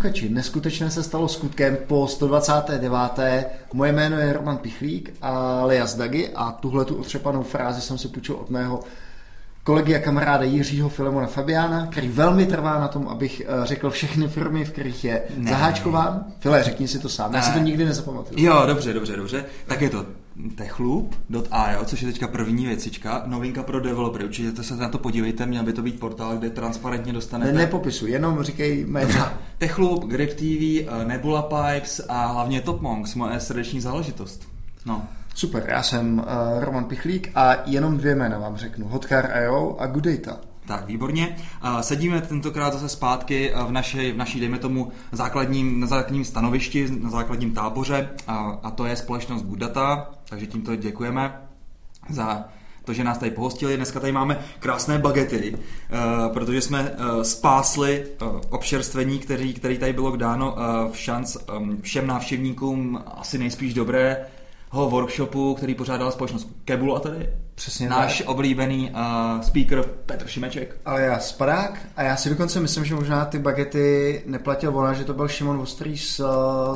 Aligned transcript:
posluchači, 0.00 0.28
neskutečné 0.28 0.90
se 0.90 1.02
stalo 1.02 1.28
skutkem 1.28 1.78
po 1.86 2.06
129. 2.06 3.20
Moje 3.72 3.92
jméno 3.92 4.18
je 4.18 4.32
Roman 4.32 4.58
Pichlík 4.58 5.12
a 5.22 5.62
Leas 5.64 5.94
Dagi 5.94 6.28
a 6.34 6.52
tuhle 6.52 6.84
tu 6.84 6.96
otřepanou 6.96 7.42
frázi 7.42 7.80
jsem 7.80 7.98
si 7.98 8.08
půjčil 8.08 8.34
od 8.34 8.50
mého 8.50 8.80
kolegy 9.64 9.94
a 9.96 9.98
kamaráda 9.98 10.44
Jiřího 10.44 10.88
Filemona 10.88 11.26
Fabiána, 11.26 11.86
který 11.86 12.08
velmi 12.08 12.46
trvá 12.46 12.80
na 12.80 12.88
tom, 12.88 13.08
abych 13.08 13.42
eh, 13.46 13.66
řekl 13.66 13.90
všechny 13.90 14.28
firmy, 14.28 14.64
v 14.64 14.70
kterých 14.70 15.04
je 15.04 15.22
ne. 15.36 15.50
zaháčkován. 15.50 16.24
File, 16.38 16.62
řekni 16.62 16.88
si 16.88 16.98
to 16.98 17.08
sám, 17.08 17.32
ne. 17.32 17.38
já 17.38 17.42
si 17.42 17.52
to 17.52 17.58
nikdy 17.58 17.84
nezapamatuju. 17.84 18.44
Jo, 18.44 18.62
dobře, 18.66 18.92
dobře, 18.92 19.16
dobře. 19.16 19.44
Tak 19.66 19.80
je 19.80 19.90
to 19.90 20.06
techloop.io, 20.54 21.84
což 21.84 22.02
je 22.02 22.08
teďka 22.08 22.28
první 22.28 22.66
věcička, 22.66 23.22
novinka 23.26 23.62
pro 23.62 23.80
developery. 23.80 24.24
Určitě 24.24 24.62
se 24.62 24.76
na 24.76 24.88
to 24.88 24.98
podívejte, 24.98 25.46
měl 25.46 25.64
by 25.64 25.72
to 25.72 25.82
být 25.82 26.00
portál, 26.00 26.36
kde 26.36 26.50
transparentně 26.50 27.12
dostanete. 27.12 27.52
Ne, 27.52 27.58
nepopisu, 27.58 28.06
jenom 28.06 28.42
říkej 28.42 28.84
jméno. 28.86 29.28
Techloop, 29.58 30.04
Grip 30.04 30.30
TV, 30.34 30.42
eh, 30.42 31.04
Nebula 31.04 31.42
Pipes 31.42 32.00
a 32.08 32.26
hlavně 32.26 32.60
Top 32.60 32.80
Monks, 32.80 33.14
moje 33.14 33.40
srdeční 33.40 33.80
záležitost. 33.80 34.48
No. 34.86 35.02
Super, 35.34 35.64
já 35.68 35.82
jsem 35.82 36.18
uh, 36.18 36.64
Roman 36.64 36.84
Pichlík 36.84 37.30
a 37.34 37.56
jenom 37.66 37.96
dvě 37.96 38.14
jména 38.14 38.38
vám 38.38 38.56
řeknu. 38.56 38.88
Hotcar.io 38.88 39.76
a 39.78 39.86
Good 39.86 40.04
Data. 40.04 40.49
Tak, 40.70 40.86
výborně. 40.86 41.36
Sedíme 41.80 42.20
tentokrát 42.20 42.72
zase 42.72 42.88
zpátky 42.88 43.52
v 43.66 43.72
naší, 43.72 44.12
v 44.12 44.16
naší 44.16 44.40
dejme 44.40 44.58
tomu, 44.58 44.92
základním, 45.12 45.80
na 45.80 45.86
základním 45.86 46.24
stanovišti, 46.24 46.88
na 47.00 47.10
základním 47.10 47.52
táboře 47.52 48.08
a, 48.26 48.70
to 48.74 48.86
je 48.86 48.96
společnost 48.96 49.42
Budata, 49.42 50.10
takže 50.28 50.46
tímto 50.46 50.76
děkujeme 50.76 51.40
za 52.08 52.44
to, 52.84 52.92
že 52.92 53.04
nás 53.04 53.18
tady 53.18 53.30
pohostili. 53.30 53.76
Dneska 53.76 54.00
tady 54.00 54.12
máme 54.12 54.38
krásné 54.58 54.98
bagety, 54.98 55.58
protože 56.32 56.60
jsme 56.60 56.92
spásli 57.22 58.06
občerstvení, 58.50 59.18
který, 59.18 59.54
který 59.54 59.78
tady 59.78 59.92
bylo 59.92 60.16
dáno 60.16 60.56
v 60.92 60.98
šanc 60.98 61.36
všem 61.80 62.06
návštěvníkům 62.06 63.02
asi 63.06 63.38
nejspíš 63.38 63.74
dobré 63.74 64.26
workshopu, 64.72 65.54
který 65.54 65.74
pořádala 65.74 66.10
společnost 66.10 66.48
Kebulu 66.64 66.96
a 66.96 67.00
tady 67.00 67.28
Přesně 67.54 67.88
náš 67.88 68.18
tak. 68.18 68.28
oblíbený 68.28 68.90
uh, 68.90 69.40
speaker 69.40 69.84
Petr 70.06 70.26
Šimeček. 70.26 70.76
Ale 70.84 71.02
já 71.02 71.18
Sparák 71.18 71.78
a 71.96 72.02
já 72.02 72.16
si 72.16 72.28
dokonce 72.30 72.60
myslím, 72.60 72.84
že 72.84 72.94
možná 72.94 73.24
ty 73.24 73.38
bagety 73.38 74.22
neplatil 74.26 74.76
ona, 74.76 74.92
že 74.92 75.04
to 75.04 75.14
byl 75.14 75.28
Šimon 75.28 75.58
Vostrý 75.58 75.98
z, 75.98 76.20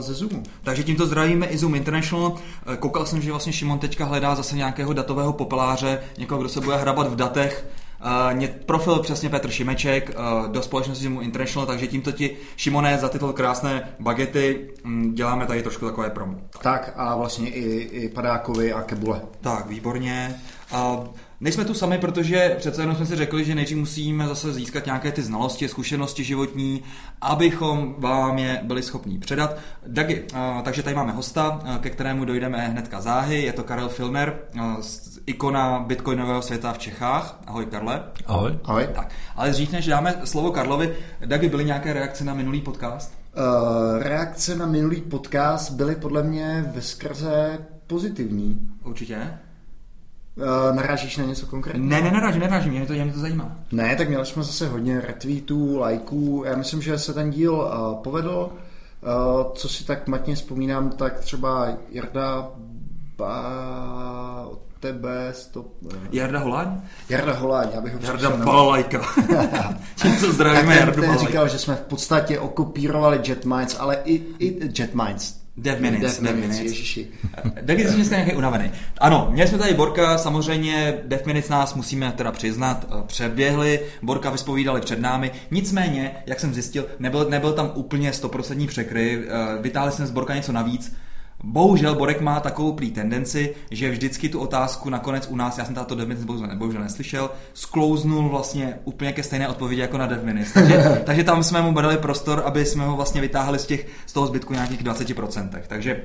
ze 0.00 0.15
Zoomu. 0.15 0.43
Takže 0.62 0.83
tímto 0.83 1.06
zdravíme 1.06 1.47
i 1.47 1.59
Zoom 1.59 1.75
International. 1.75 2.37
Koukal 2.78 3.06
jsem, 3.06 3.22
že 3.22 3.31
vlastně 3.31 3.53
Šimon 3.53 3.78
teďka 3.78 4.04
hledá 4.04 4.34
zase 4.34 4.56
nějakého 4.56 4.93
datového 4.93 5.33
popeláře, 5.33 6.00
někoho, 6.19 6.41
kdo 6.41 6.49
se 6.49 6.60
bude 6.60 6.77
hrabat 6.77 7.09
v 7.12 7.16
datech 7.16 7.66
Uh, 8.04 8.47
profil 8.66 8.98
přesně 8.98 9.28
Petr 9.28 9.50
Šimeček 9.50 10.10
uh, 10.10 10.53
do 10.53 10.62
společnosti 10.62 11.09
mu 11.09 11.20
International, 11.20 11.66
takže 11.66 11.87
tímto 11.87 12.12
ti 12.12 12.37
Šimone 12.56 12.98
za 12.98 13.09
tyto 13.09 13.32
krásné 13.32 13.88
bagety 14.00 14.70
um, 14.84 15.15
děláme 15.15 15.47
tady 15.47 15.62
trošku 15.62 15.87
takové 15.87 16.10
promo. 16.10 16.34
Tak, 16.50 16.62
tak 16.62 16.92
a 16.97 17.16
vlastně 17.16 17.48
i, 17.48 17.65
i 17.81 18.09
Padákovi 18.09 18.72
a 18.72 18.82
Kebule. 18.82 19.20
Tak, 19.41 19.66
výborně. 19.66 20.34
Uh, 20.72 21.06
Nejsme 21.41 21.65
tu 21.65 21.75
sami, 21.75 21.99
protože 21.99 22.55
přece 22.59 22.83
jenom 22.83 22.97
jsme 22.97 23.06
si 23.06 23.17
řekli, 23.17 23.45
že 23.45 23.55
nejdřív 23.55 23.78
musíme 23.78 24.28
zase 24.28 24.53
získat 24.53 24.87
nějaké 24.87 25.12
ty 25.12 25.22
znalosti, 25.22 25.69
zkušenosti 25.69 26.25
životní, 26.25 26.83
abychom 27.21 27.95
vám 27.99 28.39
je 28.39 28.61
byli 28.62 28.83
schopni 28.83 29.19
předat. 29.19 29.56
Dagi, 29.87 30.25
takže 30.62 30.83
tady 30.83 30.97
máme 30.97 31.12
hosta, 31.12 31.61
ke 31.81 31.91
kterému 31.91 32.25
dojdeme 32.25 32.69
hnedka 32.69 33.00
záhy. 33.00 33.43
Je 33.43 33.53
to 33.53 33.65
Karel 33.65 33.89
Filmer, 33.89 34.39
ikona 35.27 35.81
bitcoinového 35.81 36.43
světa 36.43 36.72
v 36.72 36.78
Čechách. 36.78 37.41
Ahoj 37.47 37.66
Karle. 37.66 38.03
Ahoj. 38.27 38.59
Ahoj. 38.65 38.89
Tak, 38.95 39.11
ale 39.37 39.51
dřív 39.51 39.72
než 39.72 39.87
dáme 39.87 40.15
slovo 40.25 40.51
Karlovi, 40.51 40.97
Dagi, 41.27 41.49
byly 41.49 41.65
nějaké 41.65 41.93
reakce 41.93 42.25
na 42.25 42.34
minulý 42.34 42.61
podcast? 42.61 43.15
Uh, 43.37 44.03
reakce 44.03 44.56
na 44.56 44.66
minulý 44.66 45.01
podcast 45.01 45.72
byly 45.72 45.97
podle 45.97 46.22
mě 46.22 46.71
ve 46.75 46.83
skrze 46.83 47.59
pozitivní. 47.87 48.59
Určitě. 48.84 49.39
Uh, 50.37 50.77
narážíš 50.77 51.17
na 51.17 51.25
něco 51.25 51.47
konkrétního? 51.47 51.91
Ne, 51.91 52.03
ne, 52.03 52.11
narážím, 52.11 52.41
narážím, 52.41 52.72
mě 52.72 52.87
to, 52.87 52.93
mě 52.93 53.12
to 53.12 53.19
zajímá. 53.19 53.56
Ne, 53.72 53.97
tak 53.97 54.09
měli 54.09 54.27
jsme 54.27 54.43
zase 54.43 54.69
hodně 54.69 55.00
retweetů, 55.00 55.78
lajků. 55.78 56.43
Já 56.47 56.56
myslím, 56.56 56.83
že 56.83 56.99
se 56.99 57.15
ten 57.15 57.31
díl 57.31 57.55
uh, 57.55 58.03
povedl. 58.03 58.50
Uh, 59.03 59.53
co 59.55 59.69
si 59.69 59.84
tak 59.84 60.09
matně 60.09 60.34
vzpomínám, 60.34 60.91
tak 60.91 61.21
třeba 61.21 61.69
Jarda 61.91 62.49
ba... 63.17 64.47
od 64.50 64.61
tebe 64.81 65.28
stop... 65.33 65.67
Jarda 66.12 66.39
Holáň? 66.39 66.81
Jarda 67.09 67.33
Holáň, 67.33 67.69
já 67.75 67.81
bych 67.81 67.95
ho 67.95 68.01
Jarda 68.03 68.31
Balalajka. 68.31 69.01
Tímco 70.03 70.33
zdravíme 70.33 70.77
Jardu 70.77 71.01
Ten 71.01 71.19
říkal, 71.19 71.49
že 71.49 71.59
jsme 71.59 71.75
v 71.75 71.81
podstatě 71.81 72.41
okopírovali 72.41 73.21
Jetminds, 73.28 73.77
ale 73.81 73.97
i, 74.05 74.22
i 74.39 74.71
Jetminds 74.78 75.44
Dev 75.56 75.81
Minutes, 75.81 76.20
Dev 76.20 76.37
Minutes, 76.37 76.60
ježiši. 76.60 77.06
Dev 77.62 77.81
jsi 77.81 77.94
dneska 77.94 78.16
nějaký 78.16 78.37
unavený. 78.37 78.70
Ano, 78.98 79.28
měli 79.31 79.48
jsme 79.48 79.59
tady 79.59 79.75
Borka, 79.75 80.19
samozřejmě 80.19 80.98
Dev 81.06 81.26
Minutes 81.26 81.48
nás 81.48 81.75
musíme 81.75 82.12
teda 82.12 82.32
přiznat, 82.32 82.87
eh, 82.91 83.03
přeběhli, 83.06 83.81
Borka 84.03 84.31
vyspovídali 84.31 84.81
před 84.81 85.00
námi, 85.00 85.31
nicméně, 85.50 86.16
jak 86.26 86.41
jsem 86.41 86.54
zjistil, 86.54 86.87
nebyl, 86.98 87.26
nebyl 87.31 87.53
tam 87.53 87.72
úplně 87.75 88.12
100% 88.12 88.66
překry, 88.66 89.25
eh, 89.28 89.62
vytáhli 89.62 89.92
jsme 89.92 90.06
z 90.06 90.10
Borka 90.10 90.34
něco 90.34 90.53
navíc, 90.53 90.97
Bohužel 91.47 91.94
Borek 91.94 92.21
má 92.21 92.41
takovou 92.41 92.72
prý 92.72 92.91
tendenci, 92.91 93.55
že 93.71 93.91
vždycky 93.91 94.28
tu 94.28 94.41
otázku 94.41 94.91
nakonec 94.91 95.28
u 95.31 95.37
nás, 95.37 95.59
já 95.59 95.65
jsem 95.65 95.75
tato 95.75 95.94
Devminus 95.94 96.25
bohužel, 96.25 96.49
bohužel 96.56 96.81
neslyšel, 96.82 97.31
sklouznul 97.55 98.28
vlastně 98.28 98.78
úplně 98.84 99.12
ke 99.12 99.22
stejné 99.22 99.49
odpovědi 99.49 99.81
jako 99.81 99.99
na 99.99 100.06
Devminus. 100.06 100.53
Takže, 100.53 101.03
takže 101.06 101.25
tam 101.25 101.43
jsme 101.43 101.62
mu 101.62 101.81
dali 101.81 101.97
prostor, 101.97 102.43
aby 102.47 102.66
jsme 102.66 102.84
ho 102.84 102.97
vlastně 102.97 103.21
vytáhli 103.21 103.59
z, 103.59 103.66
těch, 103.66 103.87
z 104.06 104.12
toho 104.12 104.27
zbytku 104.27 104.53
nějakých 104.53 104.84
20%. 104.84 105.49
Takže 105.66 106.03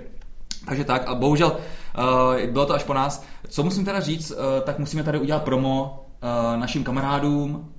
takže 0.65 0.83
tak, 0.83 1.07
a 1.07 1.15
bohužel 1.15 1.51
uh, 1.51 2.51
bylo 2.51 2.65
to 2.65 2.73
až 2.73 2.83
po 2.83 2.93
nás. 2.93 3.23
Co 3.47 3.63
musím 3.63 3.85
teda 3.85 3.99
říct, 3.99 4.31
uh, 4.31 4.37
tak 4.63 4.79
musíme 4.79 5.03
tady 5.03 5.19
udělat 5.19 5.43
promo 5.43 6.05
uh, 6.23 6.59
našim 6.59 6.83
kamarádům, 6.83 7.69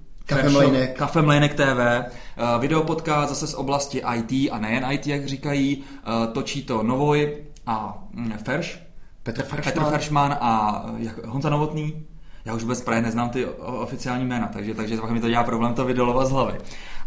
Kafe 0.95 1.23
Mlejnek 1.23 1.55
TV, 1.55 2.11
videopodcast 2.59 3.29
zase 3.29 3.47
z 3.47 3.55
oblasti 3.55 4.03
IT 4.17 4.51
a 4.53 4.59
nejen 4.59 4.87
IT, 4.91 5.07
jak 5.07 5.29
říkají, 5.29 5.85
točí 6.33 6.63
to 6.63 6.83
Novoj, 6.83 7.37
a 7.67 8.05
mm, 8.13 8.33
Ferš, 8.45 8.83
Petr 9.23 9.43
Feršman, 9.43 9.75
Petr 9.75 9.91
Feršman 9.91 10.37
a 10.41 10.85
jak, 10.99 11.25
Honza 11.25 11.51
Novotný. 11.51 12.07
Já 12.45 12.55
už 12.55 12.63
vůbec 12.63 12.81
právě 12.81 13.03
neznám 13.03 13.31
ty 13.31 13.47
oficiální 13.47 14.25
jména, 14.25 14.47
takže, 14.47 14.75
takže 14.75 14.97
pak 14.97 15.11
mi 15.11 15.21
to 15.21 15.29
dělá 15.29 15.45
problém 15.45 15.75
to 15.75 15.85
vydolovat 15.85 16.27
z 16.27 16.31
hlavy. 16.31 16.59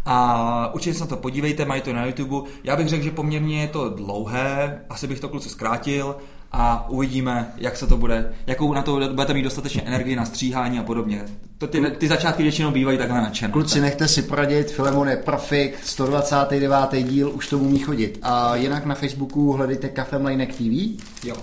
A 0.05 0.73
určitě 0.73 0.93
se 0.93 0.99
na 0.99 1.07
to 1.07 1.17
podívejte, 1.17 1.65
mají 1.65 1.81
to 1.81 1.93
na 1.93 2.05
YouTube. 2.05 2.49
Já 2.63 2.75
bych 2.75 2.87
řekl, 2.87 3.03
že 3.03 3.11
poměrně 3.11 3.61
je 3.61 3.67
to 3.67 3.89
dlouhé, 3.89 4.81
asi 4.89 5.07
bych 5.07 5.19
to 5.19 5.29
kluci 5.29 5.49
zkrátil 5.49 6.15
a 6.53 6.89
uvidíme, 6.89 7.53
jak 7.57 7.77
se 7.77 7.87
to 7.87 7.97
bude, 7.97 8.33
jakou 8.47 8.73
na 8.73 8.81
to 8.81 8.99
budete 9.13 9.33
mít 9.33 9.43
dostatečně 9.43 9.81
energii 9.81 10.15
na 10.15 10.25
stříhání 10.25 10.79
a 10.79 10.83
podobně. 10.83 11.25
To 11.57 11.67
ty, 11.67 11.81
ty 11.81 12.07
začátky 12.07 12.43
většinou 12.43 12.71
bývají 12.71 12.97
takhle 12.97 13.21
nadšené. 13.21 13.51
Kluci, 13.51 13.81
nechte 13.81 14.07
si 14.07 14.21
poradit, 14.21 14.71
Filemon 14.71 15.09
je 15.09 15.17
profik, 15.17 15.79
129. 15.83 17.03
díl, 17.03 17.31
už 17.33 17.47
to 17.47 17.59
umí 17.59 17.79
chodit. 17.79 18.19
A 18.21 18.55
jinak 18.55 18.85
na 18.85 18.95
Facebooku 18.95 19.51
hledejte 19.51 19.89
Cafe 19.89 20.19
Mlejnek 20.19 20.55
TV. 20.55 21.03
Jo. 21.23 21.35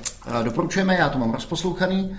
Doporučujeme, 0.42 0.94
já 0.94 1.08
to 1.08 1.18
mám 1.18 1.32
rozposlouchaný. 1.32 2.16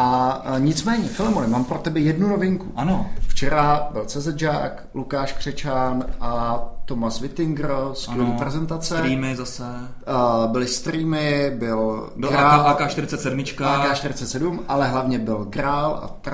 A 0.00 0.42
nicméně, 0.58 1.08
Filemone, 1.08 1.46
mám 1.46 1.64
pro 1.64 1.78
tebe 1.78 2.00
jednu 2.00 2.28
novinku. 2.28 2.72
Ano. 2.76 3.10
Včera 3.20 3.88
byl 3.92 4.04
CZ 4.04 4.26
Jack, 4.26 4.86
Lukáš 4.94 5.32
Křečán 5.32 6.04
a 6.20 6.62
Thomas 6.84 7.20
Wittinger, 7.20 7.70
skvělý 7.92 8.32
prezentace. 8.32 8.94
Streamy 8.94 9.36
zase. 9.36 9.64
Uh, 9.64 10.52
byly 10.52 10.66
streamy, 10.66 11.52
byl 11.58 12.10
byl 12.16 12.30
Grál, 12.30 12.76
AK-47. 12.76 13.44
AK-47, 13.44 14.58
ale 14.68 14.88
hlavně 14.88 15.18
byl 15.18 15.46
Grál 15.50 16.00
a 16.02 16.30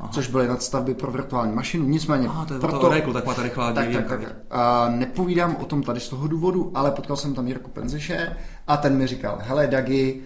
Aha. 0.00 0.08
což 0.12 0.28
byly 0.28 0.48
nadstavby 0.48 0.94
pro 0.94 1.12
virtuální 1.12 1.54
mašinu. 1.54 1.84
Nicméně, 1.84 2.28
Aha, 2.28 2.44
to 2.44 2.54
je 2.54 2.60
proto, 2.60 2.78
to 2.78 2.86
Oracle, 2.86 3.12
taková 3.12 3.34
ta 3.34 3.42
rychlá 3.42 3.72
tak, 3.72 3.92
tak, 3.92 4.06
tak, 4.06 4.20
tak. 4.20 4.30
Uh, 4.30 4.94
nepovídám 4.94 5.56
o 5.60 5.64
tom 5.64 5.82
tady 5.82 6.00
z 6.00 6.08
toho 6.08 6.28
důvodu, 6.28 6.70
ale 6.74 6.90
potkal 6.90 7.16
jsem 7.16 7.34
tam 7.34 7.46
Jirku 7.46 7.70
Penzeše 7.70 8.36
a 8.66 8.76
ten 8.76 8.96
mi 8.96 9.06
říkal, 9.06 9.38
hele 9.42 9.66
Dagi, 9.66 10.22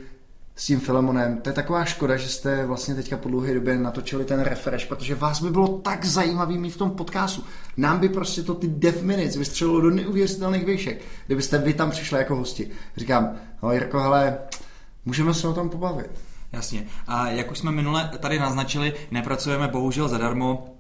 s 0.57 0.67
tím 0.67 0.81
Filemonem. 0.81 1.41
To 1.41 1.49
je 1.49 1.53
taková 1.53 1.85
škoda, 1.85 2.17
že 2.17 2.29
jste 2.29 2.67
vlastně 2.67 2.95
teďka 2.95 3.17
po 3.17 3.29
dlouhé 3.29 3.55
době 3.55 3.79
natočili 3.79 4.25
ten 4.25 4.41
refresh, 4.41 4.87
protože 4.87 5.15
vás 5.15 5.43
by 5.43 5.51
bylo 5.51 5.69
tak 5.79 6.05
zajímavý 6.05 6.59
mít 6.59 6.71
v 6.71 6.77
tom 6.77 6.91
podcastu. 6.91 7.45
Nám 7.77 7.99
by 7.99 8.09
prostě 8.09 8.43
to 8.43 8.55
ty 8.55 8.69
dev 8.69 9.03
minutes 9.03 9.37
vystřelilo 9.37 9.81
do 9.81 9.91
neuvěřitelných 9.91 10.67
výšek, 10.67 11.03
kdybyste 11.27 11.59
vy 11.59 11.75
tam 11.75 11.91
přišli 11.91 12.19
jako 12.19 12.37
hosti. 12.37 12.71
Říkám, 12.97 13.37
no 13.63 13.73
Jirko, 13.73 14.01
hele, 14.01 14.39
můžeme 15.05 15.35
se 15.35 15.49
o 15.49 15.53
tom 15.53 15.71
pobavit. 15.71 16.11
Jasně. 16.53 16.87
A 17.07 17.29
jak 17.29 17.51
už 17.51 17.59
jsme 17.59 17.73
minule 17.73 18.11
tady 18.19 18.39
naznačili, 18.39 18.93
nepracujeme 19.11 19.69
bohužel 19.69 20.09
zadarmo, 20.09 20.74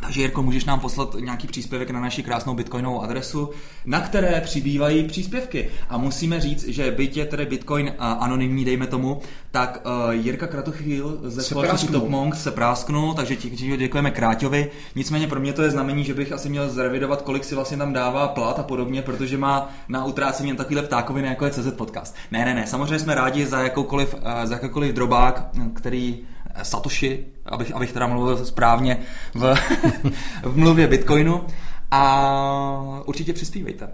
Takže 0.00 0.20
Jirko, 0.20 0.42
můžeš 0.42 0.64
nám 0.64 0.80
poslat 0.80 1.14
nějaký 1.20 1.46
příspěvek 1.46 1.90
na 1.90 2.00
naši 2.00 2.22
krásnou 2.22 2.54
bitcoinovou 2.54 3.02
adresu, 3.02 3.50
na 3.86 4.00
které 4.00 4.40
přibývají 4.40 5.04
příspěvky. 5.04 5.68
A 5.88 5.98
musíme 5.98 6.40
říct, 6.40 6.68
že 6.68 6.90
byť 6.90 7.16
je 7.16 7.26
tedy 7.26 7.46
bitcoin 7.46 7.94
anonymní, 7.98 8.64
dejme 8.64 8.86
tomu, 8.86 9.20
tak 9.50 9.82
uh, 9.86 10.10
Jirka 10.10 10.46
Kratochvíl 10.46 11.18
ze 11.22 11.42
společnosti 11.42 11.86
Top 11.86 12.08
Monk 12.08 12.34
se 12.34 12.50
prásknul, 12.50 13.14
takže 13.14 13.36
ti, 13.36 13.76
děkujeme 13.76 14.10
Kráťovi. 14.10 14.70
Nicméně 14.94 15.26
pro 15.26 15.40
mě 15.40 15.52
to 15.52 15.62
je 15.62 15.70
znamení, 15.70 16.04
že 16.04 16.14
bych 16.14 16.32
asi 16.32 16.48
měl 16.48 16.68
zrevidovat, 16.68 17.22
kolik 17.22 17.44
si 17.44 17.54
vlastně 17.54 17.76
tam 17.76 17.92
dává 17.92 18.28
plat 18.28 18.58
a 18.58 18.62
podobně, 18.62 19.02
protože 19.02 19.38
má 19.38 19.70
na 19.88 20.04
utrácení 20.04 20.48
jen 20.48 20.56
takovýhle 20.56 20.82
ptákoviny, 20.82 21.28
jako 21.28 21.44
je 21.44 21.50
CZ 21.50 21.72
Podcast. 21.76 22.14
Ne, 22.30 22.44
ne, 22.44 22.54
ne, 22.54 22.66
samozřejmě 22.66 22.98
jsme 22.98 23.14
rádi 23.14 23.46
za, 23.46 23.60
jakoukoliv, 23.60 24.14
uh, 24.14 24.20
za 24.44 24.54
jakýkoliv 24.54 24.94
drobák, 24.94 25.48
který 25.74 26.18
Satoshi, 26.62 27.26
abych, 27.46 27.74
abych 27.74 27.92
teda 27.92 28.06
mluvil 28.06 28.44
správně 28.44 28.98
v, 29.34 29.54
v 30.42 30.56
mluvě 30.56 30.86
Bitcoinu 30.86 31.44
a 31.90 33.02
určitě 33.06 33.32
přispívejte. 33.32 33.88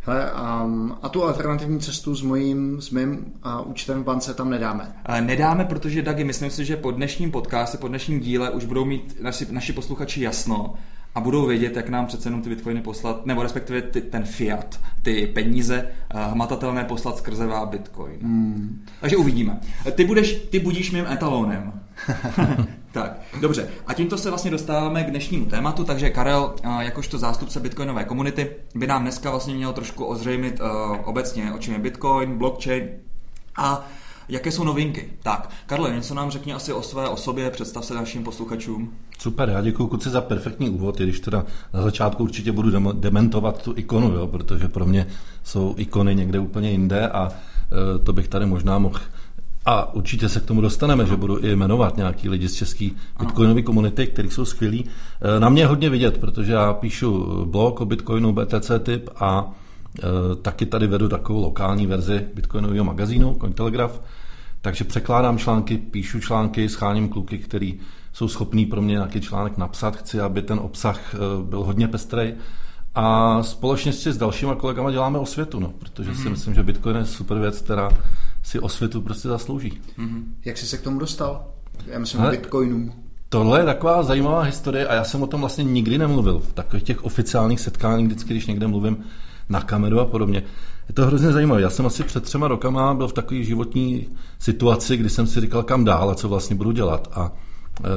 Hele, 0.00 0.32
um, 0.64 0.96
a 1.02 1.08
tu 1.08 1.24
alternativní 1.24 1.80
cestu 1.80 2.14
s 2.14 2.22
mojím, 2.22 2.80
s 2.80 2.90
mým 2.90 3.10
uh, 3.10 3.70
účtem 3.70 4.02
v 4.02 4.04
bance 4.04 4.34
tam 4.34 4.50
nedáme? 4.50 4.92
Nedáme, 5.20 5.64
protože 5.64 6.02
Dagi, 6.02 6.24
myslím 6.24 6.50
si, 6.50 6.64
že 6.64 6.76
po 6.76 6.90
dnešním 6.90 7.30
podcastu, 7.30 7.78
po 7.78 7.88
dnešním 7.88 8.20
díle 8.20 8.50
už 8.50 8.64
budou 8.64 8.84
mít 8.84 9.16
naši, 9.20 9.46
naši 9.50 9.72
posluchači 9.72 10.22
jasno, 10.22 10.74
a 11.14 11.20
budou 11.20 11.46
vědět, 11.46 11.76
jak 11.76 11.88
nám 11.88 12.06
přece 12.06 12.28
jenom 12.28 12.42
ty 12.42 12.48
bitcoiny 12.48 12.80
poslat, 12.80 13.26
nebo 13.26 13.42
respektive 13.42 13.82
ty, 13.82 14.00
ten 14.00 14.24
fiat, 14.24 14.80
ty 15.02 15.26
peníze 15.26 15.86
uh, 16.14 16.20
hmatatelné 16.20 16.84
poslat 16.84 17.16
skrze 17.16 17.48
bitcoin. 17.64 18.18
Hmm. 18.22 18.84
Takže 19.00 19.16
uvidíme. 19.16 19.60
Ty, 19.94 20.04
budeš, 20.04 20.32
ty 20.32 20.58
budíš 20.58 20.90
mým 20.90 21.06
etalonem. 21.06 21.72
tak, 22.92 23.20
dobře. 23.40 23.68
A 23.86 23.94
tímto 23.94 24.18
se 24.18 24.28
vlastně 24.28 24.50
dostáváme 24.50 25.04
k 25.04 25.10
dnešnímu 25.10 25.46
tématu, 25.46 25.84
takže 25.84 26.10
Karel, 26.10 26.54
uh, 26.64 26.80
jakožto 26.80 27.18
zástupce 27.18 27.60
bitcoinové 27.60 28.04
komunity, 28.04 28.50
by 28.74 28.86
nám 28.86 29.02
dneska 29.02 29.30
vlastně 29.30 29.54
měl 29.54 29.72
trošku 29.72 30.04
ozřejmit 30.04 30.60
uh, 30.60 30.96
obecně, 31.04 31.52
o 31.52 31.58
čem 31.58 31.74
je 31.74 31.80
bitcoin, 31.80 32.38
blockchain 32.38 32.88
a 33.56 33.88
Jaké 34.28 34.52
jsou 34.52 34.64
novinky? 34.64 35.08
Tak, 35.22 35.50
Karle, 35.66 35.94
něco 35.94 36.14
nám 36.14 36.30
řekni 36.30 36.52
asi 36.52 36.72
o 36.72 36.82
své 36.82 37.08
osobě, 37.08 37.50
představ 37.50 37.84
se 37.84 37.94
našim 37.94 38.24
posluchačům. 38.24 38.92
Super, 39.18 39.48
já 39.48 39.60
děkuji 39.60 39.86
kuci 39.86 40.10
za 40.10 40.20
perfektní 40.20 40.70
úvod, 40.70 41.00
i 41.00 41.02
když 41.02 41.20
teda 41.20 41.44
na 41.74 41.82
začátku 41.82 42.22
určitě 42.22 42.52
budu 42.52 42.92
dementovat 42.92 43.62
tu 43.62 43.74
ikonu, 43.76 44.14
jo, 44.14 44.26
protože 44.26 44.68
pro 44.68 44.86
mě 44.86 45.06
jsou 45.44 45.74
ikony 45.76 46.14
někde 46.14 46.38
úplně 46.38 46.70
jinde 46.70 47.08
a 47.08 47.28
e, 47.28 47.98
to 47.98 48.12
bych 48.12 48.28
tady 48.28 48.46
možná 48.46 48.78
mohl 48.78 49.00
a 49.68 49.94
určitě 49.94 50.28
se 50.28 50.40
k 50.40 50.44
tomu 50.44 50.60
dostaneme, 50.60 51.06
že 51.06 51.16
budu 51.16 51.38
i 51.38 51.56
jmenovat 51.56 51.96
nějaký 51.96 52.28
lidi 52.28 52.48
z 52.48 52.54
české 52.54 52.90
bitcoinové 53.20 53.62
komunity, 53.62 54.06
kteří 54.06 54.30
jsou 54.30 54.44
skvělí. 54.44 54.84
E, 55.36 55.40
na 55.40 55.48
mě 55.48 55.62
je 55.62 55.66
hodně 55.66 55.90
vidět, 55.90 56.18
protože 56.18 56.52
já 56.52 56.72
píšu 56.72 57.44
blog 57.44 57.80
o 57.80 57.84
bitcoinu 57.84 58.32
BTC 58.32 58.70
tip 58.82 59.10
a 59.16 59.52
e, 59.98 60.36
taky 60.42 60.66
tady 60.66 60.86
vedu 60.86 61.08
takovou 61.08 61.42
lokální 61.42 61.86
verzi 61.86 62.26
bitcoinového 62.34 62.84
magazínu 62.84 63.36
Cointelegraph, 63.40 64.00
takže 64.60 64.84
překládám 64.84 65.38
články, 65.38 65.76
píšu 65.76 66.20
články, 66.20 66.68
scháním 66.68 67.08
kluky, 67.08 67.38
který 67.38 67.80
jsou 68.12 68.28
schopní 68.28 68.66
pro 68.66 68.82
mě 68.82 68.92
nějaký 68.92 69.20
článek 69.20 69.58
napsat. 69.58 69.96
Chci, 69.96 70.20
aby 70.20 70.42
ten 70.42 70.58
obsah 70.58 71.14
eh, 71.14 71.18
byl 71.44 71.64
hodně 71.64 71.88
pestrý. 71.88 72.34
A 72.94 73.42
společně 73.42 73.92
s 73.92 74.16
dalšíma 74.16 74.54
kolegama 74.54 74.90
děláme 74.90 75.18
osvětu, 75.18 75.60
no, 75.60 75.72
protože 75.78 76.14
si 76.14 76.22
mhm. 76.22 76.30
myslím, 76.30 76.54
že 76.54 76.62
Bitcoin 76.62 76.96
je 76.96 77.04
super 77.04 77.38
věc, 77.38 77.60
která 77.60 77.90
si 78.48 78.60
osvětu 78.60 79.00
prostě 79.00 79.28
zaslouží. 79.28 79.80
Mm-hmm. 79.98 80.22
Jak 80.44 80.58
jsi 80.58 80.66
se 80.66 80.78
k 80.78 80.82
tomu 80.82 80.98
dostal? 80.98 81.46
Já 81.86 81.98
myslím 81.98 82.20
Ale, 82.20 82.30
Bitcoinu. 82.30 82.92
Tohle 83.28 83.60
je 83.60 83.64
taková 83.64 84.02
zajímavá 84.02 84.42
historie 84.42 84.86
a 84.86 84.94
já 84.94 85.04
jsem 85.04 85.22
o 85.22 85.26
tom 85.26 85.40
vlastně 85.40 85.64
nikdy 85.64 85.98
nemluvil 85.98 86.38
v 86.38 86.52
takových 86.52 86.82
těch 86.82 87.04
oficiálních 87.04 87.60
setkáních, 87.60 88.06
vždycky, 88.06 88.30
když 88.30 88.46
někde 88.46 88.66
mluvím 88.66 89.04
na 89.48 89.60
kameru 89.60 90.00
a 90.00 90.04
podobně. 90.04 90.42
Je 90.88 90.94
to 90.94 91.06
hrozně 91.06 91.32
zajímavé. 91.32 91.60
Já 91.60 91.70
jsem 91.70 91.86
asi 91.86 92.02
před 92.02 92.24
třema 92.24 92.48
rokama 92.48 92.94
byl 92.94 93.08
v 93.08 93.12
takové 93.12 93.42
životní 93.42 94.08
situaci, 94.38 94.96
kdy 94.96 95.10
jsem 95.10 95.26
si 95.26 95.40
říkal, 95.40 95.62
kam 95.62 95.84
dál 95.84 96.10
a 96.10 96.14
co 96.14 96.28
vlastně 96.28 96.56
budu 96.56 96.72
dělat. 96.72 97.08
A 97.12 97.32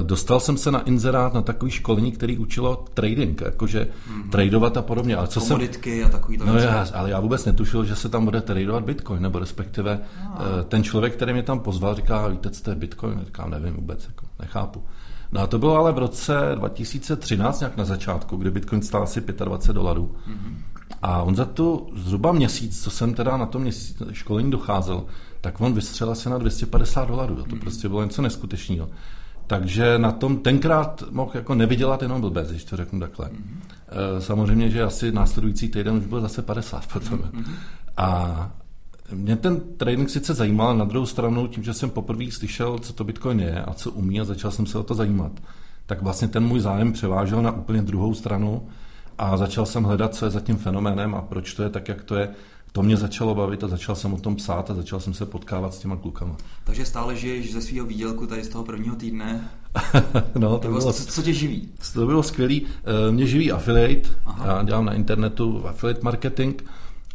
dostal 0.04 0.40
jsem 0.40 0.58
se 0.58 0.72
na 0.72 0.80
inzerát 0.80 1.34
na 1.34 1.42
takový 1.42 1.72
školení, 1.72 2.12
který 2.12 2.38
učilo 2.38 2.86
trading, 2.94 3.42
jakože 3.42 3.88
mm-hmm. 3.88 4.30
tradovat 4.30 4.78
a 4.78 4.82
podobně. 4.82 5.16
Ale 5.16 5.28
co 5.28 5.40
Komoditky 5.40 5.98
jsem... 6.00 6.08
a 6.08 6.10
takový 6.10 6.38
No 6.38 6.58
já, 6.58 6.88
ale 6.94 7.10
já 7.10 7.20
vůbec 7.20 7.46
netušil, 7.46 7.86
že 7.86 7.96
se 7.96 8.10
tam 8.10 8.26
bude 8.26 8.42
tradovat 8.42 8.84
bitcoin, 8.84 9.22
nebo 9.22 9.40
respektive 9.40 10.00
ah. 10.18 10.40
ten 10.68 10.84
člověk, 10.84 11.14
který 11.14 11.34
mě 11.34 11.44
tam 11.44 11.60
pozval, 11.60 11.96
říká, 11.96 12.28
víte, 12.28 12.50
co 12.50 12.64
to 12.64 12.70
je 12.70 12.76
bitcoin? 12.76 13.22
Říkám, 13.26 13.50
nevím 13.50 13.74
vůbec, 13.74 14.06
jako, 14.08 14.26
nechápu. 14.40 14.84
No 15.32 15.42
a 15.42 15.48
to 15.48 15.60
bylo 15.60 15.76
ale 15.76 15.92
v 15.92 15.98
roce 15.98 16.52
2013 16.56 17.60
nějak 17.60 17.78
na 17.78 17.86
začátku, 17.86 18.38
kdy 18.38 18.52
bitcoin 18.52 18.82
stál 18.82 19.04
asi 19.04 19.22
25 19.22 19.74
dolarů. 19.74 20.16
Mm-hmm. 20.28 20.56
A 21.02 21.22
on 21.22 21.36
za 21.36 21.46
to 21.46 21.88
zhruba 21.96 22.32
měsíc, 22.32 22.84
co 22.84 22.92
jsem 22.92 23.14
teda 23.14 23.38
na 23.38 23.46
tom 23.46 23.62
měsíc, 23.62 24.02
školení 24.12 24.52
docházel, 24.52 25.04
tak 25.42 25.62
on 25.62 25.74
vystřelil 25.74 26.16
se 26.16 26.30
na 26.30 26.38
250 26.38 27.08
dolarů. 27.08 27.36
To 27.36 27.46
mhm. 27.46 27.60
prostě 27.60 27.90
bylo 27.90 28.04
něco 28.04 28.22
neskutečného. 28.22 28.90
Takže 29.52 29.98
na 29.98 30.12
tom 30.12 30.38
tenkrát 30.38 31.04
mohl 31.12 31.32
jako 31.34 31.56
nevydělat 31.56 32.02
jenom 32.02 32.22
blbec, 32.22 32.50
když 32.50 32.64
to 32.64 32.78
řeknu 32.78 33.00
takhle. 33.00 33.26
Mm-hmm. 33.26 34.20
Samozřejmě, 34.20 34.70
že 34.70 34.84
asi 34.84 35.12
následující 35.12 35.70
týden 35.70 35.96
už 35.96 36.06
byl 36.06 36.22
zase 36.22 36.42
50 36.42 36.88
potom. 36.94 37.20
Mm-hmm. 37.20 37.46
A 37.98 38.52
mě 39.14 39.36
ten 39.36 39.62
trading 39.78 40.10
sice 40.10 40.34
zajímal, 40.34 40.78
na 40.78 40.86
druhou 40.86 41.06
stranu, 41.06 41.48
tím, 41.48 41.64
že 41.64 41.74
jsem 41.74 41.90
poprvé 41.90 42.32
slyšel, 42.32 42.80
co 42.80 42.94
to 42.94 43.04
Bitcoin 43.04 43.40
je 43.40 43.62
a 43.62 43.74
co 43.74 43.92
umí 43.92 44.22
a 44.22 44.26
začal 44.26 44.52
jsem 44.52 44.66
se 44.66 44.78
o 44.78 44.84
to 44.84 44.96
zajímat, 44.96 45.32
tak 45.86 46.02
vlastně 46.02 46.28
ten 46.28 46.44
můj 46.44 46.60
zájem 46.60 46.94
převážel 46.94 47.42
na 47.42 47.52
úplně 47.52 47.82
druhou 47.82 48.14
stranu 48.14 48.68
a 49.18 49.38
začal 49.38 49.66
jsem 49.66 49.84
hledat, 49.84 50.16
co 50.16 50.26
je 50.26 50.32
za 50.32 50.40
tím 50.40 50.58
fenoménem 50.58 51.16
a 51.16 51.22
proč 51.22 51.54
to 51.54 51.64
je 51.64 51.70
tak, 51.70 51.88
jak 51.88 52.04
to 52.04 52.16
je. 52.16 52.30
To 52.72 52.84
mě 52.84 52.98
začalo 52.98 53.36
bavit 53.36 53.64
a 53.64 53.68
začal 53.68 53.96
jsem 53.96 54.14
o 54.14 54.18
tom 54.18 54.36
psát 54.36 54.72
a 54.72 54.74
začal 54.74 55.00
jsem 55.00 55.14
se 55.14 55.26
potkávat 55.26 55.74
s 55.74 55.80
těma 55.80 55.96
klukama. 55.96 56.36
Takže 56.64 56.86
stále 56.86 57.16
žiješ 57.16 57.54
ze 57.54 57.62
svého 57.62 57.86
výdělku 57.86 58.28
tady 58.28 58.44
z 58.44 58.50
toho 58.50 58.64
prvního 58.64 58.96
týdne? 58.96 59.50
no, 60.40 60.58
to 60.58 60.68
bylo, 60.68 60.94
co, 60.94 61.06
co 61.06 61.22
tě 61.22 61.34
živí? 61.34 61.70
To 61.94 62.06
bylo 62.06 62.24
skvělý. 62.24 62.66
Eh, 62.66 63.12
mě 63.12 63.28
živí 63.28 63.52
affiliate, 63.52 64.10
Aha. 64.26 64.46
já 64.46 64.64
dělám 64.64 64.86
na 64.86 64.94
internetu 64.94 65.68
affiliate 65.68 66.02
marketing 66.04 66.62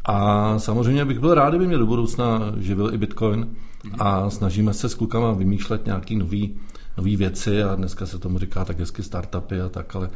a 0.05 0.59
samozřejmě 0.59 1.05
bych 1.05 1.19
byl 1.19 1.35
rád, 1.35 1.49
kdyby 1.49 1.67
mě 1.67 1.79
do 1.79 1.87
budoucna 1.87 2.53
živil 2.57 2.95
i 2.95 2.99
Bitcoin 2.99 3.39
mhm. 3.85 3.95
a 3.99 4.31
snažíme 4.31 4.75
se 4.75 4.89
s 4.89 4.95
klukama 4.95 5.33
vymýšlet 5.33 5.87
nějaký 5.87 6.17
nový, 6.17 6.57
nový 6.97 7.17
věci 7.17 7.63
a 7.63 7.75
dneska 7.75 8.07
se 8.07 8.19
tomu 8.19 8.39
říká 8.39 8.65
tak 8.65 8.79
hezky 8.79 9.03
startupy 9.03 9.61
a 9.61 9.69
tak, 9.69 9.97
ale 9.97 10.11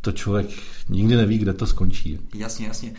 to 0.00 0.12
člověk 0.12 0.46
nikdy 0.88 1.16
neví, 1.16 1.38
kde 1.38 1.52
to 1.52 1.66
skončí. 1.66 2.18
Jasně, 2.34 2.66
jasně. 2.66 2.92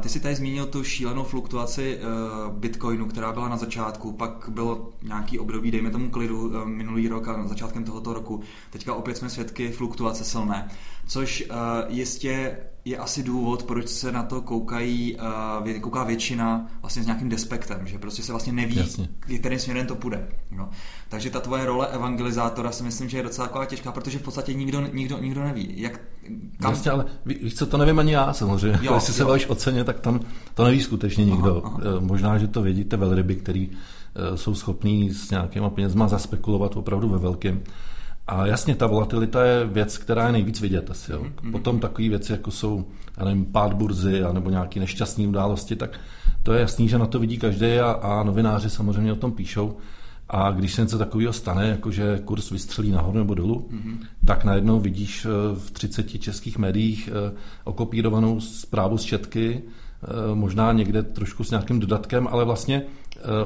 Ty 0.00 0.08
si 0.08 0.20
tady 0.20 0.34
zmínil 0.34 0.66
tu 0.66 0.84
šílenou 0.84 1.24
fluktuaci 1.24 1.98
uh, 1.98 2.52
Bitcoinu, 2.54 3.06
která 3.06 3.32
byla 3.32 3.48
na 3.48 3.56
začátku, 3.56 4.12
pak 4.12 4.48
bylo 4.48 4.92
nějaký 5.02 5.38
období, 5.38 5.70
dejme 5.70 5.90
tomu 5.90 6.10
klidu, 6.10 6.46
uh, 6.46 6.64
minulý 6.64 7.08
rok 7.08 7.28
a 7.28 7.36
na 7.36 7.48
začátkem 7.48 7.84
tohoto 7.84 8.14
roku. 8.14 8.40
Teďka 8.70 8.94
opět 8.94 9.16
jsme 9.16 9.30
svědky 9.30 9.72
fluktuace 9.72 10.24
silné, 10.24 10.68
což 11.06 11.44
uh, 11.50 11.56
jistě 11.88 12.56
je 12.84 12.98
asi 12.98 13.22
důvod, 13.22 13.62
proč 13.62 13.88
se 13.88 14.12
na 14.12 14.22
to 14.22 14.40
koukají, 14.40 15.16
uh, 15.66 15.80
kouká 15.80 16.04
většina 16.04 16.66
vlastně 16.82 17.02
s 17.02 17.06
nějakým 17.06 17.28
despektem, 17.28 17.86
že 17.86 17.98
prostě 17.98 18.22
se 18.22 18.32
vlastně 18.32 18.52
neví, 18.52 18.76
Jasně. 18.76 19.08
kterým 19.38 19.58
směrem 19.58 19.86
to 19.86 19.94
půjde. 19.94 20.28
No. 20.50 20.68
Takže 21.08 21.30
ta 21.30 21.40
tvoje 21.40 21.64
role 21.64 21.88
evangelizátora 21.88 22.72
si 22.72 22.82
myslím, 22.82 23.08
že 23.08 23.16
je 23.16 23.22
docela 23.22 23.46
taková 23.46 23.66
těžká, 23.66 23.92
protože 23.92 24.18
v 24.18 24.22
podstatě 24.22 24.54
nikdo, 24.54 24.80
nikdo, 24.80 25.18
nikdo 25.18 25.42
neví. 25.42 25.74
Jak, 25.76 26.00
kam... 26.60 26.72
Jasně, 26.72 26.90
ale 26.90 27.04
víš 27.26 27.54
co, 27.54 27.66
to 27.66 27.78
nevím 27.78 27.98
ani 27.98 28.12
já 28.12 28.32
samozřejmě. 28.32 28.78
Jo, 28.82 28.94
Jestli 28.94 29.12
jo. 29.12 29.16
se 29.16 29.24
bavíš 29.24 29.46
o 29.48 29.54
ceně, 29.54 29.84
tak 29.84 30.00
tam 30.00 30.20
to 30.54 30.64
neví 30.64 30.82
skutečně 30.82 31.24
nikdo. 31.24 31.62
Aha, 31.64 31.74
aha. 31.74 31.96
Eh, 31.96 32.00
možná, 32.00 32.38
že 32.38 32.48
to 32.48 32.62
vědíte 32.62 32.96
velryby, 32.96 33.36
který 33.36 33.70
eh, 33.70 34.36
jsou 34.36 34.54
schopní 34.54 35.10
s 35.10 35.30
nějakýma 35.30 35.70
penězma 35.70 36.08
zaspekulovat 36.08 36.76
opravdu 36.76 37.08
ve 37.08 37.18
velkém. 37.18 37.62
A 38.26 38.46
jasně, 38.46 38.74
ta 38.74 38.86
volatilita 38.86 39.44
je 39.44 39.66
věc, 39.66 39.98
která 39.98 40.26
je 40.26 40.32
nejvíc 40.32 40.60
vidět 40.60 40.90
asi. 40.90 41.12
Jo. 41.12 41.22
Mm-hmm. 41.22 41.52
Potom 41.52 41.80
takové 41.80 42.08
věci, 42.08 42.32
jako 42.32 42.50
jsou 42.50 42.84
já 43.18 43.24
nevím, 43.24 43.44
pád 43.44 43.72
burzy 43.72 44.22
nebo 44.32 44.50
nějaké 44.50 44.80
nešťastné 44.80 45.26
události, 45.26 45.76
tak 45.76 46.00
to 46.42 46.52
je 46.52 46.60
jasný, 46.60 46.88
že 46.88 46.98
na 46.98 47.06
to 47.06 47.18
vidí 47.18 47.38
každý 47.38 47.78
a, 47.78 47.90
a 47.90 48.22
novináři 48.22 48.70
samozřejmě 48.70 49.12
o 49.12 49.16
tom 49.16 49.32
píšou. 49.32 49.76
A 50.28 50.50
když 50.50 50.74
se 50.74 50.82
něco 50.82 50.98
takového 50.98 51.32
stane, 51.32 51.68
jako 51.68 51.90
že 51.90 52.20
kurz 52.24 52.50
vystřelí 52.50 52.90
nahoru 52.90 53.18
nebo 53.18 53.34
dolů, 53.34 53.68
mm-hmm. 53.70 53.98
tak 54.24 54.44
najednou 54.44 54.80
vidíš 54.80 55.24
eh, 55.24 55.28
v 55.58 55.70
30 55.70 56.20
českých 56.20 56.58
médiích 56.58 57.08
eh, 57.12 57.36
okopírovanou 57.64 58.40
zprávu 58.40 58.98
z 58.98 59.02
Četky, 59.02 59.62
eh, 59.62 60.34
možná 60.34 60.72
někde 60.72 61.02
trošku 61.02 61.44
s 61.44 61.50
nějakým 61.50 61.80
dodatkem, 61.80 62.28
ale 62.30 62.44
vlastně 62.44 62.82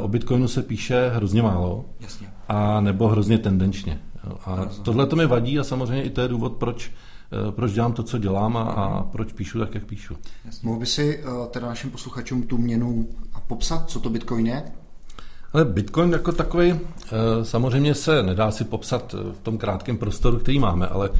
o 0.00 0.08
Bitcoinu 0.08 0.48
se 0.48 0.62
píše 0.62 1.10
hrozně 1.14 1.42
málo. 1.42 1.84
Jasně. 2.00 2.28
A 2.48 2.80
nebo 2.80 3.08
hrozně 3.08 3.38
tendenčně. 3.38 4.00
A 4.44 4.68
tohle 4.82 5.06
to 5.06 5.16
mi 5.16 5.26
vadí 5.26 5.58
a 5.58 5.64
samozřejmě 5.64 6.02
i 6.02 6.10
to 6.10 6.20
je 6.20 6.28
důvod, 6.28 6.52
proč 6.52 6.90
proč 7.50 7.72
dělám 7.72 7.92
to, 7.92 8.02
co 8.02 8.18
dělám 8.18 8.56
a, 8.56 8.62
a 8.62 9.02
proč 9.02 9.32
píšu 9.32 9.58
tak, 9.58 9.74
jak 9.74 9.84
píšu. 9.84 10.16
Mohl 10.62 10.78
by 10.78 10.86
si 10.86 11.24
teda 11.50 11.68
našim 11.68 11.90
posluchačům 11.90 12.42
tu 12.42 12.58
měnu 12.58 13.08
popsat, 13.46 13.90
co 13.90 14.00
to 14.00 14.10
Bitcoin 14.10 14.46
je? 14.46 14.62
Ale 15.52 15.64
Bitcoin 15.64 16.12
jako 16.12 16.32
takový 16.32 16.70
eh, 16.70 16.78
samozřejmě 17.44 17.94
se 17.94 18.22
nedá 18.22 18.50
si 18.50 18.64
popsat 18.64 19.14
v 19.32 19.40
tom 19.42 19.58
krátkém 19.58 19.98
prostoru, 19.98 20.38
který 20.38 20.58
máme, 20.58 20.86
ale 20.86 21.10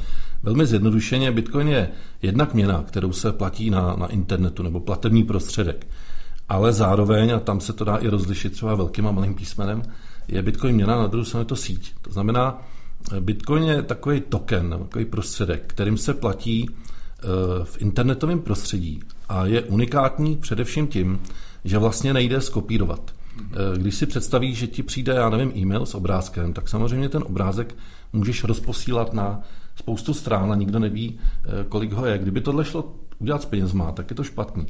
Velmi 0.43 0.65
zjednodušeně, 0.65 1.31
Bitcoin 1.31 1.67
je 1.67 1.89
jednak 2.21 2.53
měna, 2.53 2.83
kterou 2.83 3.11
se 3.11 3.31
platí 3.31 3.69
na, 3.69 3.95
na 3.95 4.07
internetu 4.07 4.63
nebo 4.63 4.79
platební 4.79 5.23
prostředek. 5.23 5.87
Ale 6.49 6.73
zároveň, 6.73 7.35
a 7.35 7.39
tam 7.39 7.59
se 7.59 7.73
to 7.73 7.83
dá 7.83 7.95
i 7.95 8.07
rozlišit 8.07 8.53
třeba 8.53 8.75
velkým 8.75 9.07
a 9.07 9.11
malým 9.11 9.35
písmenem, 9.35 9.83
je 10.27 10.41
Bitcoin 10.41 10.75
měna, 10.75 10.97
na 10.97 11.07
druhou 11.07 11.25
stranu 11.25 11.41
je 11.41 11.45
to 11.45 11.55
síť. 11.55 11.93
To 12.01 12.11
znamená, 12.11 12.61
Bitcoin 13.19 13.63
je 13.63 13.81
takový 13.81 14.21
token, 14.21 14.75
takový 14.79 15.05
prostředek, 15.05 15.63
kterým 15.67 15.97
se 15.97 16.13
platí 16.13 16.69
eh, 16.69 17.25
v 17.63 17.81
internetovém 17.81 18.39
prostředí 18.39 18.99
a 19.29 19.45
je 19.45 19.61
unikátní 19.61 20.37
především 20.37 20.87
tím, 20.87 21.19
že 21.65 21.77
vlastně 21.77 22.13
nejde 22.13 22.41
skopírovat. 22.41 23.13
Eh, 23.41 23.77
když 23.77 23.95
si 23.95 24.05
představíš, 24.05 24.57
že 24.57 24.67
ti 24.67 24.83
přijde, 24.83 25.13
já 25.13 25.29
nevím, 25.29 25.51
e-mail 25.55 25.85
s 25.85 25.95
obrázkem, 25.95 26.53
tak 26.53 26.69
samozřejmě 26.69 27.09
ten 27.09 27.23
obrázek 27.25 27.75
můžeš 28.13 28.43
rozposílat 28.43 29.13
na 29.13 29.41
spoustu 29.75 30.13
strán 30.13 30.51
a 30.51 30.55
nikdo 30.55 30.79
neví, 30.79 31.19
eh, 31.19 31.65
kolik 31.69 31.91
ho 31.91 32.05
je. 32.05 32.17
Kdyby 32.17 32.41
tohle 32.41 32.65
šlo 32.65 32.95
udělat 33.19 33.41
s 33.41 33.45
penězma, 33.45 33.91
tak 33.91 34.09
je 34.09 34.15
to 34.15 34.23
špatný. 34.23 34.65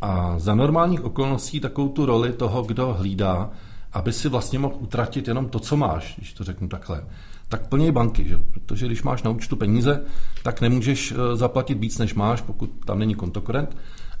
A 0.00 0.38
za 0.38 0.54
normálních 0.54 1.04
okolností 1.04 1.60
takovou 1.60 1.88
tu 1.88 2.06
roli 2.06 2.32
toho, 2.32 2.62
kdo 2.62 2.94
hlídá, 2.98 3.50
aby 3.92 4.12
si 4.12 4.28
vlastně 4.28 4.58
mohl 4.58 4.74
utratit 4.78 5.28
jenom 5.28 5.48
to, 5.48 5.58
co 5.58 5.76
máš, 5.76 6.14
když 6.16 6.32
to 6.32 6.44
řeknu 6.44 6.68
takhle, 6.68 7.04
tak 7.50 7.66
plně 7.66 7.92
banky, 7.92 8.28
že? 8.28 8.38
protože 8.54 8.86
když 8.86 9.02
máš 9.02 9.22
na 9.22 9.30
účtu 9.30 9.56
peníze, 9.56 10.02
tak 10.42 10.60
nemůžeš 10.60 11.12
eh, 11.12 11.36
zaplatit 11.36 11.78
víc, 11.78 11.98
než 11.98 12.14
máš, 12.14 12.40
pokud 12.40 12.70
tam 12.84 12.98
není 12.98 13.14
kontokorent. 13.14 13.76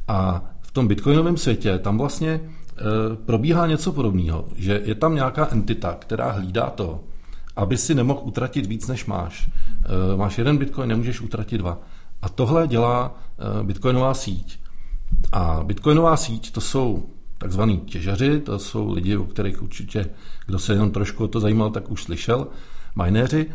A 0.08 0.44
v 0.60 0.72
tom 0.72 0.88
bitcoinovém 0.88 1.36
světě 1.36 1.78
tam 1.78 1.98
vlastně 1.98 2.30
e, 2.30 2.40
probíhá 3.26 3.66
něco 3.66 3.92
podobného, 3.92 4.48
že 4.56 4.82
je 4.84 4.94
tam 4.94 5.14
nějaká 5.14 5.48
entita, 5.50 5.96
která 6.00 6.30
hlídá 6.30 6.70
to, 6.70 7.00
aby 7.56 7.76
si 7.76 7.94
nemohl 7.94 8.20
utratit 8.22 8.66
víc, 8.66 8.88
než 8.88 9.06
máš. 9.06 9.50
E, 9.84 10.16
máš 10.16 10.38
jeden 10.38 10.58
bitcoin, 10.58 10.88
nemůžeš 10.88 11.20
utratit 11.20 11.58
dva. 11.58 11.78
A 12.22 12.28
tohle 12.28 12.68
dělá 12.68 13.14
bitcoinová 13.62 14.14
síť. 14.14 14.58
A 15.32 15.60
bitcoinová 15.64 16.16
síť 16.16 16.52
to 16.52 16.60
jsou 16.60 17.08
takzvaní 17.38 17.80
těžaři, 17.80 18.40
to 18.40 18.58
jsou 18.58 18.92
lidi, 18.92 19.16
o 19.16 19.24
kterých 19.24 19.62
určitě, 19.62 20.06
kdo 20.46 20.58
se 20.58 20.72
jenom 20.72 20.90
trošku 20.90 21.24
o 21.24 21.28
to 21.28 21.40
zajímal, 21.40 21.70
tak 21.70 21.90
už 21.90 22.02
slyšel, 22.02 22.46
minéři, 22.96 23.46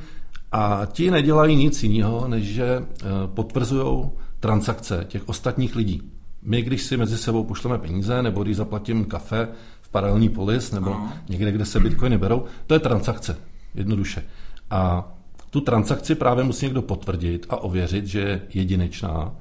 a 0.52 0.88
ti 0.92 1.12
nedělají 1.12 1.56
nic 1.56 1.84
jiného, 1.84 2.28
než 2.28 2.44
že 2.44 2.66
eh, 2.66 3.06
potvrzují 3.26 4.10
transakce 4.40 5.06
těch 5.08 5.30
ostatních 5.30 5.76
lidí. 5.76 6.02
My, 6.42 6.62
když 6.62 6.84
si 6.84 6.98
mezi 6.98 7.18
sebou 7.18 7.44
pošleme 7.44 7.78
peníze, 7.78 8.24
nebo 8.24 8.44
když 8.44 8.58
zaplatím 8.58 9.06
kafe 9.06 9.48
v 9.82 9.90
paralelní 9.90 10.30
polis, 10.30 10.72
nebo 10.72 10.90
no. 10.90 11.12
někde, 11.30 11.52
kde 11.52 11.66
se 11.66 11.80
bitcoiny 11.80 12.18
berou, 12.18 12.44
to 12.68 12.74
je 12.74 12.80
transakce, 12.80 13.38
jednoduše. 13.76 14.24
A 14.70 15.12
tu 15.50 15.62
transakci 15.62 16.16
právě 16.16 16.44
musí 16.44 16.66
někdo 16.66 16.82
potvrdit 16.82 17.46
a 17.50 17.58
ověřit, 17.58 18.08
že 18.08 18.20
je 18.20 18.42
jedinečná. 18.54 19.32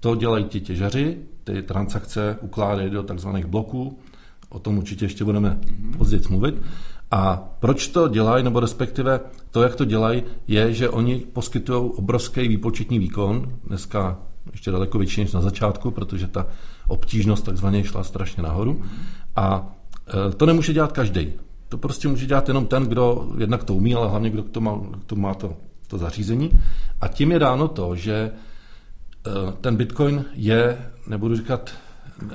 To 0.00 0.14
dělají 0.14 0.44
ti 0.44 0.60
těžaři, 0.60 1.18
ty 1.44 1.62
transakce 1.62 2.38
ukládají 2.40 2.90
do 2.90 3.02
takzvaných 3.02 3.46
bloků, 3.46 3.98
o 4.48 4.58
tom 4.58 4.78
určitě 4.78 5.04
ještě 5.04 5.24
budeme 5.24 5.50
mm-hmm. 5.50 5.96
později 5.96 6.22
mluvit. 6.30 6.54
A 7.10 7.48
proč 7.60 7.86
to 7.86 8.08
dělají, 8.08 8.44
nebo 8.44 8.60
respektive 8.60 9.20
to, 9.50 9.62
jak 9.62 9.74
to 9.74 9.84
dělají, 9.84 10.22
je, 10.48 10.72
že 10.72 10.88
oni 10.88 11.22
poskytují 11.32 11.90
obrovský 11.96 12.48
výpočetní 12.48 12.98
výkon, 12.98 13.52
dneska 13.64 14.18
ještě 14.52 14.70
daleko 14.70 14.98
větší 14.98 15.20
než 15.20 15.32
na 15.32 15.40
začátku, 15.40 15.90
protože 15.90 16.28
ta 16.28 16.46
obtížnost 16.88 17.44
takzvaně 17.44 17.84
šla 17.84 18.04
strašně 18.04 18.42
nahoru. 18.42 18.82
A 19.36 19.76
e, 20.28 20.32
to 20.32 20.46
nemůže 20.46 20.72
dělat 20.72 20.92
každý. 20.92 21.32
To 21.68 21.78
prostě 21.78 22.08
může 22.08 22.26
dělat 22.26 22.48
jenom 22.48 22.66
ten, 22.66 22.82
kdo 22.82 23.28
jednak 23.38 23.64
to 23.64 23.74
umí, 23.74 23.94
ale 23.94 24.08
hlavně 24.08 24.30
kdo 24.30 24.42
to 24.42 24.60
má, 24.60 24.80
to, 25.06 25.16
má 25.16 25.34
to, 25.34 25.56
to 25.86 25.98
zařízení. 25.98 26.50
A 27.00 27.08
tím 27.08 27.32
je 27.32 27.38
dáno 27.38 27.68
to, 27.68 27.96
že 27.96 28.14
e, 28.14 28.30
ten 29.60 29.76
Bitcoin 29.76 30.24
je, 30.34 30.78
nebudu 31.06 31.36
říkat 31.36 31.70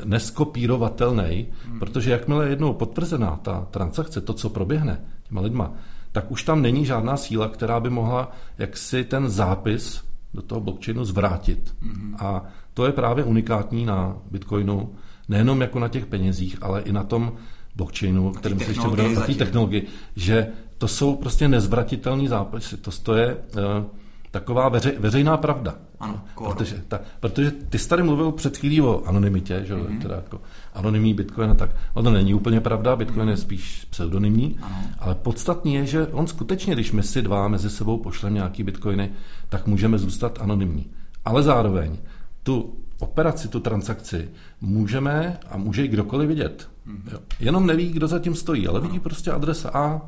neskopírovatelný, 0.04 1.48
hmm. 1.66 1.80
protože 1.80 2.12
jakmile 2.12 2.46
je 2.46 2.50
jednou 2.50 2.74
potvrzená 2.74 3.40
ta 3.42 3.68
transakce, 3.72 4.22
to, 4.22 4.34
co 4.34 4.50
proběhne 4.50 5.02
těma 5.28 5.42
lidma, 5.42 5.74
tak 6.12 6.32
už 6.32 6.44
tam 6.44 6.62
není 6.62 6.86
žádná 6.86 7.18
síla, 7.18 7.48
která 7.48 7.80
by 7.80 7.90
mohla 7.90 8.32
jaksi 8.58 9.04
ten 9.04 9.30
zápis 9.30 10.04
do 10.34 10.42
toho 10.42 10.62
blockchainu 10.62 11.06
zvrátit. 11.06 11.76
Hmm. 11.82 12.16
A 12.20 12.44
to 12.74 12.86
je 12.86 12.92
právě 12.92 13.24
unikátní 13.24 13.86
na 13.86 14.18
Bitcoinu, 14.32 14.90
nejenom 15.30 15.62
jako 15.62 15.80
na 15.80 15.88
těch 15.88 16.06
penězích, 16.06 16.58
ale 16.62 16.82
i 16.82 16.92
na 16.92 17.04
tom 17.04 17.34
blockchainu, 17.76 18.32
kterým 18.32 18.60
se 18.60 18.72
ještě 18.72 18.88
bude 18.88 19.16
na 19.16 19.22
té 19.22 19.34
technologii, 19.34 19.88
že 20.16 20.48
to 20.78 20.88
jsou 20.88 21.16
prostě 21.16 21.48
nezvratitelný 21.48 22.28
zápisy. 22.28 22.78
To, 22.78 22.92
to 22.92 23.16
je 23.16 23.36
uh, 23.36 23.86
taková 24.34 24.70
veře, 24.70 24.94
veřejná 25.00 25.38
pravda. 25.38 25.76
Ano, 26.00 26.22
protože, 26.36 26.84
ta, 26.88 27.00
protože 27.20 27.52
ty 27.52 27.80
jsi 27.80 27.90
tady 27.90 28.04
mluvil 28.04 28.32
před 28.32 28.58
chvílí 28.58 28.82
o 28.82 29.04
anonymitě, 29.06 29.62
že 29.66 29.76
mm-hmm. 29.76 30.02
teda 30.02 30.16
jako 30.16 30.42
anonymní 30.74 31.14
Bitcoin, 31.14 31.52
a 31.52 31.54
tak 31.54 31.70
ono 31.94 32.12
není 32.12 32.34
úplně 32.34 32.62
pravda, 32.62 32.96
Bitcoin 32.96 33.28
mm-hmm. 33.28 33.32
je 33.32 33.38
spíš 33.38 33.88
pseudonymní, 33.90 34.58
ano. 34.62 34.76
ale 35.00 35.16
podstatný 35.16 35.74
je, 35.74 35.86
že 35.86 36.08
on 36.08 36.28
skutečně, 36.28 36.74
když 36.74 36.92
my 36.92 37.04
si 37.04 37.22
dva 37.22 37.48
mezi 37.48 37.70
sebou 37.70 37.98
pošleme 37.98 38.36
nějaký 38.36 38.64
Bitcoiny, 38.64 39.12
tak 39.50 39.68
můžeme 39.68 39.98
zůstat 39.98 40.40
anonymní. 40.42 40.92
Ale 41.26 41.44
zároveň 41.44 41.98
tu 42.44 42.78
operaci, 43.00 43.48
tu 43.48 43.60
transakci 43.60 44.30
můžeme 44.62 45.40
a 45.50 45.58
může 45.58 45.86
i 45.86 45.88
kdokoliv 45.88 46.28
vidět. 46.28 46.70
Mm-hmm. 46.88 47.14
Jo. 47.14 47.20
Jenom 47.40 47.68
neví, 47.68 47.92
kdo 47.92 48.08
za 48.08 48.20
tím 48.20 48.36
stojí, 48.36 48.68
ale 48.68 48.82
vidí 48.82 49.00
prostě 49.00 49.32
adresa 49.32 49.70
A, 49.74 50.02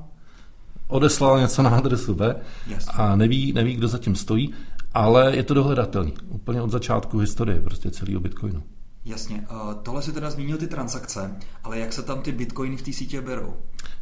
odeslal 0.88 1.40
něco 1.40 1.62
na 1.64 1.70
adresu 1.70 2.14
B 2.14 2.36
Jasně. 2.68 2.94
a 2.96 3.16
neví, 3.16 3.54
neví, 3.54 3.74
kdo 3.74 3.88
zatím 3.88 4.16
stojí, 4.16 4.54
ale 4.94 5.36
je 5.36 5.44
to 5.44 5.54
dohledatelný. 5.54 6.14
Úplně 6.28 6.62
od 6.62 6.72
začátku 6.72 7.18
historie 7.18 7.62
prostě 7.62 7.92
celého 7.92 8.20
Bitcoinu. 8.20 8.64
Jasně. 9.06 9.48
Uh, 9.52 9.74
tohle 9.74 10.02
si 10.02 10.12
teda 10.12 10.32
zmínil 10.32 10.58
ty 10.58 10.68
transakce, 10.68 11.36
ale 11.64 11.80
jak 11.80 11.94
se 11.94 12.02
tam 12.02 12.22
ty 12.22 12.32
bitcoiny 12.32 12.78
v 12.78 12.82
té 12.82 12.94
sítě 12.94 13.22
berou? 13.22 13.54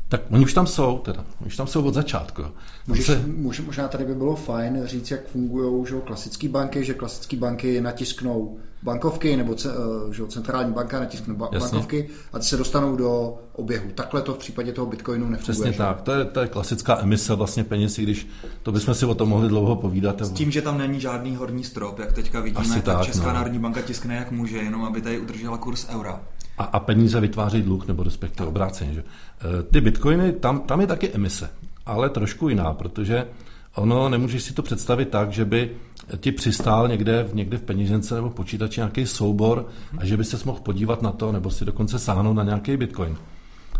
Tak 0.09 0.21
oni 0.29 0.43
už 0.43 0.53
tam 0.53 0.67
jsou, 0.67 0.97
teda. 0.97 1.25
Oni 1.41 1.47
už 1.47 1.55
tam 1.55 1.67
jsou 1.67 1.83
od 1.83 1.93
začátku. 1.93 2.43
Můžeš, 2.87 3.05
se... 3.05 3.23
možná 3.65 3.87
tady 3.87 4.05
by 4.05 4.15
bylo 4.15 4.35
fajn 4.35 4.81
říct, 4.85 5.11
jak 5.11 5.27
fungují 5.27 5.85
klasické 6.03 6.49
banky, 6.49 6.85
že 6.85 6.93
klasické 6.93 7.37
banky 7.37 7.81
natisknou 7.81 8.57
bankovky, 8.83 9.37
nebo 9.37 9.55
ce, 9.55 9.69
eh, 9.69 10.13
že 10.13 10.23
centrální 10.27 10.73
banka 10.73 10.99
natiskne 10.99 11.33
ba- 11.33 11.49
bankovky 11.59 12.09
a 12.33 12.39
ty 12.39 12.45
se 12.45 12.57
dostanou 12.57 12.95
do 12.95 13.37
oběhu. 13.53 13.89
Takhle 13.95 14.21
to 14.21 14.33
v 14.33 14.37
případě 14.37 14.71
toho 14.71 14.87
Bitcoinu 14.87 15.29
nefunguje. 15.29 15.53
Přesně 15.53 15.71
že? 15.71 15.77
tak. 15.77 16.01
To 16.01 16.11
je, 16.11 16.25
to 16.25 16.39
je 16.39 16.47
klasická 16.47 16.99
emise 16.99 17.35
vlastně 17.35 17.63
peněz, 17.63 17.99
když 17.99 18.27
to 18.63 18.71
bychom 18.71 18.93
si 18.93 19.05
o 19.05 19.15
tom 19.15 19.29
mohli 19.29 19.49
dlouho 19.49 19.75
povídat. 19.75 20.21
S 20.21 20.31
tím, 20.31 20.51
že 20.51 20.61
tam 20.61 20.77
není 20.77 20.99
žádný 20.99 21.35
horní 21.35 21.63
strop, 21.63 21.99
jak 21.99 22.13
teďka 22.13 22.39
vidíme, 22.41 22.75
Asi 22.75 22.81
tak, 22.81 22.97
tak 22.97 23.05
Česká 23.05 23.27
no. 23.27 23.33
národní 23.33 23.59
banka 23.59 23.81
tiskne 23.81 24.15
jak 24.15 24.31
může, 24.31 24.57
jenom 24.57 24.83
aby 24.83 25.01
tady 25.01 25.19
udržela 25.19 25.57
kurz 25.57 25.87
eura. 25.89 26.21
A, 26.57 26.63
a 26.63 26.79
peníze 26.79 27.19
vytváří 27.19 27.61
dluh, 27.61 27.87
nebo 27.87 28.03
respektive 28.03 28.49
obráceně. 28.49 28.93
Že? 28.93 29.03
Eh, 29.03 29.63
ty 29.63 29.81
bitcoiny, 29.81 30.31
tam, 30.31 30.59
tam 30.59 30.81
je 30.81 30.87
taky 30.87 31.11
emise, 31.11 31.49
ale 31.85 32.09
trošku 32.09 32.49
jiná, 32.49 32.73
protože 32.73 33.27
ono 33.75 34.09
nemůžeš 34.09 34.43
si 34.43 34.53
to 34.53 34.61
představit 34.61 35.09
tak, 35.09 35.31
že 35.31 35.45
by 35.45 35.71
ti 36.17 36.31
přistál 36.31 36.87
někde, 36.87 37.27
někde 37.33 37.57
v 37.57 37.61
peněžence 37.61 38.15
nebo 38.15 38.29
počítači 38.29 38.79
nějaký 38.79 39.05
soubor 39.05 39.67
a 39.97 40.05
že 40.05 40.17
by 40.17 40.23
se 40.23 40.37
mohl 40.45 40.59
podívat 40.59 41.01
na 41.01 41.11
to, 41.11 41.31
nebo 41.31 41.51
si 41.51 41.65
dokonce 41.65 41.99
sáhnout 41.99 42.33
na 42.33 42.43
nějaký 42.43 42.77
bitcoin. 42.77 43.17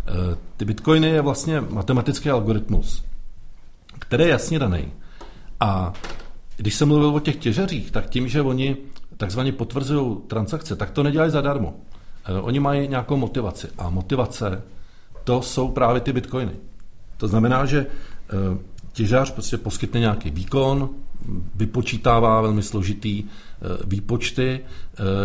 Eh, 0.06 0.36
ty 0.56 0.64
bitcoiny 0.64 1.08
je 1.08 1.22
vlastně 1.22 1.60
matematický 1.60 2.30
algoritmus, 2.30 3.04
který 3.98 4.24
je 4.24 4.30
jasně 4.30 4.58
daný. 4.58 4.92
A 5.60 5.92
když 6.56 6.74
jsem 6.74 6.88
mluvil 6.88 7.08
o 7.08 7.20
těch 7.20 7.36
těžařích, 7.36 7.90
tak 7.90 8.10
tím, 8.10 8.28
že 8.28 8.42
oni 8.42 8.76
takzvaně 9.16 9.52
potvrzují 9.52 10.16
transakce, 10.26 10.76
tak 10.76 10.90
to 10.90 11.02
nedělají 11.02 11.30
zadarmo. 11.30 11.74
Eh, 12.24 12.40
oni 12.40 12.60
mají 12.60 12.88
nějakou 12.88 13.16
motivaci 13.16 13.68
a 13.78 13.90
motivace 13.90 14.62
to 15.24 15.42
jsou 15.42 15.68
právě 15.68 16.00
ty 16.00 16.12
bitcoiny. 16.12 16.52
To 17.16 17.28
znamená, 17.28 17.66
že 17.66 17.86
eh, 17.86 18.58
těžař 18.92 19.30
prostě 19.30 19.58
poskytne 19.58 20.00
nějaký 20.00 20.30
výkon, 20.30 20.90
vypočítává 21.54 22.40
velmi 22.40 22.62
složitý 22.62 23.24
eh, 23.24 23.66
výpočty. 23.86 24.60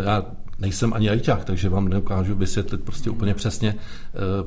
Já 0.05 0.25
nejsem 0.59 0.93
ani 0.93 1.09
ajťák, 1.09 1.45
takže 1.45 1.69
vám 1.69 1.87
neukážu 1.87 2.35
vysvětlit 2.35 2.83
prostě 2.83 3.09
úplně 3.09 3.33
přesně, 3.33 3.75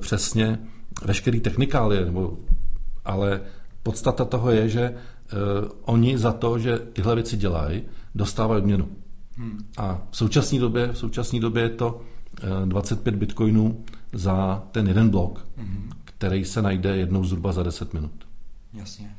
přesně 0.01 0.59
veškerý 1.05 1.41
technikálie, 1.41 2.05
nebo, 2.05 2.39
ale 3.05 3.41
podstata 3.83 4.25
toho 4.25 4.51
je, 4.51 4.69
že 4.69 4.95
oni 5.85 6.19
za 6.19 6.33
to, 6.33 6.59
že 6.59 6.79
tyhle 6.79 7.15
věci 7.15 7.37
dělají, 7.37 7.83
dostávají 8.15 8.63
odměnu. 8.63 8.89
Hmm. 9.37 9.59
A 9.77 10.03
v 10.11 10.17
současné 10.17 10.59
době, 10.59 10.93
v 10.93 10.99
současné 10.99 11.41
době 11.41 11.63
je 11.63 11.71
to 11.71 12.01
25 12.65 13.15
bitcoinů 13.15 13.85
za 14.13 14.63
ten 14.73 14.89
jeden 14.89 15.09
blok, 15.09 15.47
mm-hmm. 15.59 15.93
který 16.05 16.45
se 16.45 16.63
najde 16.63 16.97
jednou 16.97 17.25
zhruba 17.25 17.53
za 17.53 17.63
10 17.63 17.95
minut. 17.95 18.27
Jasně. 18.73 19.17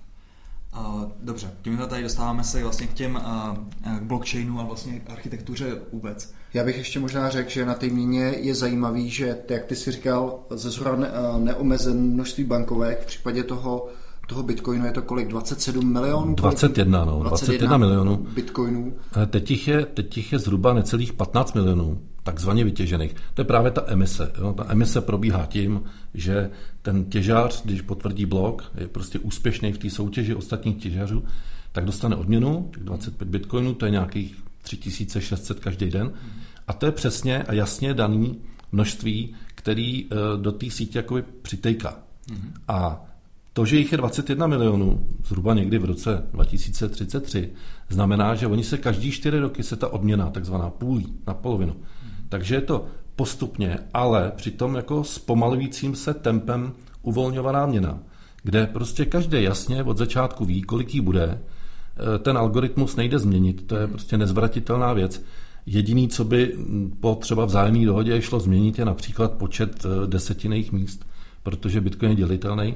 Uh, 0.79 1.03
dobře, 1.21 1.51
tímhle 1.61 1.87
tady 1.87 2.03
dostáváme 2.03 2.43
se 2.43 2.63
vlastně 2.63 2.87
k 2.87 2.93
těm 2.93 3.15
uh, 3.15 3.97
k 3.99 4.01
blockchainu 4.01 4.59
a 4.59 4.63
vlastně 4.63 5.01
architektuře 5.07 5.81
vůbec. 5.91 6.33
Já 6.53 6.63
bych 6.63 6.77
ještě 6.77 6.99
možná 6.99 7.29
řekl, 7.29 7.49
že 7.49 7.65
na 7.65 7.73
té 7.73 7.87
měně 7.87 8.21
je 8.21 8.55
zajímavý, 8.55 9.09
že 9.09 9.37
jak 9.49 9.65
ty 9.65 9.75
si 9.75 9.91
říkal, 9.91 10.39
ze 10.49 10.69
zhora 10.69 10.95
ne, 10.95 11.11
neomezen 11.37 12.13
množství 12.13 12.43
bankovek, 12.43 13.01
v 13.03 13.05
případě 13.05 13.43
toho 13.43 13.89
toho 14.27 14.43
bitcoinu 14.43 14.85
je 14.85 14.91
to 14.91 15.01
kolik? 15.01 15.27
27 15.27 15.93
milionů? 15.93 16.35
21, 16.35 17.05
no, 17.05 17.23
21 17.23 17.77
milionů. 17.77 18.17
bitcoinů. 18.17 18.93
Teď 19.27 19.51
jich, 19.51 19.67
je, 19.67 19.85
teď 19.85 20.17
jich 20.17 20.33
je 20.33 20.39
zhruba 20.39 20.73
necelých 20.73 21.13
15 21.13 21.53
milionů 21.53 22.01
takzvaně 22.23 22.63
vytěžených. 22.63 23.15
To 23.33 23.41
je 23.41 23.45
právě 23.45 23.71
ta 23.71 23.83
emise. 23.87 24.31
Jo? 24.37 24.53
Ta 24.53 24.65
emise 24.69 25.01
probíhá 25.01 25.45
tím, 25.45 25.83
že 26.13 26.49
ten 26.81 27.05
těžář, 27.05 27.63
když 27.65 27.81
potvrdí 27.81 28.25
blok, 28.25 28.71
je 28.77 28.87
prostě 28.87 29.19
úspěšný 29.19 29.73
v 29.73 29.77
té 29.77 29.89
soutěži 29.89 30.35
ostatních 30.35 30.77
těžařů, 30.77 31.23
tak 31.71 31.85
dostane 31.85 32.15
odměnu, 32.15 32.69
těch 32.73 32.83
25 32.83 33.27
bitcoinů, 33.27 33.73
to 33.73 33.85
je 33.85 33.91
nějakých 33.91 34.43
3600 34.61 35.59
každý 35.59 35.89
den. 35.89 36.11
A 36.67 36.73
to 36.73 36.85
je 36.85 36.91
přesně 36.91 37.43
a 37.43 37.53
jasně 37.53 37.93
daný 37.93 38.41
množství, 38.71 39.35
který 39.55 40.05
eh, 40.05 40.15
do 40.41 40.51
té 40.51 40.69
sítě 40.69 40.99
jakoby 40.99 41.23
přitejká. 41.41 41.99
A 42.67 43.05
to, 43.53 43.65
že 43.65 43.77
jich 43.77 43.91
je 43.91 43.97
21 43.97 44.47
milionů, 44.47 45.07
zhruba 45.25 45.53
někdy 45.53 45.77
v 45.77 45.85
roce 45.85 46.23
2033, 46.33 47.49
znamená, 47.89 48.35
že 48.35 48.47
oni 48.47 48.63
se 48.63 48.77
každý 48.77 49.11
čtyři 49.11 49.39
roky 49.39 49.63
se 49.63 49.75
ta 49.75 49.87
odměna 49.87 50.29
takzvaná 50.29 50.69
půlí 50.69 51.15
na 51.27 51.33
polovinu. 51.33 51.75
Takže 52.29 52.55
je 52.55 52.61
to 52.61 52.85
postupně, 53.15 53.79
ale 53.93 54.31
přitom 54.35 54.75
jako 54.75 55.03
zpomalujícím 55.03 55.95
se 55.95 56.13
tempem 56.13 56.73
uvolňovaná 57.01 57.65
měna, 57.65 57.99
kde 58.43 58.67
prostě 58.67 59.05
každý 59.05 59.43
jasně 59.43 59.83
od 59.83 59.97
začátku 59.97 60.45
ví, 60.45 60.61
kolik 60.61 60.95
jí 60.95 61.01
bude, 61.01 61.23
e, 61.23 62.19
ten 62.19 62.37
algoritmus 62.37 62.95
nejde 62.95 63.19
změnit, 63.19 63.67
to 63.67 63.75
je 63.75 63.87
prostě 63.87 64.17
nezvratitelná 64.17 64.93
věc. 64.93 65.23
Jediný, 65.65 66.07
co 66.07 66.23
by 66.23 66.57
po 66.99 67.15
třeba 67.15 67.45
vzájemné 67.45 67.85
dohodě 67.85 68.21
šlo 68.21 68.39
změnit, 68.39 68.79
je 68.79 68.85
například 68.85 69.31
počet 69.33 69.85
e, 69.85 70.07
desetinných 70.07 70.71
míst, 70.71 71.05
protože 71.43 71.81
Bitcoin 71.81 72.11
je 72.11 72.17
dělitelný. 72.17 72.75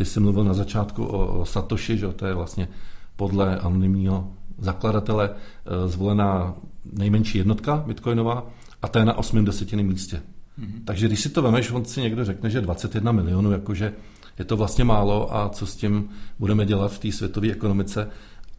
Ty 0.00 0.06
jsi 0.06 0.20
mluvil 0.20 0.44
na 0.44 0.54
začátku 0.54 1.04
o 1.04 1.46
Satoshi, 1.46 1.98
že 1.98 2.08
to 2.08 2.26
je 2.26 2.34
vlastně 2.34 2.68
podle 3.16 3.58
anonymního 3.58 4.32
zakladatele 4.58 5.30
e, 5.30 5.88
zvolená 5.88 6.54
nejmenší 6.92 7.38
jednotka 7.38 7.84
bitcoinová 7.86 8.46
a 8.82 8.88
to 8.88 8.98
je 8.98 9.04
na 9.04 9.18
8 9.18 9.44
desetiném 9.44 9.86
místě. 9.86 10.16
Mm-hmm. 10.60 10.84
Takže 10.84 11.06
když 11.06 11.20
si 11.20 11.28
to 11.28 11.42
vemeš, 11.42 11.70
on 11.70 11.84
si 11.84 12.00
někdo 12.00 12.24
řekne, 12.24 12.50
že 12.50 12.60
21 12.60 13.12
milionů, 13.12 13.52
jakože 13.52 13.92
je 14.38 14.44
to 14.44 14.56
vlastně 14.56 14.84
málo 14.84 15.36
a 15.36 15.48
co 15.48 15.66
s 15.66 15.76
tím 15.76 16.08
budeme 16.38 16.66
dělat 16.66 16.92
v 16.92 16.98
té 16.98 17.12
světové 17.12 17.50
ekonomice, 17.50 18.08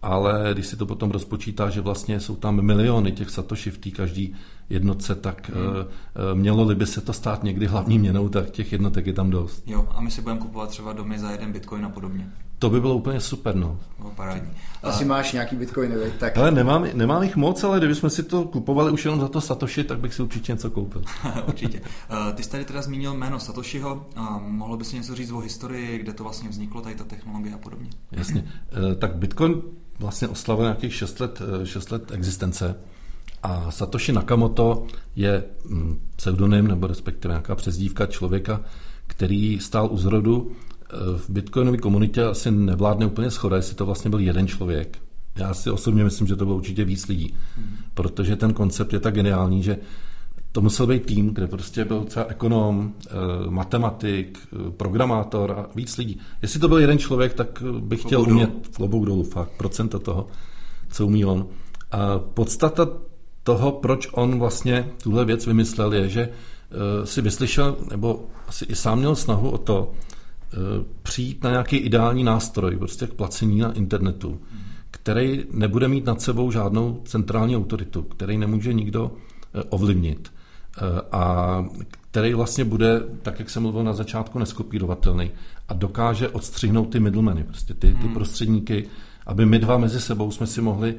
ale 0.02 0.50
když 0.54 0.68
si 0.68 0.76
to 0.76 0.86
potom 0.86 1.12
rozpočítá, 1.12 1.70
že 1.70 1.82
vlastně 1.82 2.20
jsou 2.20 2.36
tam 2.36 2.62
miliony 2.62 3.12
těch 3.12 3.30
satoshi 3.30 3.72
v 3.72 3.78
té 3.78 3.92
každý 3.92 4.36
jednotce, 4.72 5.16
tak 5.16 5.50
hmm. 5.50 6.40
mělo-li 6.40 6.76
by 6.76 6.86
se 6.86 7.02
to 7.02 7.14
stát 7.14 7.44
někdy 7.44 7.68
hlavní 7.68 8.00
měnou, 8.00 8.30
tak 8.30 8.50
těch 8.50 8.72
jednotek 8.72 9.08
je 9.08 9.14
tam 9.14 9.30
dost. 9.30 9.64
Jo, 9.66 9.88
a 9.92 10.02
my 10.02 10.12
si 10.12 10.22
budeme 10.22 10.40
kupovat 10.40 10.70
třeba 10.70 10.94
domy 10.94 11.20
za 11.20 11.32
jeden 11.32 11.52
bitcoin 11.52 11.86
a 11.86 11.90
podobně. 11.90 12.32
To 12.62 12.70
by 12.70 12.82
bylo 12.82 12.96
úplně 12.96 13.20
super, 13.20 13.56
no. 13.56 13.80
no 14.00 14.12
parádní. 14.16 14.52
Asi 14.84 15.04
a... 15.04 15.08
máš 15.08 15.34
nějaký 15.34 15.56
bitcoiny, 15.56 15.96
tak... 16.20 16.38
Ale 16.38 16.52
nemám, 16.52 16.88
nemám 16.94 17.24
jich 17.24 17.36
moc, 17.36 17.64
ale 17.64 17.78
kdybychom 17.78 18.10
si 18.10 18.24
to 18.24 18.44
kupovali 18.44 18.92
už 18.92 19.06
jenom 19.06 19.20
za 19.20 19.28
to 19.28 19.42
Satoshi, 19.42 19.84
tak 19.84 20.00
bych 20.00 20.14
si 20.14 20.22
určitě 20.22 20.52
něco 20.52 20.72
koupil. 20.72 21.04
určitě. 21.48 21.80
Uh, 21.80 22.34
ty 22.34 22.44
jsi 22.44 22.50
tady 22.50 22.66
teda 22.66 22.82
zmínil 22.82 23.14
jméno 23.14 23.40
Satoshiho. 23.40 24.06
A 24.16 24.42
mohlo 24.48 24.78
by 24.78 24.86
si 24.86 24.96
něco 24.96 25.16
říct 25.16 25.32
o 25.32 25.40
historii, 25.40 25.98
kde 25.98 26.14
to 26.14 26.24
vlastně 26.24 26.50
vzniklo, 26.50 26.82
tady 26.82 26.96
ta 26.96 27.04
technologie 27.04 27.56
a 27.56 27.58
podobně? 27.58 27.90
Jasně. 28.12 28.44
Uh, 28.44 28.94
tak 28.94 29.16
Bitcoin 29.16 29.62
vlastně 30.00 30.28
oslavil 30.28 30.66
nějakých 30.66 30.94
6 30.94 31.20
let, 31.20 31.42
6 31.64 31.92
let 31.92 32.12
existence. 32.12 32.76
A 33.44 33.72
Satoshi 33.72 34.12
Nakamoto 34.12 34.86
je 35.16 35.44
mm, 35.66 36.00
pseudonym 36.16 36.68
nebo 36.68 36.88
respektive 36.88 37.32
nějaká 37.32 37.56
přezdívka 37.56 38.06
člověka, 38.06 38.62
který 39.08 39.60
stál 39.60 39.90
u 39.92 39.98
zrodu 39.98 40.52
v 41.18 41.30
bitcoinové 41.30 41.78
komunitě 41.78 42.24
asi 42.24 42.52
nevládne 42.52 43.06
úplně 43.06 43.32
schoda, 43.32 43.56
jestli 43.56 43.76
to 43.76 43.86
vlastně 43.86 44.10
byl 44.10 44.20
jeden 44.20 44.48
člověk. 44.48 44.98
Já 45.36 45.54
si 45.54 45.70
osobně 45.70 46.04
myslím, 46.04 46.28
že 46.28 46.36
to 46.36 46.46
bylo 46.46 46.58
určitě 46.58 46.86
víc 46.86 47.08
lidí, 47.08 47.34
mm. 47.58 47.76
protože 47.94 48.36
ten 48.36 48.54
koncept 48.54 48.94
je 48.94 49.00
tak 49.00 49.14
geniální, 49.14 49.64
že 49.64 49.78
to 50.52 50.62
musel 50.62 50.88
být 50.88 51.06
tým, 51.06 51.34
kde 51.34 51.48
prostě 51.48 51.86
byl 51.86 52.04
třeba 52.04 52.26
ekonom, 52.26 52.94
eh, 53.06 53.12
matematik, 53.50 54.40
eh, 54.54 54.72
programátor 54.72 55.52
a 55.52 55.66
víc 55.76 55.98
lidí. 55.98 56.20
Jestli 56.42 56.60
to 56.60 56.68
byl 56.68 56.78
jeden 56.78 56.98
člověk, 56.98 57.34
tak 57.34 57.64
bych 57.80 58.02
chtěl 58.02 58.22
umět 58.22 58.50
v 58.62 58.76
klobouk 58.76 59.06
dolů, 59.06 59.24
fakt, 59.24 59.52
procenta 59.58 60.00
toho, 60.00 60.28
co 60.90 61.06
umí 61.06 61.26
on. 61.26 61.48
A 61.92 62.20
podstata 62.20 62.88
toho, 63.44 63.72
proč 63.72 64.08
on 64.12 64.40
vlastně 64.40 64.88
tuhle 65.04 65.26
věc 65.26 65.48
vymyslel, 65.48 65.94
je, 65.94 66.10
že 66.10 66.30
si 67.04 67.22
vyslyšel, 67.22 67.78
nebo 67.90 68.26
asi 68.48 68.66
i 68.66 68.76
sám 68.76 69.00
měl 69.00 69.16
snahu 69.16 69.50
o 69.50 69.58
to, 69.58 69.92
Eh, 70.54 70.86
přijít 71.04 71.44
na 71.44 71.50
nějaký 71.50 71.78
ideální 71.78 72.24
nástroj, 72.24 72.78
prostě 72.78 73.08
k 73.08 73.14
placení 73.14 73.60
na 73.60 73.72
internetu, 73.72 74.42
který 74.92 75.46
nebude 75.52 75.88
mít 75.88 76.06
nad 76.06 76.22
sebou 76.22 76.52
žádnou 76.52 77.02
centrální 77.06 77.58
autoritu, 77.58 78.02
který 78.02 78.38
nemůže 78.38 78.74
nikdo 78.74 79.12
eh, 79.12 79.64
ovlivnit 79.70 80.34
eh, 80.78 80.82
a 81.12 81.66
který 82.12 82.34
vlastně 82.34 82.66
bude, 82.66 83.02
tak 83.22 83.40
jak 83.40 83.50
jsem 83.50 83.64
mluvil 83.64 83.84
na 83.84 83.94
začátku, 83.94 84.40
neskopírovatelný 84.40 85.32
a 85.70 85.74
dokáže 85.74 86.30
odstřihnout 86.30 86.90
ty 86.90 87.00
middlemany, 87.00 87.44
prostě 87.44 87.74
ty, 87.74 87.88
ty 87.94 87.94
hmm. 87.94 88.14
prostředníky, 88.14 88.88
aby 89.26 89.46
my 89.46 89.60
dva 89.60 89.78
mezi 89.78 90.02
sebou 90.02 90.32
jsme 90.32 90.48
si 90.48 90.62
mohli 90.62 90.96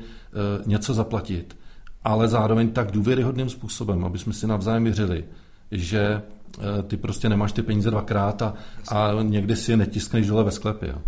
něco 0.66 0.94
zaplatit, 0.94 1.56
ale 2.04 2.28
zároveň 2.28 2.70
tak 2.70 2.90
důvěryhodným 2.90 3.48
způsobem, 3.48 4.04
aby 4.04 4.18
jsme 4.18 4.32
si 4.32 4.46
navzájem 4.46 4.84
věřili, 4.84 5.24
že 5.70 6.22
Eh, 6.58 6.82
ty 6.82 6.96
prostě 6.96 7.28
nemáš 7.28 7.52
ty 7.52 7.62
peníze 7.62 7.90
dvakrát 7.90 8.42
a, 8.42 8.54
a 8.88 9.22
někdy 9.22 9.56
si 9.56 9.70
je 9.70 9.76
netiskneš 9.76 10.26
dole 10.26 10.44
ve 10.44 10.50
sklepě. 10.50 10.88
Jo. 10.88 10.98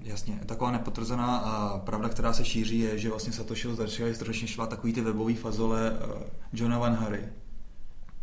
Jasně, 0.00 0.40
taková 0.46 0.70
nepotvrzená 0.70 1.36
a 1.36 1.78
pravda, 1.78 2.08
která 2.08 2.32
se 2.32 2.44
šíří, 2.44 2.78
je, 2.78 2.98
že 2.98 3.08
vlastně 3.08 3.32
Satoshi 3.32 3.74
začali 3.74 4.14
strašně 4.14 4.48
švat 4.48 4.70
takový 4.70 4.92
ty 4.92 5.00
webový 5.00 5.34
fazole 5.34 5.90
uh, 5.90 6.22
Johna 6.52 6.78
Van 6.78 6.94
Harry. 6.94 7.20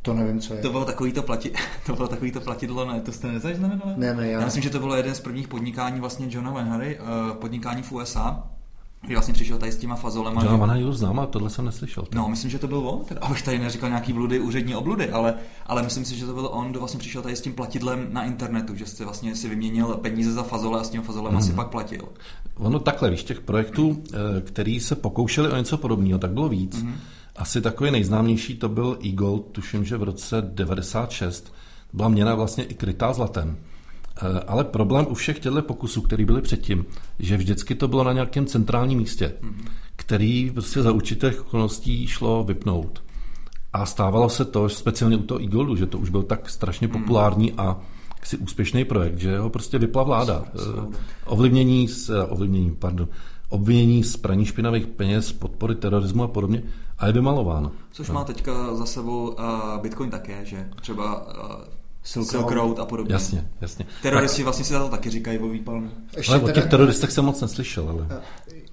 To 0.01 0.13
nevím, 0.13 0.39
co 0.39 0.53
je. 0.53 0.61
To 0.61 0.71
bylo 0.71 0.85
takový 0.85 1.13
to, 1.13 1.23
plati, 1.23 1.53
to 1.85 1.95
bylo 1.95 2.07
takový 2.07 2.31
to 2.31 2.41
platidlo, 2.41 2.85
ne, 2.85 3.01
to 3.01 3.11
jste 3.11 3.27
nezaznamenali? 3.27 3.93
Ne, 3.97 4.13
ne, 4.13 4.31
já. 4.31 4.39
já 4.39 4.45
myslím, 4.45 4.63
že 4.63 4.69
to 4.69 4.79
bylo 4.79 4.95
jeden 4.95 5.15
z 5.15 5.19
prvních 5.19 5.47
podnikání 5.47 5.99
vlastně 5.99 6.27
Johna 6.29 6.51
Van 6.51 6.69
Harry, 6.69 6.99
uh, 6.99 7.33
podnikání 7.33 7.83
v 7.83 7.91
USA, 7.91 8.43
kdy 9.01 9.15
vlastně 9.15 9.33
přišel 9.33 9.57
tady 9.57 9.71
s 9.71 9.77
těma 9.77 9.95
fazolema. 9.95 10.43
Já 10.43 10.55
Van 10.55 10.83
už 10.83 10.95
znám, 10.95 11.19
ale 11.19 11.27
tohle 11.27 11.49
jsem 11.49 11.65
neslyšel. 11.65 12.03
Tady. 12.03 12.17
No, 12.17 12.29
myslím, 12.29 12.51
že 12.51 12.59
to 12.59 12.67
byl 12.67 12.77
on, 12.77 13.05
teda, 13.05 13.21
abych 13.23 13.41
tady 13.41 13.59
neříkal 13.59 13.89
nějaký 13.89 14.13
bludy, 14.13 14.39
úřední 14.39 14.75
obludy, 14.75 15.09
ale, 15.09 15.35
ale 15.65 15.83
myslím 15.83 16.05
si, 16.05 16.15
že 16.15 16.25
to 16.25 16.33
byl 16.33 16.49
on, 16.51 16.69
kdo 16.69 16.79
vlastně 16.79 16.99
přišel 16.99 17.21
tady 17.21 17.35
s 17.35 17.41
tím 17.41 17.53
platidlem 17.53 18.07
na 18.11 18.23
internetu, 18.23 18.75
že 18.75 18.85
jste 18.85 19.03
vlastně 19.03 19.35
si 19.35 19.49
vyměnil 19.49 19.87
peníze 19.87 20.31
za 20.31 20.43
fazole 20.43 20.79
a 20.79 20.83
s 20.83 20.89
tím 20.89 21.01
fazolem 21.01 21.33
hmm. 21.33 21.41
asi 21.41 21.53
pak 21.53 21.67
platil. 21.67 22.09
Ono 22.55 22.79
takhle, 22.79 23.09
víš, 23.09 23.23
těch 23.23 23.41
projektů, 23.41 24.03
eh, 24.13 24.41
který 24.41 24.79
se 24.79 24.95
pokoušeli 24.95 25.49
o 25.49 25.55
něco 25.55 25.77
podobného, 25.77 26.19
tak 26.19 26.31
bylo 26.31 26.49
víc. 26.49 26.81
Hmm. 26.81 26.95
Asi 27.35 27.61
takový 27.61 27.91
nejznámější 27.91 28.57
to 28.57 28.69
byl 28.69 28.97
Eagle, 29.05 29.39
tuším, 29.51 29.85
že 29.85 29.97
v 29.97 30.03
roce 30.03 30.41
96 30.41 31.53
byla 31.93 32.09
měna 32.09 32.35
vlastně 32.35 32.63
i 32.63 32.73
krytá 32.73 33.13
zlatem. 33.13 33.57
Eh, 34.21 34.39
ale 34.47 34.63
problém 34.63 35.05
u 35.09 35.13
všech 35.13 35.39
těchto 35.39 35.61
pokusů, 35.61 36.01
které 36.01 36.25
byly 36.25 36.41
předtím, 36.41 36.85
že 37.19 37.37
vždycky 37.37 37.75
to 37.75 37.87
bylo 37.87 38.03
na 38.03 38.13
nějakém 38.13 38.45
centrálním 38.45 38.97
místě, 38.97 39.33
který 39.95 40.51
prostě 40.51 40.81
za 40.81 40.91
určitých 40.91 41.41
okolností 41.41 42.07
šlo 42.07 42.43
vypnout. 42.43 43.03
A 43.73 43.85
stávalo 43.85 44.29
se 44.29 44.45
to, 44.45 44.69
speciálně 44.69 45.17
u 45.17 45.21
toho 45.21 45.41
Eagle, 45.41 45.77
že 45.77 45.85
to 45.85 45.97
už 45.97 46.09
byl 46.09 46.23
tak 46.23 46.49
strašně 46.49 46.87
populární 46.87 47.53
a 47.53 47.77
si 48.23 48.37
úspěšný 48.37 48.85
projekt, 48.85 49.17
že 49.17 49.39
ho 49.39 49.49
prostě 49.49 49.77
vypla 49.77 50.03
vláda. 50.03 50.43
Eh, 50.47 50.95
ovlivnění, 51.25 51.87
s, 51.87 52.09
eh, 52.09 52.23
ovlivnění, 52.23 52.71
pardon, 52.71 53.07
obvinění 53.49 54.03
z 54.03 54.17
praní 54.17 54.45
špinavých 54.45 54.87
peněz, 54.87 55.31
podpory 55.31 55.75
terorismu 55.75 56.23
a 56.23 56.27
podobně 56.27 56.63
a 56.97 57.07
je 57.07 57.13
vymalováno. 57.13 57.71
Což 57.91 58.09
má 58.09 58.23
teďka 58.23 58.75
za 58.75 58.85
sebou 58.85 59.27
uh, 59.27 59.81
Bitcoin 59.81 60.09
také, 60.09 60.45
že 60.45 60.69
třeba 60.75 61.27
uh, 61.27 61.79
Silk, 62.03 62.29
Silk 62.29 62.51
Road 62.51 62.79
a 62.79 62.85
podobně. 62.85 63.13
Jasně, 63.13 63.47
jasně. 63.61 63.85
Teroristi 64.01 64.37
tak. 64.37 64.43
vlastně 64.43 64.65
si 64.65 64.73
za 64.73 64.79
to 64.79 64.89
taky 64.89 65.09
říkají 65.09 65.39
o 65.39 65.47
výpalnu. 65.47 65.91
Ale 66.29 66.39
o 66.39 66.49
těch 66.49 66.65
teroristech 66.65 67.11
jsem 67.11 67.25
moc 67.25 67.41
neslyšel. 67.41 67.89
Ale... 67.89 68.21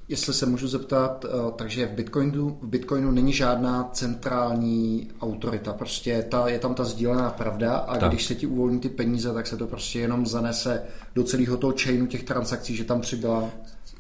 Jestli 0.09 0.35
se 0.35 0.47
můžu 0.47 0.69
zeptat, 0.69 1.25
eh, 1.25 1.53
takže 1.57 1.87
v 1.87 1.91
Bitcoinu, 1.91 2.59
v 2.63 2.67
Bitcoinu 2.67 3.11
není 3.11 3.33
žádná 3.33 3.91
centrální 3.93 5.11
autorita, 5.21 5.73
prostě 5.73 6.27
ta, 6.31 6.49
je 6.49 6.59
tam 6.59 6.75
ta 6.75 6.85
sdílená 6.85 7.31
pravda 7.31 7.77
a 7.77 7.97
tak. 7.99 8.11
když 8.11 8.25
se 8.25 8.35
ti 8.35 8.47
uvolní 8.47 8.81
ty 8.81 8.89
peníze, 8.89 9.33
tak 9.33 9.47
se 9.47 9.57
to 9.57 9.67
prostě 9.67 10.01
jenom 10.01 10.27
zanese 10.27 10.83
do 11.15 11.25
celého 11.25 11.57
toho 11.57 11.75
chainu 11.83 12.07
těch 12.07 12.25
transakcí, 12.25 12.77
že 12.77 12.85
tam 12.85 13.01
přibyla 13.01 13.51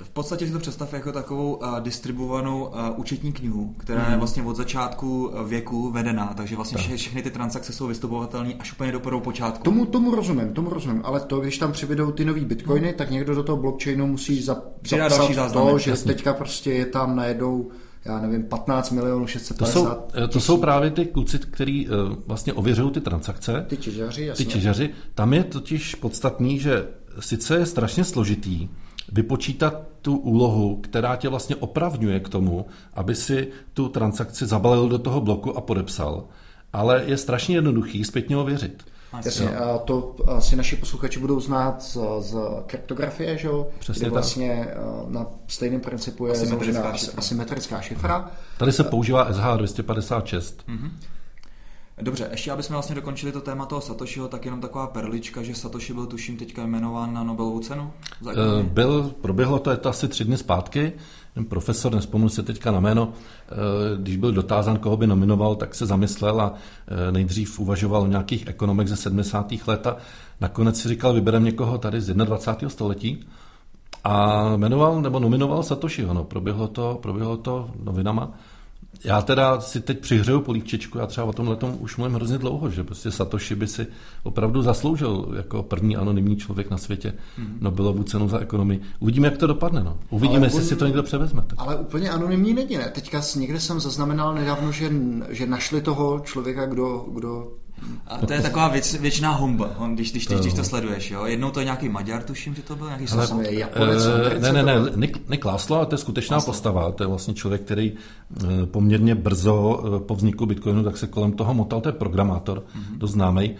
v 0.02 0.11
podstatě 0.11 0.46
si 0.46 0.52
to 0.52 0.59
představ 0.59 0.92
jako 0.92 1.12
takovou 1.12 1.54
uh, 1.54 1.80
distribuovanou 1.80 2.64
uh, 2.64 2.72
účetní 2.96 3.32
knihu, 3.32 3.74
která 3.78 4.00
mm. 4.00 4.04
je 4.04 4.11
mhm. 4.11 4.18
vlastně 4.18 4.42
od 4.42 4.56
začátku 4.56 5.32
věku 5.46 5.90
vedená, 5.90 6.35
takže 6.37 6.56
vlastně 6.56 6.78
tak. 6.78 6.96
všechny 6.96 7.22
ty 7.22 7.30
transakce 7.30 7.72
jsou 7.72 7.87
vystupovatelné 7.87 8.54
až 8.59 8.72
úplně 8.72 8.92
do 8.92 9.00
prvou 9.00 9.20
počátku. 9.20 9.64
Tomu, 9.64 9.87
tomu 9.87 10.14
rozumím, 10.14 10.52
tomu 10.52 10.70
rozumím, 10.70 11.00
ale 11.04 11.20
to, 11.20 11.40
když 11.40 11.59
tam 11.59 11.72
přibydou 11.72 12.12
ty 12.12 12.24
nový 12.24 12.44
bitcoiny, 12.44 12.87
no. 12.87 12.92
tak 12.98 13.11
někdo 13.11 13.35
do 13.35 13.42
toho 13.42 13.59
blockchainu 13.59 14.06
musí 14.06 14.42
zap, 14.42 14.64
zapsat 14.88 15.52
to, 15.52 15.78
že 15.78 15.90
Jasně. 15.90 16.12
teďka 16.12 16.35
prostě 16.35 16.72
je 16.72 16.87
tam 16.87 17.16
najednou 17.16 17.70
já 18.04 18.20
nevím, 18.20 18.42
15 18.42 18.90
milionů 18.90 19.26
650 19.26 19.72
To 19.72 19.80
jsou, 19.80 19.88
eh, 20.24 20.28
to 20.28 20.40
jsou 20.40 20.56
právě 20.56 20.90
ty 20.90 21.06
kluci, 21.06 21.38
kteří 21.38 21.88
uh, 21.88 21.94
vlastně 22.26 22.52
ověřují 22.52 22.90
ty 22.90 23.00
transakce. 23.00 23.64
Ty 23.68 23.76
těžaři, 23.76 24.24
jasně. 24.24 24.44
Ty 24.44 24.52
těžaři. 24.52 24.90
Tam 25.14 25.32
je 25.32 25.44
totiž 25.44 25.94
podstatný, 25.94 26.59
že 26.59 26.88
sice 27.20 27.56
je 27.56 27.66
strašně 27.66 28.04
složitý 28.04 28.68
vypočítat 29.12 29.83
tu 30.03 30.16
úlohu, 30.16 30.77
která 30.77 31.16
tě 31.16 31.29
vlastně 31.29 31.57
opravňuje 31.57 32.21
k 32.21 32.29
tomu, 32.29 32.66
aby 32.95 33.14
si 33.14 33.49
tu 33.75 33.88
transakci 33.88 34.47
zabalil 34.47 34.88
do 34.88 34.99
toho 34.99 35.21
bloku 35.21 35.57
a 35.57 35.61
podepsal, 35.61 36.25
ale 36.73 37.03
je 37.07 37.16
strašně 37.16 37.57
jednoduchý 37.57 38.05
zpětně 38.05 38.37
ověřit. 38.37 38.85
Jasně, 39.25 39.57
a 39.57 39.79
to 39.79 40.16
asi 40.27 40.57
naši 40.57 40.77
posluchači 40.77 41.21
budou 41.21 41.40
znát 41.40 41.83
z, 41.83 41.99
z 42.21 42.35
kryptografie, 42.66 43.38
že 43.38 43.47
jo? 43.49 43.66
Přesně 43.79 44.01
Kdy 44.01 44.05
tak. 44.05 44.12
vlastně 44.12 44.69
uh, 45.05 45.11
na 45.12 45.27
stejném 45.47 45.81
principu 45.81 46.27
je 46.27 46.33
Asymetrická 46.33 46.73
založená 46.73 46.97
šifra. 46.97 47.19
asymetrická 47.19 47.81
šifra. 47.81 48.31
Tady 48.59 48.73
se 48.73 48.85
používá 48.85 49.33
SH256. 49.33 50.55
Dobře, 52.02 52.28
ještě 52.30 52.52
abychom 52.52 52.74
vlastně 52.74 52.94
dokončili 52.94 53.32
to 53.32 53.40
téma 53.40 53.66
toho 53.66 53.80
Satoshiho, 53.80 54.28
tak 54.28 54.44
jenom 54.44 54.61
taková 54.61 54.87
perlička, 54.87 55.42
že 55.42 55.54
Satoshi 55.54 55.94
byl 55.94 56.06
tuším 56.06 56.37
teďka 56.37 56.62
jmenován 56.62 57.14
na 57.14 57.22
Nobelovu 57.22 57.61
cenu. 57.61 57.92
Za 58.20 58.30
Eh. 58.30 58.62
Byl, 58.62 59.14
proběhlo 59.20 59.59
to, 59.59 59.70
je 59.70 59.76
to 59.76 59.88
asi 59.88 60.09
tři 60.09 60.24
dny 60.24 60.37
zpátky, 60.37 60.92
ten 61.35 61.44
profesor, 61.44 61.94
nespomenu 61.94 62.28
se 62.28 62.42
teďka 62.42 62.70
na 62.70 62.80
jméno, 62.80 63.12
eh, 63.48 63.54
když 63.96 64.16
byl 64.16 64.32
dotázán, 64.32 64.78
koho 64.78 64.96
by 64.96 65.06
nominoval, 65.06 65.56
tak 65.56 65.74
se 65.74 65.87
zamyslel 65.87 66.40
a 66.40 66.54
eh, 66.88 67.12
nejdřív 67.12 67.59
uvažoval 67.59 68.02
o 68.02 68.06
nějakých 68.06 68.46
ekonomech 68.46 68.88
ze 68.88 68.96
70. 68.96 69.52
let 69.66 69.87
a 69.87 69.96
nakonec 70.40 70.80
si 70.80 70.88
říkal, 70.88 71.12
vybereme 71.12 71.44
někoho 71.44 71.78
tady 71.78 72.00
z 72.00 72.14
21. 72.14 72.68
století 72.68 73.26
a 74.04 74.44
jmenoval 74.56 75.02
nebo 75.02 75.20
nominoval 75.20 75.62
Satoshiho, 75.62 76.14
no, 76.14 76.24
proběhlo 76.24 76.68
to, 76.68 76.98
proběhlo 77.02 77.37
to 77.37 77.70
novinama. 77.85 78.32
Já 79.04 79.22
teda 79.22 79.61
si 79.61 79.80
teď 79.80 79.98
přihřeju 79.98 80.40
polívčičku, 80.40 80.98
já 80.98 81.06
třeba 81.06 81.26
o 81.26 81.32
tomhle 81.32 81.56
už 81.78 81.96
mluvím 81.96 82.14
hrozně 82.14 82.38
dlouho, 82.38 82.70
že 82.70 82.85
prostě 82.85 83.11
Satoshi 83.11 83.54
by 83.54 83.66
si 83.66 83.87
opravdu 84.22 84.62
zasloužil 84.62 85.28
jako 85.37 85.62
první 85.62 85.96
anonymní 85.96 86.37
člověk 86.37 86.70
na 86.70 86.78
světě 86.78 87.14
Nobelovu 87.61 88.02
cenu 88.02 88.28
za 88.28 88.38
ekonomii. 88.38 88.80
Uvidíme, 89.00 89.26
jak 89.28 89.37
to 89.37 89.46
dopadne. 89.46 89.85
No. 89.85 89.98
Uvidíme, 90.11 90.38
Ale 90.38 90.46
jestli 90.46 90.61
on- 90.61 90.66
si 90.66 90.76
to 90.76 90.87
někdo 90.87 91.02
převezme. 91.02 91.42
Tak. 91.46 91.59
Ale 91.59 91.76
úplně 91.76 92.11
anonymní 92.11 92.54
není, 92.54 92.76
ne? 92.76 92.90
Teďka 92.94 93.20
někde 93.37 93.61
jsem 93.61 93.80
zaznamenal 93.80 94.35
nedávno, 94.35 94.72
že, 94.72 94.92
že 95.28 95.46
našli 95.46 95.80
toho 95.80 96.20
člověka, 96.20 96.66
kdo, 96.66 97.06
kdo 97.12 97.52
A 98.07 98.27
to 98.27 98.33
je 98.33 98.43
taková 98.43 98.69
věc, 98.69 98.95
věčná 98.95 99.31
humba, 99.33 99.71
on, 99.79 99.95
když, 99.95 100.11
když, 100.11 100.27
když, 100.27 100.41
když 100.41 100.55
to 100.55 100.65
sleduješ. 100.65 101.11
Jo? 101.11 101.25
Jednou 101.27 101.51
to 101.51 101.61
je 101.61 101.65
nějaký 101.65 101.89
Maďar, 101.89 102.23
tuším, 102.23 102.55
že 102.55 102.62
to 102.62 102.77
byl 102.77 102.87
nějaký 102.87 103.07
Ale- 103.12 103.53
Japonec, 103.55 104.05
Eh, 104.07 104.12
Americe, 104.15 104.53
ne, 104.53 104.62
ne, 104.62 104.75
to 104.91 104.97
ne, 104.97 105.09
Nick 105.31 105.45
Laszlo, 105.45 105.87
to 105.87 105.95
je 105.95 105.99
skutečná 105.99 106.41
postava, 106.41 106.93
to 106.93 107.03
je 107.03 107.07
vlastně 107.07 107.35
člověk, 107.35 107.62
který 107.62 107.93
eh, 107.93 108.67
poměrně 108.67 109.15
brzo 109.15 109.83
eh, 109.97 110.01
po 110.01 110.15
vzniku 110.15 110.47
Bitcoinu, 110.47 110.85
tak 110.85 110.97
se 110.97 111.07
kolem 111.07 111.33
toho 111.33 111.55
motal, 111.55 111.81
to 111.81 111.89
je 111.89 111.93
programátor, 111.93 112.62
Mhm. 112.75 112.99
dost 112.99 113.11
známý. 113.12 113.55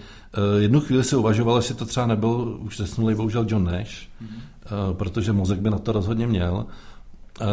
Jednu 0.59 0.81
chvíli 0.81 1.05
se 1.05 1.17
uvažoval, 1.17 1.57
jestli 1.57 1.75
to 1.75 1.85
třeba 1.85 2.07
nebyl 2.07 2.59
už 2.61 2.77
zesnulý 2.77 3.15
bohužel 3.15 3.47
John 3.49 3.65
Nash, 3.65 3.91
Mhm. 4.21 4.31
eh, 4.67 4.69
protože 4.95 5.33
mozek 5.33 5.59
by 5.59 5.71
na 5.71 5.79
to 5.79 5.93
rozhodně 5.93 6.27
měl. 6.27 6.67
Eh, 7.41 7.45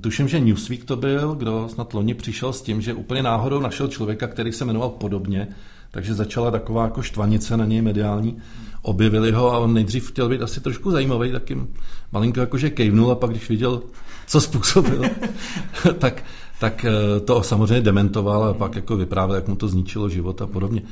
Tuším, 0.00 0.28
že 0.28 0.40
Newsweek 0.40 0.84
to 0.84 0.96
byl, 0.96 1.34
kdo 1.34 1.68
snad 1.72 1.94
loni 1.94 2.14
přišel 2.14 2.52
s 2.52 2.62
tím, 2.62 2.80
že 2.80 2.94
úplně 2.94 3.22
náhodou 3.22 3.60
našel 3.60 3.88
člověka, 3.88 4.26
který 4.26 4.52
se 4.52 4.64
jmenoval 4.64 4.88
podobně, 4.90 5.48
takže 5.94 6.14
začala 6.14 6.50
taková 6.50 6.84
jako 6.84 7.02
štvanice 7.02 7.56
na 7.56 7.64
něj 7.64 7.82
mediální. 7.82 8.36
Objevili 8.82 9.32
ho 9.32 9.52
a 9.52 9.58
on 9.58 9.74
nejdřív 9.74 10.08
chtěl 10.08 10.28
být 10.28 10.42
asi 10.42 10.60
trošku 10.60 10.90
zajímavý, 10.90 11.32
tak 11.32 11.50
jim 11.50 11.68
malinko 12.12 12.40
jakože 12.40 12.70
kejvnul 12.70 13.12
a 13.12 13.14
pak 13.14 13.30
když 13.30 13.48
viděl, 13.48 13.82
co 14.26 14.40
způsobil, 14.40 15.02
tak, 15.98 16.24
tak 16.60 16.84
eh, 16.84 17.20
to 17.20 17.42
samozřejmě 17.42 17.80
dementoval 17.80 18.44
a 18.44 18.54
pak 18.54 18.76
jako 18.76 18.96
vyprávěl, 18.96 19.34
jak 19.34 19.48
mu 19.48 19.56
to 19.56 19.68
zničilo 19.68 20.08
život 20.08 20.42
a 20.42 20.46
podobně. 20.46 20.82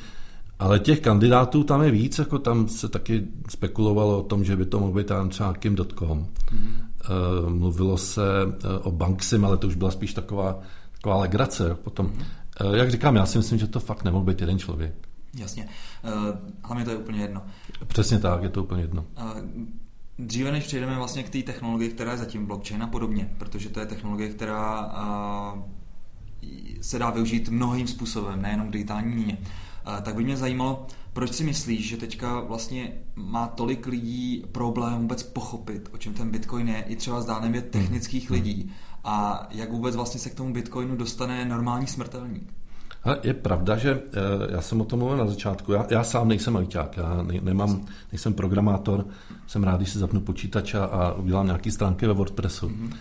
Ale 0.58 0.78
těch 0.78 1.00
kandidátů 1.00 1.64
tam 1.64 1.82
je 1.82 1.90
víc, 1.90 2.18
jako 2.18 2.38
tam 2.38 2.68
se 2.68 2.88
taky 2.88 3.24
spekulovalo 3.48 4.18
o 4.18 4.22
tom, 4.22 4.44
že 4.44 4.56
by 4.56 4.64
to 4.64 4.80
mohl 4.80 4.92
být 4.92 5.06
tam 5.06 5.28
třeba 5.28 5.54
Kim. 5.54 5.76
Mm. 6.52 6.76
Mluvilo 7.48 7.98
se 7.98 8.22
eh, 8.42 8.78
o 8.82 8.90
Banksim, 8.90 9.44
ale 9.44 9.56
to 9.56 9.66
už 9.66 9.74
byla 9.74 9.90
spíš 9.90 10.14
taková, 10.14 10.60
taková 10.92 11.16
legrace. 11.16 11.76
Potom, 11.84 12.12
Eh, 12.16 12.41
jak 12.74 12.90
říkám, 12.90 13.16
já 13.16 13.26
si 13.26 13.38
myslím, 13.38 13.58
že 13.58 13.66
to 13.66 13.80
fakt 13.80 14.04
nemohl 14.04 14.24
být 14.24 14.40
jeden 14.40 14.58
člověk. 14.58 15.08
Jasně. 15.34 15.68
Uh, 16.04 16.10
hlavně 16.62 16.84
to 16.84 16.90
je 16.90 16.96
úplně 16.96 17.20
jedno. 17.20 17.42
Přesně 17.86 18.18
tak, 18.18 18.42
je 18.42 18.48
to 18.48 18.62
úplně 18.62 18.82
jedno. 18.82 19.04
Uh, 19.22 19.40
dříve 20.18 20.52
než 20.52 20.64
přejdeme 20.64 20.96
vlastně 20.96 21.22
k 21.22 21.30
té 21.30 21.42
technologii, 21.42 21.88
která 21.88 22.12
je 22.12 22.18
zatím 22.18 22.46
blockchain 22.46 22.82
a 22.82 22.86
podobně, 22.86 23.30
protože 23.38 23.68
to 23.68 23.80
je 23.80 23.86
technologie, 23.86 24.28
která 24.28 24.94
se 26.80 26.98
dá 26.98 27.10
využít 27.10 27.48
mnohým 27.48 27.88
způsobem, 27.88 28.42
nejenom 28.42 28.68
k 28.68 28.72
digitální 28.72 29.14
měně. 29.14 29.38
Tak 30.02 30.14
by 30.14 30.24
mě 30.24 30.36
zajímalo, 30.36 30.86
proč 31.12 31.32
si 31.32 31.44
myslíš, 31.44 31.88
že 31.88 31.96
teďka 31.96 32.40
vlastně 32.40 32.92
má 33.16 33.46
tolik 33.46 33.86
lidí 33.86 34.44
problém 34.52 35.00
vůbec 35.00 35.22
pochopit, 35.22 35.88
o 35.92 35.98
čem 35.98 36.14
ten 36.14 36.30
Bitcoin 36.30 36.68
je, 36.68 36.82
i 36.82 36.96
třeba 36.96 37.20
zdánlivě 37.20 37.62
technických 37.62 38.30
lidí, 38.30 38.72
a 39.04 39.46
jak 39.50 39.72
vůbec 39.72 39.96
vlastně 39.96 40.20
se 40.20 40.30
k 40.30 40.34
tomu 40.34 40.52
Bitcoinu 40.52 40.96
dostane 40.96 41.44
normální 41.44 41.86
smrtelník? 41.86 42.52
Je 43.22 43.34
pravda, 43.34 43.76
že 43.76 43.90
eh, 43.90 44.52
já 44.52 44.60
jsem 44.60 44.80
o 44.80 44.84
tom 44.84 44.98
mluvil 44.98 45.16
na 45.16 45.26
začátku. 45.26 45.72
Já, 45.72 45.86
já 45.90 46.04
sám 46.04 46.28
nejsem 46.28 46.56
ajťák, 46.56 46.96
já 46.96 47.22
ne, 47.22 47.40
nemám, 47.42 47.84
nejsem 48.12 48.34
programátor, 48.34 49.06
jsem 49.46 49.64
rád, 49.64 49.76
když 49.76 49.90
si 49.90 49.98
zapnu 49.98 50.20
počítač 50.20 50.74
a, 50.74 50.84
a 50.84 51.12
udělám 51.12 51.46
nějaké 51.46 51.70
stránky 51.70 52.06
ve 52.06 52.12
WordPressu. 52.12 52.68
Mm-hmm. 52.68 52.92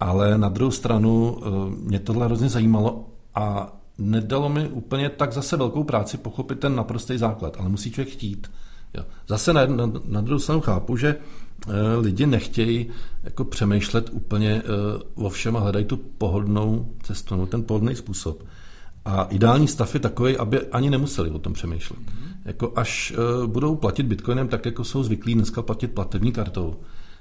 Ale 0.00 0.38
na 0.38 0.48
druhou 0.48 0.70
stranu 0.70 1.38
eh, 1.40 1.48
mě 1.88 1.98
tohle 1.98 2.26
hrozně 2.26 2.48
zajímalo 2.48 3.08
a 3.34 3.72
nedalo 3.98 4.48
mi 4.48 4.68
úplně 4.68 5.08
tak 5.08 5.32
zase 5.32 5.56
velkou 5.56 5.84
práci 5.84 6.18
pochopit 6.18 6.60
ten 6.60 6.74
naprostý 6.74 7.18
základ, 7.18 7.56
ale 7.60 7.68
musí 7.68 7.90
člověk 7.90 8.14
chtít. 8.14 8.50
Jo. 8.94 9.04
Zase 9.28 9.52
na, 9.52 9.66
na, 9.66 9.92
na 10.04 10.20
druhou 10.20 10.38
stranu 10.38 10.60
chápu, 10.60 10.96
že 10.96 11.16
lidi 12.00 12.26
nechtějí 12.26 12.86
jako 13.22 13.44
přemýšlet 13.44 14.10
úplně 14.12 14.50
e, 14.50 14.62
o 15.14 15.28
všem 15.28 15.56
a 15.56 15.60
hledají 15.60 15.84
tu 15.84 15.96
pohodlnou 15.96 16.88
cestu, 17.02 17.36
no, 17.36 17.46
ten 17.46 17.62
pohodlný 17.62 17.96
způsob. 17.96 18.42
A 19.04 19.22
ideální 19.22 19.68
stav 19.68 19.94
je 19.94 20.00
takový, 20.00 20.36
aby 20.36 20.60
ani 20.66 20.90
nemuseli 20.90 21.30
o 21.30 21.38
tom 21.38 21.52
přemýšlet. 21.52 21.98
Mm-hmm. 21.98 22.36
Jako 22.44 22.72
až 22.76 23.12
e, 23.12 23.46
budou 23.46 23.76
platit 23.76 24.02
bitcoinem 24.02 24.48
tak, 24.48 24.66
jako 24.66 24.84
jsou 24.84 25.02
zvyklí 25.02 25.34
dneska 25.34 25.62
platit 25.62 25.88
platební 25.88 26.32
kartou 26.32 26.76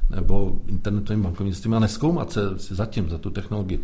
nebo 0.09 0.61
internetovým 0.67 1.23
bankovnictvím 1.23 1.73
a 1.73 1.79
neskoumat 1.79 2.31
se 2.31 2.41
zatím 2.57 3.09
za 3.09 3.17
tu 3.17 3.29
technologii, 3.29 3.83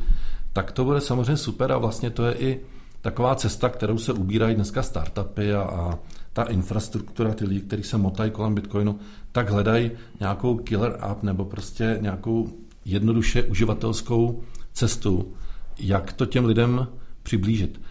tak 0.53 0.71
to 0.71 0.85
bude 0.85 1.01
samozřejmě 1.01 1.37
super 1.37 1.71
a 1.71 1.77
vlastně 1.77 2.09
to 2.09 2.25
je 2.25 2.33
i 2.33 2.59
taková 3.01 3.35
cesta, 3.35 3.69
kterou 3.69 3.97
se 3.97 4.13
ubírají 4.13 4.55
dneska 4.55 4.83
startupy 4.83 5.53
a, 5.53 5.61
a 5.61 5.99
ta 6.33 6.43
infrastruktura, 6.43 7.33
ty 7.33 7.45
lidi, 7.45 7.61
kteří 7.61 7.83
se 7.83 7.97
motají 7.97 8.31
kolem 8.31 8.55
Bitcoinu, 8.55 8.99
tak 9.33 9.49
hledají 9.49 9.91
nějakou 10.19 10.57
killer 10.57 10.97
app 10.99 11.23
nebo 11.23 11.45
prostě 11.45 11.97
nějakou 12.01 12.49
jednoduše 12.85 13.43
uživatelskou 13.43 14.43
cestu, 14.73 15.33
jak 15.79 16.13
to 16.13 16.25
těm 16.25 16.45
lidem 16.45 16.87
přiblížit. 17.23 17.81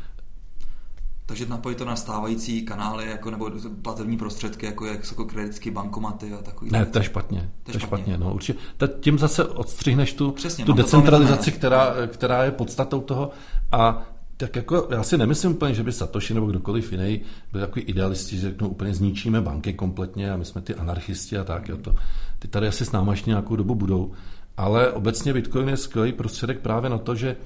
Takže 1.26 1.46
napojit 1.46 1.78
to 1.78 1.84
na 1.84 1.96
stávající 1.96 2.62
kanály 2.62 3.10
jako, 3.10 3.30
nebo 3.30 3.50
platební 3.82 4.16
prostředky, 4.16 4.66
jako, 4.66 4.86
jako 4.86 5.24
kreditky, 5.24 5.70
bankomaty 5.70 6.32
a 6.32 6.42
takový. 6.42 6.70
Ne, 6.70 6.86
to 6.86 6.98
je 6.98 7.04
špatně. 7.04 7.50
To 7.62 7.72
je 7.72 7.80
špatně. 7.80 7.86
špatně 7.86 8.18
no, 8.18 8.34
určitě. 8.34 8.58
Tím 9.00 9.18
zase 9.18 9.44
odstřihneš 9.44 10.12
tu, 10.12 10.30
Přesně, 10.30 10.64
tu 10.64 10.72
decentralizaci, 10.72 11.52
která, 11.52 11.94
která 12.06 12.44
je 12.44 12.50
podstatou 12.50 13.00
toho. 13.00 13.30
A 13.72 14.02
tak 14.36 14.56
jako 14.56 14.88
já 14.90 15.02
si 15.02 15.18
nemyslím 15.18 15.52
úplně, 15.52 15.74
že 15.74 15.82
by 15.82 15.92
Satoshi 15.92 16.34
nebo 16.34 16.46
kdokoliv 16.46 16.92
jiný 16.92 17.20
byl 17.52 17.60
takový 17.60 17.84
idealisti, 17.84 18.36
že 18.36 18.42
řeknou 18.42 18.68
úplně 18.68 18.94
zničíme 18.94 19.40
banky 19.40 19.72
kompletně 19.72 20.32
a 20.32 20.36
my 20.36 20.44
jsme 20.44 20.60
ty 20.60 20.74
anarchisti 20.74 21.38
a 21.38 21.44
tak. 21.44 21.68
Jo, 21.68 21.76
to, 21.76 21.94
ty 22.38 22.48
tady 22.48 22.68
asi 22.68 22.84
s 22.84 22.92
náma 22.92 23.12
ještě 23.12 23.30
nějakou 23.30 23.56
dobu 23.56 23.74
budou. 23.74 24.12
Ale 24.56 24.92
obecně 24.92 25.32
Bitcoin 25.32 25.68
je 25.68 25.76
skvělý 25.76 26.12
prostředek 26.12 26.60
právě 26.60 26.90
na 26.90 26.98
to, 26.98 27.14
že 27.14 27.36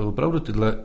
uh, 0.00 0.08
opravdu 0.08 0.40
tyhle 0.40 0.78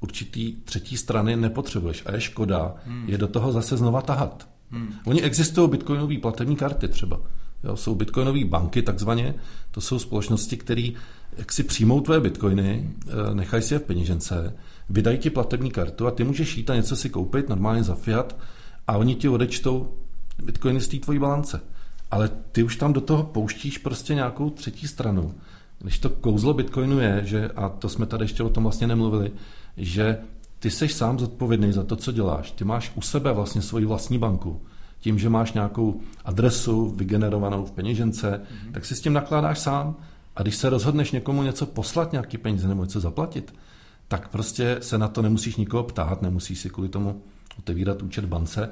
určitý 0.00 0.56
třetí 0.56 0.96
strany 0.96 1.36
nepotřebuješ 1.36 2.02
a 2.06 2.14
je 2.14 2.20
škoda 2.20 2.74
hmm. 2.86 3.04
je 3.08 3.18
do 3.18 3.28
toho 3.28 3.52
zase 3.52 3.76
znova 3.76 4.02
tahat. 4.02 4.48
Hmm. 4.70 4.94
Oni 5.06 5.22
existují 5.22 5.70
bitcoinové 5.70 6.18
platební 6.18 6.56
karty 6.56 6.88
třeba. 6.88 7.20
Jo, 7.64 7.76
jsou 7.76 7.94
bitcoinové 7.94 8.44
banky 8.44 8.82
takzvaně, 8.82 9.34
to 9.70 9.80
jsou 9.80 9.98
společnosti, 9.98 10.56
které 10.56 10.90
jak 11.36 11.52
si 11.52 11.62
přijmou 11.62 12.00
tvoje 12.00 12.20
bitcoiny, 12.20 12.90
nechají 13.32 13.62
si 13.62 13.74
je 13.74 13.78
v 13.78 13.82
peněžence, 13.82 14.54
vydají 14.88 15.18
ti 15.18 15.30
platební 15.30 15.70
kartu 15.70 16.06
a 16.06 16.10
ty 16.10 16.24
můžeš 16.24 16.56
jít 16.56 16.70
a 16.70 16.76
něco 16.76 16.96
si 16.96 17.10
koupit 17.10 17.48
normálně 17.48 17.82
za 17.82 17.94
fiat 17.94 18.36
a 18.86 18.96
oni 18.96 19.14
ti 19.14 19.28
odečtou 19.28 19.94
bitcoiny 20.44 20.80
z 20.80 20.88
té 20.88 20.96
tvojí 20.96 21.18
balance. 21.18 21.60
Ale 22.10 22.30
ty 22.52 22.62
už 22.62 22.76
tam 22.76 22.92
do 22.92 23.00
toho 23.00 23.22
pouštíš 23.22 23.78
prostě 23.78 24.14
nějakou 24.14 24.50
třetí 24.50 24.88
stranu. 24.88 25.34
Když 25.78 25.98
to 25.98 26.10
kouzlo 26.10 26.54
bitcoinu 26.54 26.98
je, 26.98 27.20
že, 27.24 27.50
a 27.56 27.68
to 27.68 27.88
jsme 27.88 28.06
tady 28.06 28.24
ještě 28.24 28.42
o 28.42 28.48
tom 28.48 28.62
vlastně 28.62 28.86
nemluvili, 28.86 29.32
že 29.76 30.18
ty 30.58 30.70
jsi 30.70 30.88
sám 30.88 31.18
zodpovědný 31.18 31.72
za 31.72 31.84
to, 31.84 31.96
co 31.96 32.12
děláš. 32.12 32.50
Ty 32.50 32.64
máš 32.64 32.92
u 32.94 33.00
sebe 33.00 33.32
vlastně 33.32 33.62
svoji 33.62 33.84
vlastní 33.84 34.18
banku. 34.18 34.60
Tím, 35.00 35.18
že 35.18 35.28
máš 35.28 35.52
nějakou 35.52 36.00
adresu 36.24 36.90
vygenerovanou 36.96 37.64
v 37.64 37.70
peněžence, 37.70 38.40
mm-hmm. 38.40 38.72
tak 38.72 38.84
si 38.84 38.96
s 38.96 39.00
tím 39.00 39.12
nakládáš 39.12 39.58
sám. 39.58 39.96
A 40.36 40.42
když 40.42 40.56
se 40.56 40.70
rozhodneš 40.70 41.12
někomu 41.12 41.42
něco 41.42 41.66
poslat, 41.66 42.12
nějaký 42.12 42.38
peníze 42.38 42.68
nebo 42.68 42.84
něco 42.84 43.00
zaplatit, 43.00 43.54
tak 44.14 44.28
prostě 44.28 44.78
se 44.80 44.98
na 44.98 45.08
to 45.08 45.22
nemusíš 45.22 45.56
nikoho 45.56 45.82
ptát, 45.82 46.22
nemusíš 46.22 46.58
si 46.58 46.70
kvůli 46.70 46.88
tomu 46.88 47.22
otevírat 47.58 48.02
účet 48.02 48.24
bance. 48.24 48.70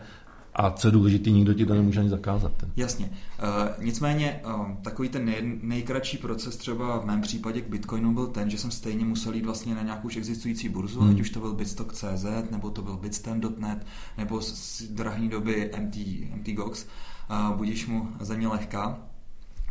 A 0.55 0.71
co 0.71 0.89
je 0.89 0.93
důležité, 0.93 1.31
nikdo 1.31 1.55
ti 1.55 1.67
to 1.67 1.75
nemůže 1.75 2.01
ani 2.01 2.09
zakázat. 2.09 2.53
Ten. 2.57 2.73
Jasně. 2.77 3.07
Uh, 3.07 3.85
nicméně 3.85 4.41
uh, 4.47 4.77
takový 4.83 5.09
ten 5.09 5.25
nej, 5.25 5.59
nejkratší 5.63 6.19
proces 6.19 6.57
třeba 6.57 6.99
v 6.99 7.05
mém 7.05 7.21
případě 7.21 7.61
k 7.61 7.69
Bitcoinu 7.69 8.15
byl 8.15 8.27
ten, 8.27 8.51
že 8.51 8.59
jsem 8.59 8.71
stejně 8.71 9.05
musel 9.05 9.35
jít 9.35 9.45
vlastně 9.45 9.75
na 9.75 9.83
nějakou 9.83 10.07
už 10.07 10.17
existující 10.17 10.69
burzu, 10.69 11.01
hmm. 11.01 11.11
ať 11.11 11.21
už 11.21 11.31
to 11.31 11.41
byl 11.41 11.53
Bitstock.cz, 11.55 12.51
nebo 12.51 12.71
to 12.71 12.83
byl 12.83 12.97
Bitstamp.net, 12.97 13.87
nebo 14.19 14.41
z 14.41 14.83
drahní 14.83 15.29
doby 15.29 15.71
MT, 15.81 15.97
MTGOX. 16.37 16.87
Uh, 17.31 17.57
budíš 17.57 17.87
mu 17.87 18.09
země 18.21 18.49
lehká. 18.49 18.99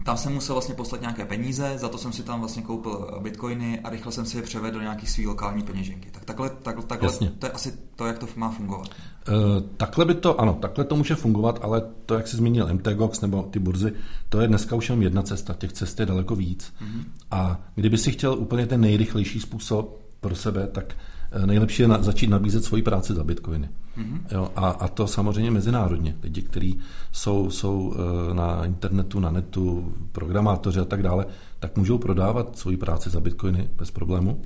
Tam 0.03 0.17
jsem 0.17 0.33
musel 0.33 0.55
vlastně 0.55 0.75
poslat 0.75 1.01
nějaké 1.01 1.25
peníze, 1.25 1.77
za 1.77 1.89
to 1.89 1.97
jsem 1.97 2.13
si 2.13 2.23
tam 2.23 2.39
vlastně 2.39 2.61
koupil 2.63 3.19
bitcoiny 3.21 3.79
a 3.79 3.89
rychle 3.89 4.11
jsem 4.11 4.25
si 4.25 4.37
je 4.37 4.43
převedl 4.43 4.77
do 4.77 4.81
nějaký 4.81 5.07
svý 5.07 5.27
lokální 5.27 5.63
peněženky. 5.63 6.09
Tak 6.11 6.25
takhle, 6.25 6.49
takhle, 6.49 6.85
takhle 6.85 7.11
to 7.39 7.45
je 7.45 7.51
asi 7.51 7.73
to, 7.95 8.05
jak 8.05 8.19
to 8.19 8.27
má 8.35 8.51
fungovat. 8.51 8.87
Uh, 8.87 9.35
takhle 9.77 10.05
by 10.05 10.13
to, 10.13 10.41
ano, 10.41 10.53
takhle 10.53 10.85
to 10.85 10.95
může 10.95 11.15
fungovat, 11.15 11.59
ale 11.61 11.81
to, 12.05 12.15
jak 12.15 12.27
jsi 12.27 12.37
zmínil 12.37 12.73
MTGOX 12.73 13.21
nebo 13.21 13.43
ty 13.43 13.59
burzy, 13.59 13.93
to 14.29 14.41
je 14.41 14.47
dneska 14.47 14.75
už 14.75 14.89
jenom 14.89 15.01
jedna 15.01 15.21
cesta, 15.21 15.53
těch 15.53 15.73
cest 15.73 15.99
je 15.99 16.05
daleko 16.05 16.35
víc. 16.35 16.73
Mm-hmm. 16.81 17.03
A 17.31 17.59
kdyby 17.75 17.97
si 17.97 18.11
chtěl 18.11 18.33
úplně 18.33 18.67
ten 18.67 18.81
nejrychlejší 18.81 19.39
způsob 19.39 20.01
pro 20.19 20.35
sebe, 20.35 20.67
tak 20.67 20.95
Eh, 20.95 21.10
nejlepší 21.45 21.81
je 21.81 21.87
na, 21.87 22.01
začít 22.01 22.27
nabízet 22.27 22.63
svoji 22.63 22.83
práci 22.83 23.13
za 23.13 23.23
bitcoiny. 23.23 23.69
Mm-hmm. 23.97 24.21
Jo, 24.31 24.51
a, 24.55 24.69
a 24.69 24.87
to 24.87 25.07
samozřejmě 25.07 25.51
mezinárodně. 25.51 26.15
Lidi, 26.23 26.41
kteří 26.41 26.79
jsou, 27.11 27.49
jsou 27.49 27.93
eh, 27.95 28.33
na 28.33 28.65
internetu, 28.65 29.19
na 29.19 29.31
netu, 29.31 29.93
programátoři 30.11 30.79
a 30.79 30.85
tak 30.85 31.03
dále, 31.03 31.25
tak 31.59 31.77
můžou 31.77 31.97
prodávat 31.97 32.57
svoji 32.57 32.77
práci 32.77 33.09
za 33.09 33.19
bitcoiny 33.19 33.69
bez 33.75 33.91
problému. 33.91 34.41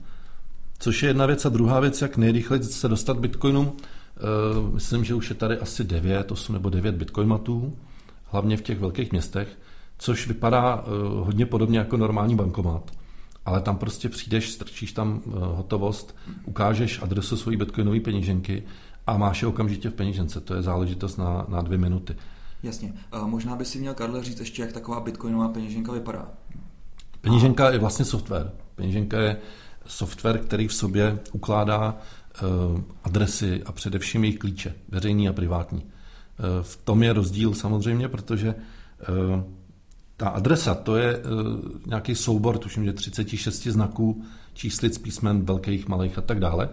Což 0.80 1.04
je 1.04 1.10
jedna 1.10 1.26
věc. 1.26 1.46
A 1.46 1.50
druhá 1.50 1.80
věc, 1.80 2.02
jak 2.02 2.18
nejrychleji 2.18 2.64
se 2.64 2.88
dostat 2.88 3.20
bitcoinům, 3.20 3.66
uh, 3.66 4.74
myslím, 4.74 5.04
že 5.04 5.16
už 5.16 5.30
je 5.30 5.36
tady 5.36 5.58
asi 5.58 5.84
9, 5.84 6.32
8 6.32 6.54
nebo 6.54 6.70
9 6.70 6.96
bitcoinmatů, 6.96 7.74
hlavně 8.26 8.58
v 8.58 8.62
těch 8.62 8.80
velkých 8.80 9.12
městech, 9.12 9.60
což 9.98 10.28
vypadá 10.28 10.86
hodně 11.24 11.46
podobně 11.46 11.80
jako 11.80 11.98
normální 11.98 12.36
bankomat 12.36 12.92
ale 13.46 13.62
tam 13.62 13.78
prostě 13.78 14.10
přijdeš, 14.10 14.52
strčíš 14.52 14.92
tam 14.92 15.22
eh, 15.28 15.30
hotovost, 15.40 16.16
ukážeš 16.46 17.02
adresu 17.02 17.38
svojí 17.38 17.58
bitcoinové 17.58 18.00
peněženky 18.00 18.64
a 19.08 19.18
máš 19.18 19.42
je 19.42 19.48
okamžitě 19.48 19.90
v 19.90 19.94
peněžence. 19.94 20.42
To 20.42 20.56
je 20.56 20.62
záležitost 20.62 21.18
na, 21.18 21.46
na 21.50 21.62
dvě 21.62 21.78
minuty. 21.78 22.16
Jasně. 22.64 22.94
Uh, 23.14 23.28
možná 23.28 23.56
by 23.56 23.66
si 23.66 23.80
měl, 23.80 23.94
Karle, 23.94 24.24
říct 24.24 24.40
ještě, 24.40 24.62
jak 24.62 24.74
taková 24.74 25.00
bitcoinová 25.00 25.48
peněženka 25.48 25.92
vypadá. 25.92 26.28
Peněženka 27.22 27.72
je 27.72 27.80
vlastně 27.80 28.06
software. 28.06 28.52
Peněženka 28.76 29.20
je 29.20 29.38
software, 29.86 30.38
který 30.38 30.68
v 30.68 30.74
sobě 30.74 31.20
ukládá 31.32 31.98
uh, 32.44 32.82
adresy 33.04 33.64
a 33.66 33.72
především 33.72 34.24
jejich 34.24 34.40
klíče, 34.40 34.76
veřejný 34.90 35.30
a 35.30 35.34
privátní. 35.34 35.86
V 36.62 36.76
tom 36.76 37.04
je 37.04 37.14
rozdíl 37.14 37.54
samozřejmě, 37.54 38.08
protože 38.08 38.56
ta 40.18 40.30
adresa, 40.30 40.76
to 40.76 40.96
je 40.96 41.18
uh, 41.18 41.24
nějaký 41.86 42.16
soubor, 42.16 42.58
tuším, 42.58 42.86
že 42.86 42.94
36 42.94 43.64
znaků, 43.64 44.24
číslic, 44.54 44.98
písmen, 44.98 45.46
velkých, 45.46 45.88
malých 45.88 46.18
a 46.18 46.22
tak 46.22 46.40
dále, 46.40 46.70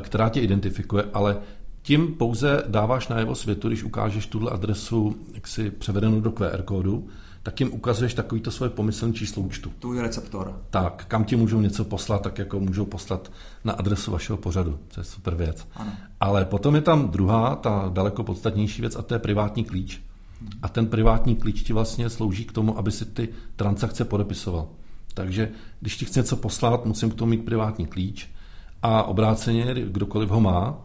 která 0.00 0.28
tě 0.28 0.40
identifikuje, 0.40 1.04
ale 1.14 1.36
tím 1.82 2.14
pouze 2.14 2.62
dáváš 2.66 3.08
najevo 3.08 3.34
světu, 3.34 3.68
když 3.68 3.84
ukážeš 3.84 4.26
tuhle 4.26 4.50
adresu 4.50 5.16
jaksi 5.34 5.70
převedenou 5.70 6.20
do 6.20 6.30
QR 6.30 6.62
kódu, 6.62 7.08
tak 7.42 7.60
jim 7.60 7.72
ukazuješ 7.72 8.14
takovýto 8.14 8.50
svoje 8.50 8.70
pomyslné 8.70 9.12
číslo 9.12 9.42
účtu. 9.42 9.72
Tu 9.78 9.92
je 9.92 10.02
receptor. 10.02 10.60
Tak, 10.70 11.04
kam 11.08 11.24
ti 11.24 11.36
můžou 11.36 11.60
něco 11.60 11.84
poslat, 11.84 12.22
tak 12.22 12.38
jako 12.38 12.60
můžou 12.60 12.84
poslat 12.84 13.32
na 13.64 13.72
adresu 13.72 14.12
vašeho 14.12 14.36
pořadu. 14.36 14.78
To 14.94 15.00
je 15.00 15.04
super 15.04 15.34
věc. 15.34 15.68
Ano. 15.74 15.92
Ale 16.20 16.44
potom 16.44 16.74
je 16.74 16.80
tam 16.80 17.08
druhá, 17.08 17.56
ta 17.56 17.90
daleko 17.92 18.22
podstatnější 18.24 18.80
věc, 18.80 18.96
a 18.96 19.02
to 19.02 19.14
je 19.14 19.18
privátní 19.18 19.64
klíč. 19.64 20.02
A 20.62 20.68
ten 20.68 20.86
privátní 20.86 21.36
klíč 21.36 21.62
ti 21.62 21.72
vlastně 21.72 22.10
slouží 22.10 22.44
k 22.44 22.52
tomu, 22.52 22.78
aby 22.78 22.92
si 22.92 23.04
ty 23.04 23.28
transakce 23.56 24.04
podepisoval. 24.04 24.68
Takže 25.14 25.50
když 25.80 25.96
ti 25.96 26.04
chci 26.04 26.18
něco 26.18 26.36
poslat, 26.36 26.86
musím 26.86 27.10
k 27.10 27.14
tomu 27.14 27.30
mít 27.30 27.44
privátní 27.44 27.86
klíč 27.86 28.28
a 28.82 29.02
obráceně, 29.02 29.74
kdokoliv 29.74 30.30
ho 30.30 30.40
má, 30.40 30.78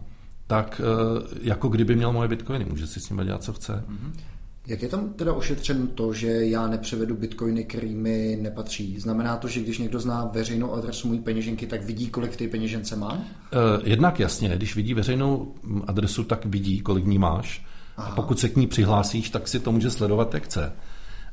tak 0.48 0.82
eh, 0.84 1.40
jako 1.42 1.68
kdyby 1.68 1.96
měl 1.96 2.14
moje 2.14 2.28
bitcoiny, 2.28 2.66
může 2.66 2.88
si 2.88 3.00
s 3.00 3.10
nimi 3.10 3.26
dělat, 3.26 3.44
co 3.44 3.54
chce. 3.54 3.84
Mm-hmm. 3.90 4.20
Jak 4.68 4.82
je 4.82 4.90
tam 4.90 5.10
teda 5.10 5.34
ošetřeno 5.34 5.88
to, 5.88 6.14
že 6.14 6.28
já 6.28 6.68
nepřevedu 6.68 7.16
bitcoiny, 7.16 7.64
který 7.64 7.96
mi 7.96 8.38
nepatří? 8.42 9.00
Znamená 9.00 9.38
to, 9.38 9.48
že 9.48 9.60
když 9.60 9.78
někdo 9.78 10.00
zná 10.00 10.26
veřejnou 10.26 10.74
adresu 10.74 11.08
mojí 11.08 11.20
peněženky, 11.20 11.68
tak 11.68 11.84
vidí, 11.84 12.10
kolik 12.10 12.36
ty 12.36 12.48
peněžence 12.48 12.96
má? 12.96 13.22
Eh, 13.54 13.58
jednak 13.84 14.20
jasně, 14.20 14.50
když 14.56 14.76
vidí 14.76 14.94
veřejnou 14.94 15.54
adresu, 15.88 16.24
tak 16.24 16.46
vidí, 16.46 16.80
kolik 16.80 17.06
ní 17.06 17.18
máš. 17.18 17.66
Aha. 18.00 18.12
A 18.12 18.16
pokud 18.16 18.40
se 18.40 18.50
k 18.50 18.56
ní 18.56 18.68
přihlásíš, 18.68 19.30
tak 19.30 19.48
si 19.48 19.60
to 19.60 19.72
může 19.72 19.92
sledovat, 19.92 20.34
jak 20.34 20.44
chce. 20.44 20.74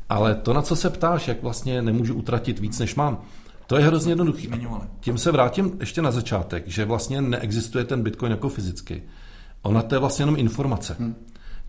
Ale 0.09 0.35
to, 0.35 0.53
na 0.53 0.63
co 0.63 0.77
se 0.77 0.91
ptáš, 0.91 1.29
jak 1.29 1.43
vlastně 1.43 1.83
nemůžu 1.83 2.15
utratit 2.15 2.59
víc, 2.59 2.79
než 2.79 2.95
mám, 2.95 3.19
to 3.67 3.77
je 3.77 3.85
hrozně 3.85 4.13
jednoduchý. 4.13 4.51
Tím 5.01 5.19
se 5.19 5.33
vrátím 5.33 5.77
ještě 5.81 6.03
na 6.03 6.11
začátek, 6.11 6.69
že 6.69 6.85
vlastně 6.85 7.21
neexistuje 7.21 7.85
ten 7.85 8.03
Bitcoin 8.03 8.33
jako 8.33 8.49
fyzicky. 8.49 9.03
Ona 9.63 9.83
to 9.83 9.95
je 9.95 9.99
vlastně 9.99 10.23
jenom 10.23 10.37
informace. 10.39 10.97
Hmm. 10.99 11.15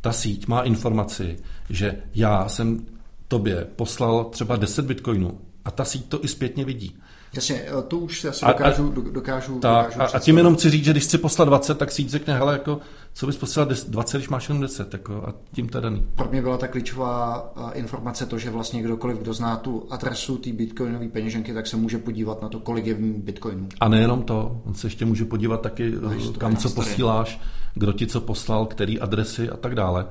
Ta 0.02 0.12
síť 0.12 0.48
má 0.48 0.62
informaci, 0.62 1.38
že 1.70 1.98
já 2.16 2.50
jsem 2.50 2.86
tobě 3.28 3.68
poslal 3.76 4.26
třeba 4.26 4.56
10 4.56 4.86
bitcoinů 4.86 5.40
a 5.66 5.72
ta 5.72 5.86
síť 5.86 6.06
to 6.06 6.24
i 6.24 6.28
zpětně 6.28 6.66
vidí. 6.66 6.98
Jasně, 7.38 7.62
eh, 7.62 7.82
to 7.88 7.98
už 7.98 8.22
si 8.22 8.28
asi 8.28 8.46
dokážu, 8.46 8.94
a, 8.98 9.12
dokážu, 9.12 9.60
tak, 9.60 9.86
dokážu 9.86 10.02
a, 10.02 10.18
a 10.18 10.20
tím 10.20 10.38
jenom 10.38 10.56
chci 10.56 10.70
říct, 10.70 10.86
že 10.86 10.92
když 10.92 11.04
chci 11.04 11.18
poslat 11.18 11.46
20, 11.46 11.78
tak 11.78 11.92
si 11.92 12.02
jít 12.02 12.10
řekne, 12.10 12.38
hele, 12.38 12.54
jako, 12.54 12.80
co 13.14 13.26
bys 13.26 13.38
poslal 13.38 13.66
20, 13.88 14.18
když 14.18 14.30
máš 14.30 14.50
jenom 14.50 14.62
10, 14.62 14.94
jako, 14.94 15.14
a 15.28 15.34
tím 15.54 15.70
to 15.70 15.82
daný. 15.82 16.08
Pro 16.16 16.30
mě 16.32 16.42
byla 16.42 16.58
ta 16.58 16.68
klíčová 16.68 17.52
eh, 17.56 17.80
informace 17.80 18.26
to, 18.26 18.38
že 18.38 18.50
vlastně 18.50 18.82
kdokoliv, 18.82 19.18
kdo 19.18 19.34
zná 19.34 19.56
tu 19.58 19.88
adresu 19.90 20.38
té 20.38 20.52
bitcoinové 20.52 21.08
peněženky, 21.08 21.54
tak 21.54 21.68
se 21.68 21.78
může 21.78 21.98
podívat 21.98 22.42
na 22.42 22.50
to, 22.50 22.60
kolik 22.60 22.86
je 22.86 22.94
v 22.94 23.02
ní 23.02 23.14
bitcoinů. 23.14 23.70
A 23.80 23.88
nejenom 23.88 24.24
to, 24.24 24.62
on 24.66 24.74
se 24.74 24.88
ještě 24.88 25.06
může 25.06 25.26
podívat 25.26 25.62
taky, 25.62 25.92
no, 26.02 26.34
kam 26.38 26.58
co 26.58 26.70
posíláš, 26.70 27.42
kdo 27.74 27.94
ti 27.94 28.08
co 28.08 28.22
poslal, 28.22 28.66
který 28.66 29.00
adresy 29.00 29.50
a 29.50 29.58
tak 29.58 29.76
dále. 29.76 30.06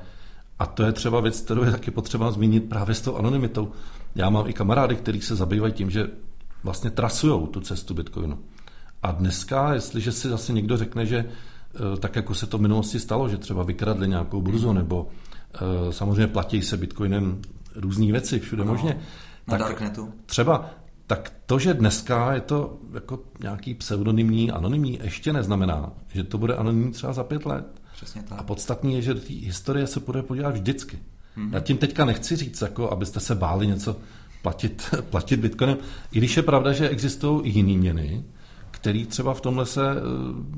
A 0.58 0.66
to 0.66 0.82
je 0.82 0.92
třeba 0.92 1.20
věc, 1.20 1.40
kterou 1.40 1.64
je 1.64 1.70
taky 1.70 1.90
potřeba 1.90 2.30
zmínit 2.30 2.68
právě 2.68 2.94
s 2.94 3.00
tou 3.00 3.16
anonymitou. 3.16 3.72
Já 4.14 4.30
mám 4.30 4.48
i 4.48 4.52
kamarády, 4.52 4.96
kteří 4.96 5.20
se 5.20 5.36
zabývají 5.36 5.72
tím, 5.72 5.90
že 5.90 6.06
vlastně 6.66 6.90
trasují 6.90 7.46
tu 7.46 7.60
cestu 7.60 7.94
Bitcoinu. 7.94 8.38
A 9.02 9.12
dneska, 9.12 9.74
jestliže 9.74 10.12
si 10.12 10.28
zase 10.28 10.52
někdo 10.52 10.76
řekne, 10.76 11.06
že 11.06 11.16
eh, 11.16 11.96
tak 11.96 12.16
jako 12.16 12.34
se 12.34 12.46
to 12.46 12.58
v 12.58 12.60
minulosti 12.60 13.00
stalo, 13.00 13.28
že 13.28 13.36
třeba 13.36 13.62
vykradli 13.62 14.08
nějakou 14.08 14.40
burzu, 14.40 14.72
nebo 14.72 15.08
eh, 15.54 15.92
samozřejmě 15.92 16.26
platí 16.26 16.62
se 16.62 16.76
Bitcoinem 16.76 17.42
různé 17.74 18.12
věci 18.12 18.40
všude 18.40 18.64
no, 18.64 18.72
možně. 18.72 19.00
Na 19.46 19.58
tak 19.58 19.60
Darknetu. 19.60 20.12
Třeba 20.26 20.70
tak 21.06 21.32
to, 21.46 21.58
že 21.58 21.74
dneska 21.74 22.34
je 22.34 22.40
to 22.40 22.78
jako 22.94 23.20
nějaký 23.40 23.74
pseudonymní, 23.74 24.50
anonymní, 24.50 24.98
ještě 25.02 25.32
neznamená, 25.32 25.92
že 26.08 26.24
to 26.24 26.38
bude 26.38 26.54
anonymní 26.54 26.92
třeba 26.92 27.12
za 27.12 27.24
pět 27.24 27.46
let. 27.46 27.66
Přesně 27.96 28.22
tak. 28.22 28.38
A 28.38 28.42
podstatní 28.42 28.94
je, 28.94 29.02
že 29.02 29.14
do 29.14 29.20
té 29.20 29.34
historie 29.34 29.86
se 29.86 30.00
bude 30.00 30.22
podívat 30.22 30.50
vždycky. 30.54 30.98
Mm-hmm. 31.36 31.54
Já 31.54 31.60
tím 31.60 31.78
teďka 31.78 32.04
nechci 32.04 32.36
říct, 32.36 32.62
jako 32.62 32.90
abyste 32.90 33.20
se 33.20 33.34
báli 33.34 33.66
něco 33.66 33.96
platit, 34.42 34.94
platit 35.10 35.40
bitcoinem. 35.40 35.78
I 36.12 36.18
když 36.18 36.36
je 36.36 36.42
pravda, 36.42 36.72
že 36.72 36.88
existují 36.88 37.42
i 37.44 37.48
jiné 37.48 37.78
měny, 37.78 38.24
který 38.70 39.06
třeba 39.06 39.34
v 39.34 39.40
tomhle 39.40 39.66
se 39.66 39.90
eh, 39.90 40.00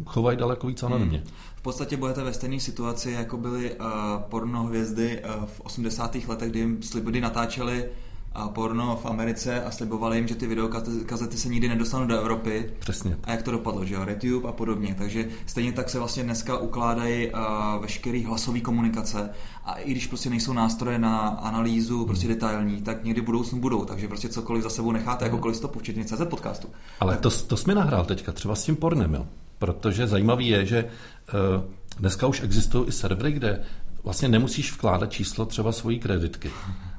chovají 0.05 0.38
daleko 0.38 0.67
víc 0.67 0.83
anonymně. 0.83 1.19
Hmm. 1.19 1.27
V 1.57 1.62
podstatě 1.62 1.97
budete 1.97 2.25
ve 2.25 2.33
stejné 2.33 2.61
situaci, 2.61 3.11
jako 3.11 3.37
byly 3.37 3.75
uh, 3.75 3.87
pornohvězdy 4.29 5.23
uh, 5.25 5.45
v 5.45 5.61
80. 5.61 6.17
letech, 6.29 6.51
kdy 6.51 6.59
jim 6.59 6.83
sliby 6.83 7.21
natáčeli 7.21 7.88
a 8.33 8.49
porno 8.49 9.01
v 9.03 9.07
Americe 9.07 9.62
a 9.62 9.71
slibovali 9.71 10.17
jim, 10.17 10.29
že 10.29 10.35
ty 10.35 10.47
videokazety 10.47 11.37
se 11.37 11.49
nikdy 11.49 11.69
nedostanou 11.69 12.07
do 12.07 12.19
Evropy. 12.19 12.73
Přesně. 12.79 13.17
A 13.25 13.31
jak 13.31 13.43
to 13.43 13.51
dopadlo, 13.51 13.85
že 13.85 13.95
jo? 13.95 14.05
RedTube 14.05 14.49
a 14.49 14.53
podobně. 14.53 14.95
Takže 14.99 15.29
stejně 15.47 15.73
tak 15.73 15.91
se 15.91 15.99
vlastně 15.99 16.23
dneska 16.23 16.59
ukládají 16.59 17.31
uh, 17.31 17.83
veškerý 17.83 18.25
hlasový 18.25 18.61
komunikace 18.61 19.31
a 19.64 19.75
i 19.75 19.91
když 19.91 20.07
prostě 20.07 20.31
nejsou 20.31 20.53
nástroje 20.53 20.99
na 20.99 21.19
analýzu 21.29 22.07
prostě 22.07 22.27
hmm. 22.27 22.35
detailní, 22.35 22.83
tak 22.83 23.05
někdy 23.05 23.21
budoucnu 23.21 23.61
budou. 23.61 23.85
Takže 23.85 24.09
prostě 24.09 24.29
cokoliv 24.29 24.62
za 24.62 24.71
sebou 24.71 24.93
necháte, 24.93 25.25
hmm. 25.25 25.33
jakoukoliv 25.33 25.57
stopu, 25.57 25.79
včetně 25.79 26.05
CZ 26.05 26.23
podcastu. 26.31 26.69
Ale 27.01 27.17
to, 27.17 27.31
to 27.31 27.57
jsi 27.57 27.69
mi 27.69 27.75
nahrál 27.75 28.05
teďka, 28.05 28.33
třeba 28.33 28.55
s 28.55 28.64
tím 28.64 28.77
pornem, 28.77 29.14
jo? 29.14 29.27
Protože 29.59 30.07
zajímavý 30.07 30.49
je, 30.49 30.67
že 30.67 30.85
uh, 30.85 31.64
dneska 31.99 32.27
už 32.27 32.43
existují 32.43 32.88
i 32.88 32.93
servery, 32.93 33.33
kde 33.33 33.62
vlastně 34.05 34.29
nemusíš 34.29 34.73
vkládat 34.73 35.12
číslo 35.12 35.47
třeba 35.47 35.73
svojí 35.73 35.99
kreditky, 35.99 36.51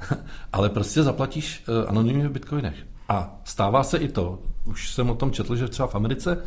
ale 0.54 0.70
prostě 0.70 1.04
zaplatíš 1.04 1.64
eh, 1.68 1.88
anonymně 1.88 2.28
v 2.28 2.32
bitcoinech. 2.32 2.76
A 3.10 3.42
stává 3.44 3.84
se 3.84 3.98
i 3.98 4.08
to, 4.08 4.40
už 4.66 4.90
jsem 4.90 5.10
o 5.10 5.16
tom 5.16 5.32
četl, 5.32 5.56
že 5.56 5.68
třeba 5.68 5.88
v 5.88 5.96
Americe 5.96 6.38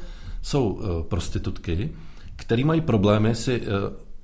jsou 0.43 0.81
eh, 0.83 1.09
prostitutky, 1.09 1.93
které 2.37 2.65
mají 2.65 2.81
problémy 2.81 3.35
si 3.35 3.63
eh, 3.63 3.67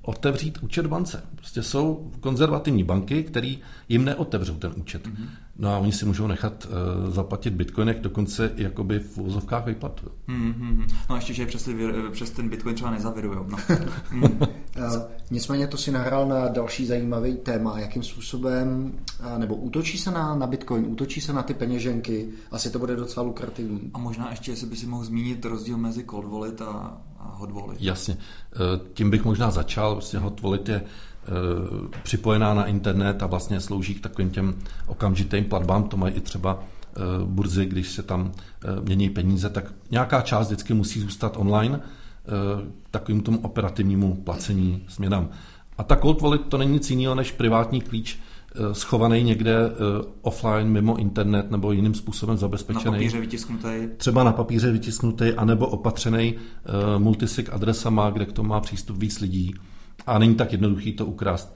otevřít 0.01 0.57
účet 0.61 0.85
v 0.85 0.89
bance. 0.89 1.23
Prostě 1.35 1.63
jsou 1.63 2.11
konzervativní 2.19 2.83
banky, 2.83 3.23
které 3.23 3.55
jim 3.89 4.05
neotevřou 4.05 4.55
ten 4.55 4.73
účet. 4.75 5.07
Mm-hmm. 5.07 5.27
No 5.59 5.73
a 5.73 5.77
oni 5.77 5.91
si 5.91 6.05
můžou 6.05 6.27
nechat 6.27 6.67
uh, 6.67 7.13
zaplatit 7.13 7.53
bitcoinek 7.53 7.99
dokonce 7.99 8.51
jakoby 8.55 8.99
v 8.99 9.17
úzovkách 9.17 9.65
výplatu. 9.65 10.11
Mm-hmm. 10.29 10.87
No 11.09 11.15
ještě, 11.15 11.33
že 11.33 11.45
přes, 11.45 11.69
přes 12.11 12.31
ten 12.31 12.49
bitcoin 12.49 12.75
třeba 12.75 12.91
nezavirujou. 12.91 13.45
No. 13.49 13.57
mm. 14.11 14.23
uh, 14.23 14.47
nicméně 15.31 15.67
to 15.67 15.77
si 15.77 15.91
nahrál 15.91 16.27
na 16.27 16.47
další 16.47 16.85
zajímavý 16.85 17.37
téma, 17.37 17.79
jakým 17.79 18.03
způsobem, 18.03 18.93
uh, 19.19 19.37
nebo 19.39 19.55
útočí 19.55 19.97
se 19.97 20.11
na, 20.11 20.35
na 20.35 20.47
bitcoin, 20.47 20.85
útočí 20.87 21.21
se 21.21 21.33
na 21.33 21.43
ty 21.43 21.53
peněženky, 21.53 22.29
asi 22.51 22.71
to 22.71 22.79
bude 22.79 22.95
docela 22.95 23.25
lukrativní. 23.25 23.91
A 23.93 23.97
možná 23.97 24.29
ještě, 24.29 24.51
jestli 24.51 24.67
by 24.67 24.75
si 24.75 24.85
mohl 24.85 25.03
zmínit 25.03 25.45
rozdíl 25.45 25.77
mezi 25.77 26.05
cold 26.09 26.25
wallet 26.25 26.61
a, 26.61 26.97
a 27.19 27.35
hot 27.35 27.51
wallet. 27.51 27.77
Jasně, 27.81 28.17
tím 28.93 29.09
bych 29.09 29.25
možná 29.25 29.51
začal, 29.51 29.93
vlastně 29.93 30.19
hot 30.19 30.41
wallet 30.41 30.69
je 30.69 30.81
Eh, 30.81 31.08
připojená 32.03 32.53
na 32.53 32.65
internet 32.65 33.23
a 33.23 33.27
vlastně 33.27 33.59
slouží 33.59 33.95
k 33.95 34.01
takovým 34.01 34.29
těm 34.29 34.55
okamžitým 34.87 35.45
platbám. 35.45 35.83
To 35.83 35.97
mají 35.97 36.13
i 36.13 36.21
třeba 36.21 36.59
eh, 36.59 36.99
burzy, 37.25 37.65
když 37.65 37.89
se 37.89 38.03
tam 38.03 38.31
eh, 38.31 38.67
mění 38.81 39.09
peníze, 39.09 39.49
tak 39.49 39.73
nějaká 39.91 40.21
část 40.21 40.47
vždycky 40.47 40.73
musí 40.73 40.99
zůstat 40.99 41.37
online 41.37 41.79
takovým 42.91 43.21
tomu 43.21 43.39
operativnímu 43.39 44.15
placení 44.15 44.83
směrem. 44.87 45.29
A 45.77 45.83
ta 45.83 45.95
cold 45.95 46.21
wallet 46.21 46.41
to 46.49 46.57
není 46.57 46.71
nic 46.71 46.89
jiného 46.89 47.15
než 47.15 47.31
privátní 47.31 47.81
klíč, 47.81 48.19
schovaný 48.71 49.23
někde 49.23 49.71
offline, 50.21 50.69
mimo 50.69 50.97
internet 50.97 51.51
nebo 51.51 51.71
jiným 51.71 51.93
způsobem 51.93 52.37
zabezpečený. 52.37 52.85
Na 52.85 52.91
papíře 52.91 53.19
vytisknutý. 53.19 53.69
Třeba 53.97 54.23
na 54.23 54.31
papíře 54.31 54.71
vytisknutý, 54.71 55.33
anebo 55.37 55.67
opatřený 55.67 56.35
multisig 56.97 57.49
adresama, 57.53 58.09
kde 58.09 58.25
k 58.25 58.31
tomu 58.31 58.49
má 58.49 58.59
přístup 58.59 58.97
víc 58.97 59.19
lidí 59.19 59.53
a 60.09 60.19
není 60.19 60.35
tak 60.35 60.51
jednoduchý 60.51 60.93
to 60.93 61.05
ukrást. 61.05 61.55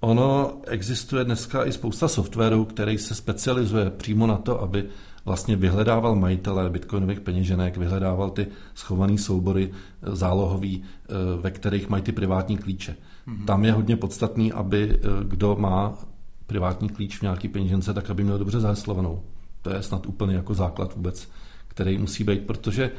Ono 0.00 0.60
existuje 0.66 1.24
dneska 1.24 1.64
i 1.64 1.72
spousta 1.72 2.08
softwarů, 2.08 2.64
který 2.64 2.98
se 2.98 3.14
specializuje 3.14 3.90
přímo 3.90 4.26
na 4.26 4.36
to, 4.36 4.62
aby 4.62 4.84
vlastně 5.24 5.56
vyhledával 5.56 6.14
majitele 6.14 6.70
bitcoinových 6.70 7.20
peněženek, 7.20 7.76
vyhledával 7.76 8.30
ty 8.30 8.46
schované 8.74 9.18
soubory 9.18 9.70
eh, 9.72 10.16
zálohový, 10.16 10.82
eh, 10.82 11.14
ve 11.40 11.50
kterých 11.50 11.88
mají 11.88 12.02
ty 12.02 12.12
privátní 12.12 12.58
klíče. 12.58 12.96
Mm-hmm. 13.28 13.44
Tam 13.44 13.64
je 13.64 13.72
hodně 13.72 13.96
podstatný, 13.96 14.52
aby 14.52 14.90
eh, 14.90 15.08
kdo 15.24 15.56
má 15.56 15.98
privátní 16.46 16.88
klíč 16.88 17.18
v 17.18 17.22
nějaký 17.22 17.48
peněžence, 17.48 17.94
tak 17.94 18.10
aby 18.10 18.24
měl 18.24 18.38
dobře 18.38 18.60
zaheslovanou. 18.60 19.22
To 19.62 19.70
je 19.70 19.82
snad 19.82 20.06
úplně 20.06 20.34
jako 20.34 20.54
základ 20.54 20.96
vůbec, 20.96 21.28
který 21.68 21.98
musí 21.98 22.24
být, 22.24 22.46
protože 22.46 22.90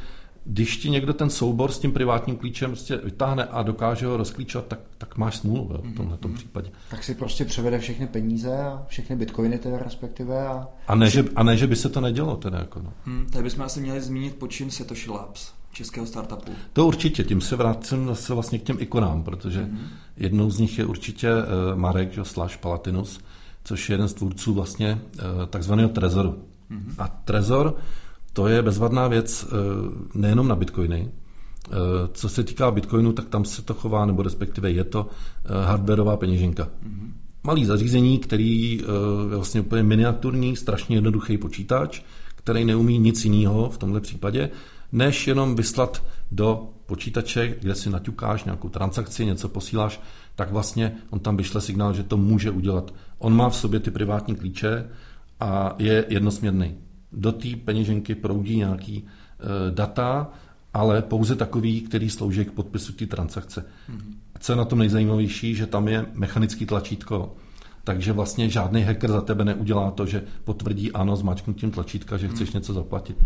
když 0.45 0.77
ti 0.77 0.89
někdo 0.89 1.13
ten 1.13 1.29
soubor 1.29 1.71
s 1.71 1.79
tím 1.79 1.91
privátním 1.91 2.37
klíčem 2.37 2.71
prostě 2.71 2.97
vytáhne 2.97 3.45
a 3.45 3.63
dokáže 3.63 4.05
ho 4.05 4.17
rozklíčovat, 4.17 4.67
tak, 4.67 4.79
tak 4.97 5.17
máš 5.17 5.37
smůlu 5.37 5.69
v 5.83 5.95
tomhle 5.95 6.17
tom 6.17 6.33
případě. 6.33 6.69
Tak 6.89 7.03
si 7.03 7.15
prostě 7.15 7.45
převede 7.45 7.79
všechny 7.79 8.07
peníze 8.07 8.57
a 8.63 8.83
všechny 8.87 9.15
bitcoiny 9.15 9.57
teda 9.57 9.77
respektive. 9.77 10.47
A, 10.47 10.67
a, 10.87 10.95
ne, 10.95 11.09
že, 11.09 11.25
a 11.35 11.43
ne, 11.43 11.57
že 11.57 11.67
by 11.67 11.75
se 11.75 11.89
to 11.89 12.01
nedělo 12.01 12.35
teda. 12.35 12.59
Jako 12.59 12.79
no. 12.79 12.93
Hmm, 13.05 13.25
tady 13.31 13.43
bychom 13.43 13.63
asi 13.63 13.81
měli 13.81 14.01
zmínit 14.01 14.35
počin 14.35 14.71
Satoshi 14.71 15.11
Labs, 15.11 15.51
českého 15.73 16.05
startupu. 16.05 16.51
To 16.73 16.87
určitě, 16.87 17.23
tím 17.23 17.41
se 17.41 17.55
vrátím 17.55 18.05
zase 18.05 18.33
vlastně 18.33 18.59
k 18.59 18.63
těm 18.63 18.77
ikonám, 18.79 19.23
protože 19.23 19.59
mm-hmm. 19.59 19.87
jednou 20.17 20.49
z 20.49 20.59
nich 20.59 20.79
je 20.79 20.85
určitě 20.85 21.29
uh, 21.33 21.79
Marek, 21.79 22.13
že, 22.13 22.25
slash 22.25 22.57
Palatinus, 22.57 23.19
což 23.63 23.89
je 23.89 23.93
jeden 23.93 24.07
z 24.07 24.13
tvůrců 24.13 24.53
vlastně 24.53 25.01
uh, 25.13 25.45
takzvaného 25.45 25.89
Trezoru. 25.89 26.29
Mm-hmm. 26.71 26.93
A 26.97 27.07
Trezor 27.07 27.75
to 28.33 28.47
je 28.47 28.61
bezvadná 28.61 29.07
věc 29.07 29.45
eh, 29.45 29.55
nejenom 30.13 30.47
na 30.47 30.55
bitcoiny. 30.55 31.11
Eh, 31.11 31.75
co 32.13 32.29
se 32.29 32.43
týká 32.43 32.71
bitcoinu, 32.71 33.13
tak 33.13 33.29
tam 33.29 33.45
se 33.45 33.61
to 33.61 33.73
chová, 33.73 34.05
nebo 34.05 34.23
respektive 34.23 34.71
je 34.71 34.83
to 34.83 35.07
eh, 35.45 35.65
hardwareová 35.65 36.17
peněženka. 36.17 36.63
Mm-hmm. 36.63 37.11
Malý 37.43 37.65
zařízení, 37.65 38.19
který 38.19 38.77
je 38.77 39.37
vlastně 39.37 39.61
úplně 39.61 39.83
miniaturní, 39.83 40.55
strašně 40.55 40.97
jednoduchý 40.97 41.37
počítač, 41.37 42.01
který 42.35 42.65
neumí 42.65 42.99
nic 42.99 43.25
jiného 43.25 43.69
v 43.69 43.77
tomhle 43.77 44.01
případě, 44.01 44.49
než 44.91 45.27
jenom 45.27 45.55
vyslat 45.55 46.03
do 46.31 46.69
počítače, 46.85 47.55
kde 47.61 47.75
si 47.75 47.89
naťukáš 47.89 48.43
nějakou 48.43 48.69
transakci, 48.69 49.25
něco 49.25 49.49
posíláš, 49.49 50.01
tak 50.35 50.51
vlastně 50.51 50.95
on 51.09 51.19
tam 51.19 51.37
vyšle 51.37 51.61
signál, 51.61 51.93
že 51.93 52.03
to 52.03 52.17
může 52.17 52.51
udělat. 52.51 52.93
On 53.17 53.35
má 53.35 53.49
v 53.49 53.55
sobě 53.55 53.79
ty 53.79 53.91
privátní 53.91 54.35
klíče 54.35 54.89
a 55.39 55.75
je 55.77 56.05
jednosměrný 56.09 56.75
do 57.11 57.31
té 57.31 57.47
peněženky 57.65 58.15
proudí 58.15 58.57
nějaký 58.57 58.97
e, 58.97 59.71
data, 59.71 60.31
ale 60.73 61.01
pouze 61.01 61.35
takový, 61.35 61.81
který 61.81 62.09
slouží 62.09 62.45
k 62.45 62.51
podpisu 62.51 62.93
té 62.93 63.05
transakce. 63.05 63.61
Mm-hmm. 63.61 64.15
Co 64.39 64.51
je 64.51 64.55
na 64.55 64.65
tom 64.65 64.79
nejzajímavější, 64.79 65.55
že 65.55 65.67
tam 65.67 65.87
je 65.87 66.05
mechanický 66.13 66.65
tlačítko, 66.65 67.35
takže 67.83 68.13
vlastně 68.13 68.49
žádný 68.49 68.81
hacker 68.81 69.11
za 69.11 69.21
tebe 69.21 69.45
neudělá 69.45 69.91
to, 69.91 70.05
že 70.05 70.23
potvrdí 70.43 70.91
ano 70.91 71.15
s 71.15 71.21
mačknutím 71.21 71.71
tlačítka, 71.71 72.17
že 72.17 72.27
chceš 72.27 72.51
mm. 72.51 72.57
něco 72.57 72.73
zaplatit. 72.73 73.17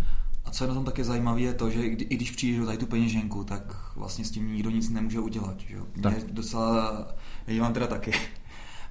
A 0.44 0.50
co 0.50 0.64
je 0.64 0.68
na 0.68 0.74
tom 0.74 0.84
také 0.84 1.04
zajímavé, 1.04 1.40
je 1.40 1.54
to, 1.54 1.70
že 1.70 1.82
i 1.82 2.16
když 2.16 2.30
přijdeš 2.30 2.58
do 2.58 2.66
tady 2.66 2.78
tu 2.78 2.86
peněženku, 2.86 3.44
tak 3.44 3.76
vlastně 3.96 4.24
s 4.24 4.30
tím 4.30 4.52
nikdo 4.52 4.70
nic 4.70 4.90
nemůže 4.90 5.20
udělat. 5.20 5.60
Že? 5.60 5.76
Mě 5.76 6.02
tak. 6.02 6.32
docela, 6.32 7.06
já 7.46 7.62
mám 7.62 7.72
teda 7.72 7.86
taky, 7.86 8.12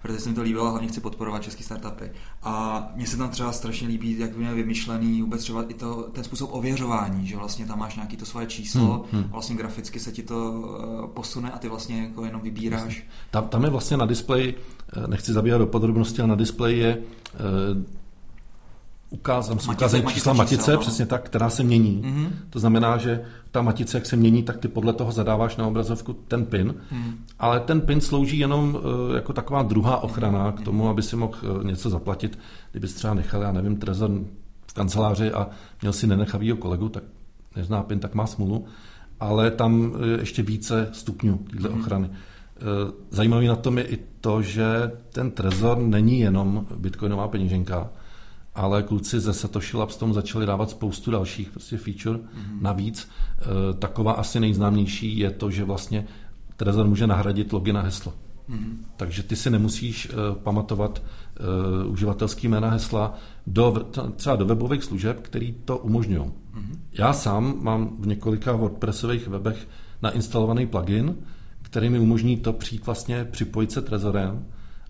protože 0.06 0.20
se 0.20 0.30
mi 0.30 0.36
to 0.36 0.42
líbilo 0.42 0.68
a 0.68 0.70
hlavně 0.70 0.88
chci 0.88 1.02
podporovat 1.02 1.44
české 1.44 1.64
startupy. 1.64 2.12
A 2.44 2.88
mně 2.96 3.08
se 3.08 3.18
tam 3.18 3.30
třeba 3.30 3.52
strašně 3.52 3.88
líbí, 3.88 4.20
jak 4.20 4.38
je 4.38 4.54
vymyšlený 4.54 5.22
vůbec 5.22 5.42
třeba 5.42 5.64
i 5.64 5.74
to, 5.74 6.10
ten 6.12 6.24
způsob 6.24 6.50
ověřování, 6.54 7.28
že 7.28 7.38
vlastně 7.38 7.66
tam 7.66 7.80
máš 7.80 7.96
nějaký 7.96 8.18
to 8.18 8.26
svoje 8.26 8.48
číslo 8.48 9.06
hmm, 9.12 9.22
hmm. 9.22 9.32
vlastně 9.32 9.56
graficky 9.56 10.00
se 10.00 10.12
ti 10.12 10.24
to 10.24 10.52
uh, 10.52 11.08
posune 11.08 11.52
a 11.52 11.58
ty 11.58 11.70
vlastně 11.70 12.02
jako 12.02 12.26
jenom 12.26 12.42
vybíráš. 12.42 13.04
Tam, 13.32 13.48
tam 13.48 13.64
je 13.64 13.70
vlastně 13.70 13.98
na 13.98 14.06
displeji, 14.06 14.58
eh, 14.98 15.08
nechci 15.08 15.34
zabíhat 15.34 15.58
do 15.58 15.68
podrobností, 15.68 16.20
ale 16.20 16.28
na 16.28 16.36
displeji 16.36 16.80
je 16.80 16.98
ukázám 19.16 19.60
si 19.60 19.70
ukázat 19.72 20.10
čísla 20.10 20.34
matice, 20.34 20.58
čísla, 20.58 20.74
no. 20.74 20.80
přesně 20.80 21.06
tak, 21.06 21.24
která 21.24 21.50
se 21.50 21.64
mění. 21.64 22.02
Mm-hmm. 22.02 22.30
To 22.50 22.60
znamená, 22.60 22.98
že 22.98 23.26
ta 23.52 23.62
matice, 23.62 23.98
jak 23.98 24.06
se 24.06 24.16
mění, 24.16 24.44
tak 24.44 24.58
ty 24.58 24.68
podle 24.68 24.94
toho 24.94 25.12
zadáváš 25.12 25.56
na 25.56 25.68
obrazovku 25.68 26.14
ten 26.14 26.46
PIN, 26.46 26.76
mm. 26.92 27.14
ale 27.40 27.60
ten 27.60 27.82
PIN 27.82 28.02
slouží 28.02 28.40
jenom 28.40 28.76
uh, 28.76 29.16
jako 29.16 29.34
taková 29.34 29.64
druhá 29.64 30.04
ochrana 30.04 30.46
mm. 30.46 30.52
k 30.52 30.62
tomu, 30.62 30.90
aby 30.90 31.02
si 31.02 31.16
mohl 31.16 31.34
uh, 31.34 31.64
něco 31.64 31.90
zaplatit. 31.90 32.40
Kdybys 32.72 32.94
třeba 32.94 33.14
nechal, 33.14 33.42
já 33.42 33.52
nevím, 33.52 33.78
trezor 33.78 34.12
v 34.68 34.74
kanceláři 34.74 35.32
a 35.32 35.48
měl 35.82 35.94
si 35.94 36.08
nenechavýho 36.08 36.58
kolegu, 36.58 36.90
tak 36.90 37.04
nezná 37.56 37.84
PIN, 37.84 38.00
tak 38.00 38.16
má 38.16 38.28
smůlu, 38.28 38.66
ale 39.20 39.52
tam 39.52 39.94
je 40.06 40.20
ještě 40.20 40.44
více 40.44 40.90
stupňů 40.92 41.38
této 41.38 41.70
mm. 41.72 41.80
ochrany. 41.80 42.08
Uh, 42.10 42.92
zajímavý 43.10 43.48
na 43.48 43.56
tom 43.56 43.78
je 43.78 43.84
i 43.84 44.00
to, 44.22 44.42
že 44.42 44.92
ten 45.10 45.32
trezor 45.32 45.78
není 45.78 46.20
jenom 46.20 46.66
bitcoinová 46.78 47.28
peněženka, 47.28 47.90
ale 48.56 48.84
kluci 48.84 49.20
ze 49.20 49.34
Satoshi 49.34 49.78
Labs 49.78 49.98
tomu 49.98 50.14
začali 50.14 50.46
dávat 50.46 50.70
spoustu 50.70 51.12
dalších 51.12 51.52
prostě 51.52 51.78
feature 51.78 52.18
mm-hmm. 52.18 52.62
navíc. 52.62 53.10
E, 53.40 53.74
taková 53.74 54.12
asi 54.12 54.40
nejznámější 54.40 55.20
je 55.20 55.32
to, 55.32 55.52
že 55.52 55.64
vlastně 55.64 56.08
Trezor 56.58 56.88
může 56.88 57.08
nahradit 57.08 57.54
login 57.54 57.78
a 57.78 57.82
heslo. 57.82 58.14
Mm-hmm. 58.50 58.78
Takže 58.98 59.24
ty 59.24 59.36
si 59.36 59.50
nemusíš 59.50 60.10
uh, 60.10 60.36
pamatovat 60.36 61.04
uh, 61.84 61.92
uživatelský 61.92 62.48
jména 62.48 62.70
hesla 62.70 63.14
do, 63.48 63.86
třeba 64.16 64.36
do 64.36 64.46
webových 64.46 64.84
služeb, 64.84 65.20
který 65.22 65.54
to 65.66 65.78
umožňují. 65.78 66.26
Mm-hmm. 66.26 66.78
Já 66.94 67.14
sám 67.14 67.56
mám 67.62 67.98
v 68.00 68.08
několika 68.08 68.52
WordPressových 68.52 69.28
webech 69.28 69.68
nainstalovaný 70.02 70.68
plugin, 70.68 71.16
který 71.62 71.90
mi 71.90 72.00
umožní 72.00 72.38
to 72.38 72.54
přijít 72.54 72.86
vlastně 72.86 73.26
připojit 73.26 73.72
se 73.72 73.82
Trezorem 73.82 74.46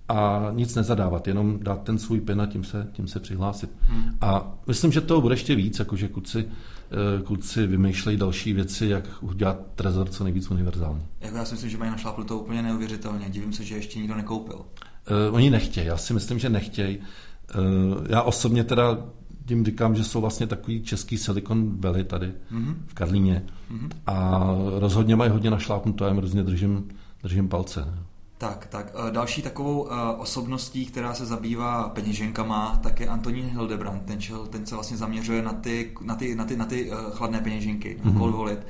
a 0.07 0.47
nic 0.51 0.75
nezadávat, 0.75 1.27
jenom 1.27 1.59
dát 1.61 1.83
ten 1.83 1.97
svůj 1.97 2.21
PIN 2.21 2.41
a 2.41 2.45
tím 2.45 2.63
se, 2.63 2.87
tím 2.91 3.07
se 3.07 3.19
přihlásit. 3.19 3.69
Hmm. 3.81 4.17
A 4.21 4.53
myslím, 4.67 4.91
že 4.91 5.01
toho 5.01 5.21
bude 5.21 5.33
ještě 5.33 5.55
víc, 5.55 5.79
jakože 5.79 6.07
kluci, 6.07 6.45
eh, 6.47 7.21
kluci 7.23 7.67
vymýšlejí 7.67 8.17
další 8.17 8.53
věci, 8.53 8.85
jak 8.85 9.03
udělat 9.21 9.59
trezor 9.75 10.09
co 10.09 10.23
nejvíc 10.23 10.51
univerzální. 10.51 11.05
Jako 11.21 11.37
já 11.37 11.45
si 11.45 11.53
myslím, 11.53 11.69
že 11.69 11.77
mají 11.77 11.91
našlápli 11.91 12.25
to 12.25 12.39
úplně 12.39 12.61
neuvěřitelně. 12.61 13.29
Divím 13.29 13.53
se, 13.53 13.63
že 13.63 13.75
ještě 13.75 13.99
nikdo 13.99 14.15
nekoupil. 14.15 14.55
Uh, 14.55 15.35
oni 15.35 15.49
nechtějí, 15.49 15.87
já 15.87 15.97
si 15.97 16.13
myslím, 16.13 16.39
že 16.39 16.49
nechtějí. 16.49 16.97
Uh, 16.97 18.07
já 18.09 18.21
osobně 18.21 18.63
teda 18.63 18.97
tím 19.45 19.65
říkám, 19.65 19.95
že 19.95 20.03
jsou 20.03 20.21
vlastně 20.21 20.47
takový 20.47 20.83
český 20.83 21.17
Silicon 21.17 21.77
Valley 21.77 22.03
tady 22.03 22.33
mm-hmm. 22.51 22.75
v 22.87 22.93
Karlíně 22.93 23.43
mm-hmm. 23.71 23.89
a 24.07 24.47
rozhodně 24.79 25.15
mají 25.15 25.31
hodně 25.31 25.49
našlápnuto, 25.49 26.03
já 26.03 26.09
jim 26.09 26.17
hrozně 26.17 26.43
držím, 26.43 26.87
držím 27.23 27.49
palce. 27.49 28.05
Tak, 28.45 28.67
tak. 28.67 28.93
Eh, 29.07 29.11
další 29.11 29.41
takovou 29.41 29.87
eh, 29.87 29.95
osobností, 30.17 30.85
která 30.85 31.13
se 31.13 31.25
zabývá 31.25 31.89
peněženkama, 31.89 32.79
tak 32.83 32.99
je 32.99 33.07
Antonín 33.07 33.45
Hildebrand. 33.45 34.05
Ten, 34.05 34.21
čel, 34.21 34.47
ten 34.47 34.65
se 34.65 34.75
vlastně 34.75 34.97
zaměřuje 34.97 35.41
na 35.41 35.53
ty, 35.53 35.93
na 36.01 36.15
ty, 36.15 36.35
na 36.35 36.45
ty, 36.45 36.57
na 36.57 36.65
ty 36.65 36.91
eh, 36.91 36.95
chladné 37.11 37.39
peněženky, 37.39 37.97
mm-hmm. 38.03 38.17
cold 38.17 38.35
wallet, 38.35 38.67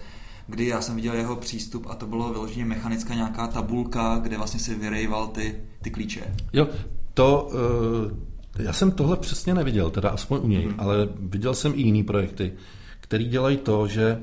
kdy 0.47 0.67
já 0.67 0.81
jsem 0.81 0.95
viděl 0.95 1.13
jeho 1.13 1.35
přístup 1.35 1.87
a 1.89 1.95
to 1.95 2.07
bylo 2.07 2.33
vyloženě 2.33 2.65
mechanická 2.65 3.13
nějaká 3.13 3.47
tabulka, 3.47 4.19
kde 4.23 4.37
vlastně 4.37 4.59
si 4.59 4.75
vyrejval 4.75 5.27
ty, 5.27 5.55
ty 5.81 5.91
klíče. 5.91 6.35
Jo, 6.53 6.67
to... 7.13 7.49
Uh... 7.53 8.35
Já 8.59 8.73
jsem 8.73 8.91
tohle 8.91 9.17
přesně 9.17 9.53
neviděl, 9.53 9.89
teda 9.89 10.09
aspoň 10.09 10.39
u 10.43 10.47
něj, 10.47 10.65
hmm. 10.65 10.75
ale 10.77 11.09
viděl 11.19 11.53
jsem 11.53 11.73
i 11.75 11.81
jiný 11.81 12.03
projekty, 12.03 12.53
který 12.99 13.25
dělají 13.25 13.57
to, 13.57 13.87
že 13.87 14.21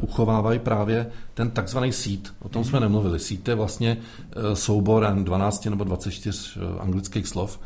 uchovávají 0.00 0.58
právě 0.58 1.06
ten 1.34 1.50
takzvaný 1.50 1.92
sít. 1.92 2.34
O 2.40 2.48
tom 2.48 2.64
jsme 2.64 2.80
nemluvili. 2.80 3.18
Sít 3.18 3.48
je 3.48 3.54
vlastně 3.54 3.96
eh, 3.96 4.56
soubor 4.56 5.06
12 5.22 5.64
nebo 5.64 5.84
24 5.84 6.60
anglických 6.78 7.28
slov, 7.28 7.60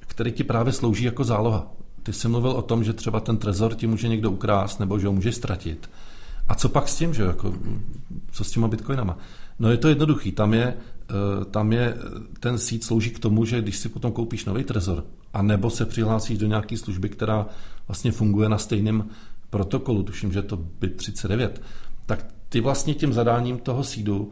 který 0.00 0.32
ti 0.32 0.44
právě 0.44 0.72
slouží 0.72 1.04
jako 1.04 1.24
záloha. 1.24 1.72
Ty 2.02 2.12
jsi 2.12 2.28
mluvil 2.28 2.50
o 2.50 2.62
tom, 2.62 2.84
že 2.84 2.92
třeba 2.92 3.20
ten 3.20 3.36
trezor 3.36 3.74
ti 3.74 3.86
může 3.86 4.08
někdo 4.08 4.30
ukrást 4.30 4.80
nebo 4.80 4.98
že 4.98 5.06
ho 5.06 5.12
může 5.12 5.32
ztratit. 5.32 5.90
A 6.48 6.54
co 6.54 6.68
pak 6.68 6.88
s 6.88 6.96
tím, 6.96 7.14
že 7.14 7.22
jako, 7.22 7.54
co 8.32 8.44
s 8.44 8.50
těma 8.50 8.68
bitcoinama? 8.68 9.18
No 9.58 9.70
je 9.70 9.76
to 9.76 9.88
jednoduchý, 9.88 10.32
tam 10.32 10.54
je, 10.54 10.74
eh, 11.10 11.44
tam 11.44 11.72
je 11.72 11.96
ten 12.40 12.58
sít 12.58 12.84
slouží 12.84 13.10
k 13.10 13.18
tomu, 13.18 13.44
že 13.44 13.62
když 13.62 13.76
si 13.76 13.88
potom 13.88 14.12
koupíš 14.12 14.44
nový 14.44 14.64
trezor, 14.64 15.04
a 15.34 15.42
nebo 15.42 15.70
se 15.70 15.86
přihlásíš 15.86 16.38
do 16.38 16.46
nějaké 16.46 16.76
služby, 16.76 17.08
která 17.08 17.46
vlastně 17.88 18.12
funguje 18.12 18.48
na 18.48 18.58
stejném 18.58 19.08
protokolu, 19.54 20.02
tuším, 20.02 20.32
že 20.32 20.42
to 20.42 20.56
BIP 20.56 20.96
39, 20.96 21.62
tak 22.06 22.26
ty 22.48 22.60
vlastně 22.60 22.94
tím 22.94 23.12
zadáním 23.12 23.58
toho 23.58 23.84
sídu 23.84 24.30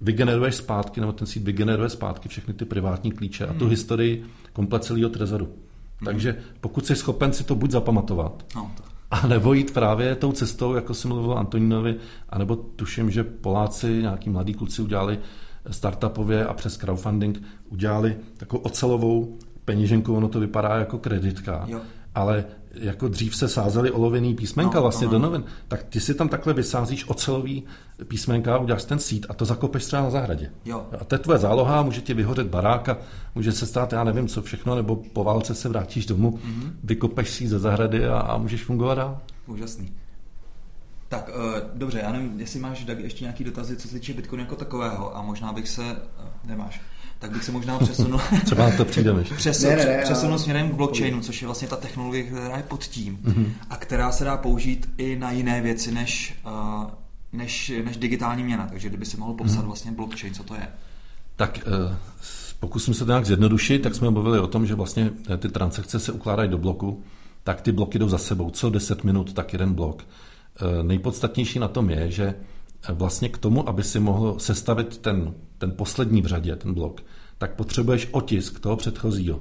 vygeneruješ 0.00 0.54
zpátky, 0.54 1.00
nebo 1.00 1.12
ten 1.12 1.26
síd 1.26 1.42
vygeneruje 1.42 1.88
zpátky 1.88 2.28
všechny 2.28 2.54
ty 2.54 2.64
privátní 2.64 3.12
klíče 3.12 3.46
a 3.46 3.52
tu 3.52 3.64
hmm. 3.64 3.70
historii 3.70 4.24
komplet 4.52 4.84
celého 4.84 5.08
trezoru. 5.08 5.44
Hmm. 5.44 6.04
Takže 6.04 6.36
pokud 6.60 6.86
jsi 6.86 6.96
schopen 6.96 7.32
si 7.32 7.44
to 7.44 7.54
buď 7.54 7.70
zapamatovat, 7.70 8.44
no, 8.56 8.70
a 9.10 9.26
nebo 9.26 9.52
jít 9.52 9.72
právě 9.74 10.14
tou 10.14 10.32
cestou, 10.32 10.74
jako 10.74 10.94
jsem 10.94 11.08
mluvil 11.08 11.38
Antoninovi, 11.38 11.96
anebo 12.28 12.56
tuším, 12.56 13.10
že 13.10 13.24
Poláci, 13.24 14.02
nějaký 14.02 14.30
mladí 14.30 14.54
kluci 14.54 14.82
udělali 14.82 15.18
startupově 15.70 16.46
a 16.46 16.54
přes 16.54 16.76
crowdfunding 16.76 17.42
udělali 17.68 18.16
takovou 18.36 18.62
ocelovou 18.62 19.38
peněženku, 19.64 20.16
ono 20.16 20.28
to 20.28 20.40
vypadá 20.40 20.76
jako 20.76 20.98
kreditka, 20.98 21.64
jo. 21.68 21.80
Ale 22.14 22.44
jako 22.74 23.08
dřív 23.08 23.36
se 23.36 23.48
sázely 23.48 23.90
olověný 23.90 24.34
písmenka 24.34 24.76
no, 24.76 24.82
vlastně 24.82 25.06
no, 25.06 25.12
do 25.12 25.18
novin, 25.18 25.44
tak 25.68 25.82
ty 25.82 26.00
si 26.00 26.14
tam 26.14 26.28
takhle 26.28 26.54
vysázíš 26.54 27.08
ocelový 27.08 27.64
písmenka, 28.08 28.58
uděláš 28.58 28.84
ten 28.84 28.98
sít 28.98 29.26
a 29.28 29.34
to 29.34 29.44
zakopeš 29.44 29.84
třeba 29.84 30.02
na 30.02 30.10
zahradě. 30.10 30.50
Jo. 30.64 30.86
A 31.00 31.04
to 31.04 31.14
je 31.14 31.18
tvoje 31.18 31.38
záloha, 31.38 31.82
může 31.82 32.00
ti 32.00 32.14
vyhořet 32.14 32.46
baráka, 32.46 32.98
může 33.34 33.52
se 33.52 33.66
stát, 33.66 33.92
já 33.92 34.04
nevím 34.04 34.28
co 34.28 34.42
všechno, 34.42 34.74
nebo 34.74 34.96
po 34.96 35.24
válce 35.24 35.54
se 35.54 35.68
vrátíš 35.68 36.06
domů, 36.06 36.30
mm-hmm. 36.30 36.72
vykopeš 36.84 37.30
si 37.30 37.48
ze 37.48 37.58
zahrady 37.58 38.06
a, 38.06 38.18
a 38.18 38.38
můžeš 38.38 38.64
fungovat 38.64 38.94
dál. 38.94 39.20
Úžasný. 39.46 39.92
Tak, 41.08 41.30
uh, 41.36 41.60
dobře, 41.74 42.00
já 42.02 42.12
nevím, 42.12 42.40
jestli 42.40 42.60
máš 42.60 42.84
tak 42.84 42.98
ještě 42.98 43.24
nějaký 43.24 43.44
dotazy, 43.44 43.76
co 43.76 43.88
se 43.88 43.94
týče 43.94 44.14
Bitcoin 44.14 44.40
jako 44.40 44.56
takového 44.56 45.16
a 45.16 45.22
možná 45.22 45.52
bych 45.52 45.68
se, 45.68 45.82
uh, 45.82 46.28
nemáš, 46.44 46.80
tak 47.22 47.30
bych 47.30 47.44
se 47.44 47.52
možná 47.52 47.78
přesunul. 47.78 48.20
Třeba 48.44 48.70
to 48.76 48.84
přijdeme. 48.84 49.22
Přesun, 49.36 49.70
ne, 49.70 49.76
ne, 49.76 49.84
ne, 49.84 50.00
přesunul 50.02 50.38
směrem 50.38 50.70
k 50.70 50.74
blockchainu, 50.74 51.20
což 51.20 51.42
je 51.42 51.48
vlastně 51.48 51.68
ta 51.68 51.76
technologie, 51.76 52.22
která 52.24 52.56
je 52.56 52.62
pod 52.62 52.84
tím 52.84 53.18
mm-hmm. 53.24 53.46
a 53.70 53.76
která 53.76 54.12
se 54.12 54.24
dá 54.24 54.36
použít 54.36 54.90
i 54.98 55.16
na 55.16 55.30
jiné 55.30 55.60
věci 55.60 55.92
než, 55.92 56.34
uh, 56.46 56.90
než, 57.32 57.72
než 57.84 57.96
digitální 57.96 58.44
měna. 58.44 58.66
Takže 58.66 58.88
kdyby 58.88 59.06
si 59.06 59.16
mohl 59.16 59.32
popsat 59.32 59.58
mm-hmm. 59.58 59.66
vlastně 59.66 59.92
blockchain, 59.92 60.34
co 60.34 60.42
to 60.42 60.54
je? 60.54 60.68
Tak 61.36 61.58
uh, 61.66 61.94
pokusím 62.60 62.94
se 62.94 63.04
to 63.04 63.10
nějak 63.10 63.26
zjednodušit, 63.26 63.82
tak 63.82 63.94
jsme 63.94 64.10
mluvili 64.10 64.40
o 64.40 64.46
tom, 64.46 64.66
že 64.66 64.74
vlastně 64.74 65.10
eh, 65.30 65.36
ty 65.36 65.48
transakce 65.48 65.98
se 65.98 66.12
ukládají 66.12 66.50
do 66.50 66.58
bloku, 66.58 67.02
tak 67.44 67.60
ty 67.60 67.72
bloky 67.72 67.98
jdou 67.98 68.08
za 68.08 68.18
sebou. 68.18 68.50
Co 68.50 68.70
10 68.70 69.04
minut, 69.04 69.32
tak 69.32 69.52
jeden 69.52 69.74
blok. 69.74 70.06
Uh, 70.62 70.82
nejpodstatnější 70.82 71.58
na 71.58 71.68
tom 71.68 71.90
je, 71.90 72.10
že 72.10 72.34
vlastně 72.88 73.28
k 73.28 73.38
tomu, 73.38 73.68
aby 73.68 73.82
si 73.82 74.00
mohl 74.00 74.34
sestavit 74.38 74.98
ten, 74.98 75.34
ten 75.58 75.72
poslední 75.72 76.22
v 76.22 76.26
řadě, 76.26 76.56
ten 76.56 76.74
blok, 76.74 77.02
tak 77.38 77.54
potřebuješ 77.54 78.08
otisk 78.10 78.60
toho 78.60 78.76
předchozího. 78.76 79.40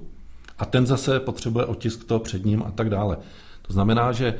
A 0.57 0.65
ten 0.65 0.85
zase 0.85 1.19
potřebuje 1.19 1.65
otisk 1.65 2.03
toho 2.03 2.19
před 2.19 2.45
ním 2.45 2.63
a 2.63 2.71
tak 2.71 2.89
dále. 2.89 3.17
To 3.61 3.73
znamená, 3.73 4.11
že 4.11 4.27
e, 4.27 4.35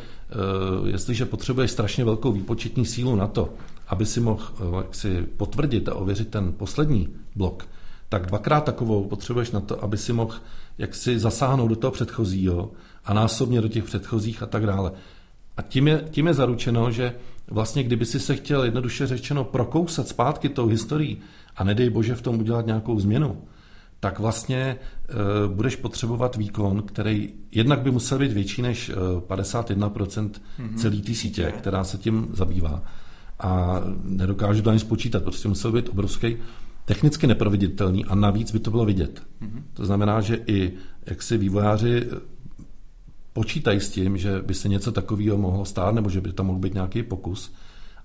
jestliže 0.89 1.26
potřebuješ 1.26 1.72
strašně 1.72 2.06
velkou 2.06 2.32
výpočetní 2.32 2.86
sílu 2.86 3.16
na 3.16 3.28
to, 3.28 3.54
aby 3.88 4.06
si 4.06 4.20
mohl 4.20 4.43
e, 4.43 4.84
si 4.91 5.22
potvrdit 5.38 5.89
a 5.89 5.95
ověřit 5.95 6.28
ten 6.28 6.54
poslední 6.54 7.10
blok, 7.36 7.68
tak 8.10 8.26
dvakrát 8.26 8.64
takovou 8.64 9.08
potřebuješ 9.08 9.52
na 9.52 9.60
to, 9.60 9.84
aby 9.84 9.97
si 9.97 10.14
mohl 10.14 10.36
jaksi 10.78 11.20
zasáhnout 11.20 11.68
do 11.68 11.76
toho 11.76 11.91
předchozího 11.91 12.72
a 13.06 13.14
násobně 13.14 13.62
do 13.62 13.68
těch 13.68 13.84
předchozích 13.84 14.43
a 14.43 14.45
tak 14.45 14.66
dále. 14.66 14.91
A 15.58 15.62
tím 15.62 15.88
je, 15.88 16.08
tím 16.12 16.28
je 16.28 16.34
zaručeno, 16.34 16.91
že 16.91 17.16
vlastně 17.52 17.84
kdyby 17.84 18.06
si 18.06 18.20
se 18.20 18.36
chtěl 18.36 18.64
jednoduše 18.64 19.08
řečeno 19.08 19.43
prokousat 19.43 20.08
zpátky 20.08 20.49
tou 20.49 20.68
historií 20.68 21.22
a 21.56 21.64
nedej 21.64 21.89
bože 21.89 22.16
v 22.16 22.22
tom 22.22 22.39
udělat 22.39 22.66
nějakou 22.66 22.99
změnu, 22.99 23.41
tak 23.99 24.20
vlastně 24.20 24.58
e, 24.58 24.78
budeš 25.47 25.76
potřebovat 25.76 26.36
výkon, 26.36 26.82
který 26.82 27.30
jednak 27.52 27.80
by 27.82 27.91
musel 27.91 28.20
být 28.20 28.32
větší 28.32 28.62
než 28.62 28.91
51% 29.28 30.30
mm-hmm. 30.30 30.76
celé 30.76 30.95
té 30.95 31.14
sítě, 31.14 31.54
která 31.58 31.84
se 31.84 31.97
tím 31.97 32.28
zabývá. 32.34 32.84
A 33.39 33.82
nedokážu 34.04 34.62
to 34.62 34.70
ani 34.70 34.80
spočítat, 34.80 35.24
prostě 35.24 35.47
musel 35.47 35.72
být 35.72 35.89
obrovský, 35.89 36.38
technicky 36.86 37.28
neproveditelný 37.28 38.06
a 38.06 38.16
navíc 38.16 38.52
by 38.52 38.60
to 38.60 38.72
bylo 38.72 38.86
vidět. 38.86 39.24
Mm-hmm. 39.41 39.64
To 39.74 39.86
znamená, 39.86 40.22
že 40.22 40.39
i 40.47 40.74
jak 41.06 41.22
si 41.22 41.38
vývojáři 41.38 42.08
počítají 43.34 43.79
s 43.79 43.89
tím, 43.89 44.17
že 44.17 44.41
by 44.41 44.53
se 44.53 44.69
něco 44.69 44.91
takového 44.91 45.38
mohlo 45.38 45.65
stát, 45.65 45.95
nebo 45.95 46.09
že 46.09 46.21
by 46.21 46.34
tam 46.34 46.45
mohl 46.45 46.59
být 46.59 46.73
nějaký 46.73 47.03
pokus. 47.03 47.53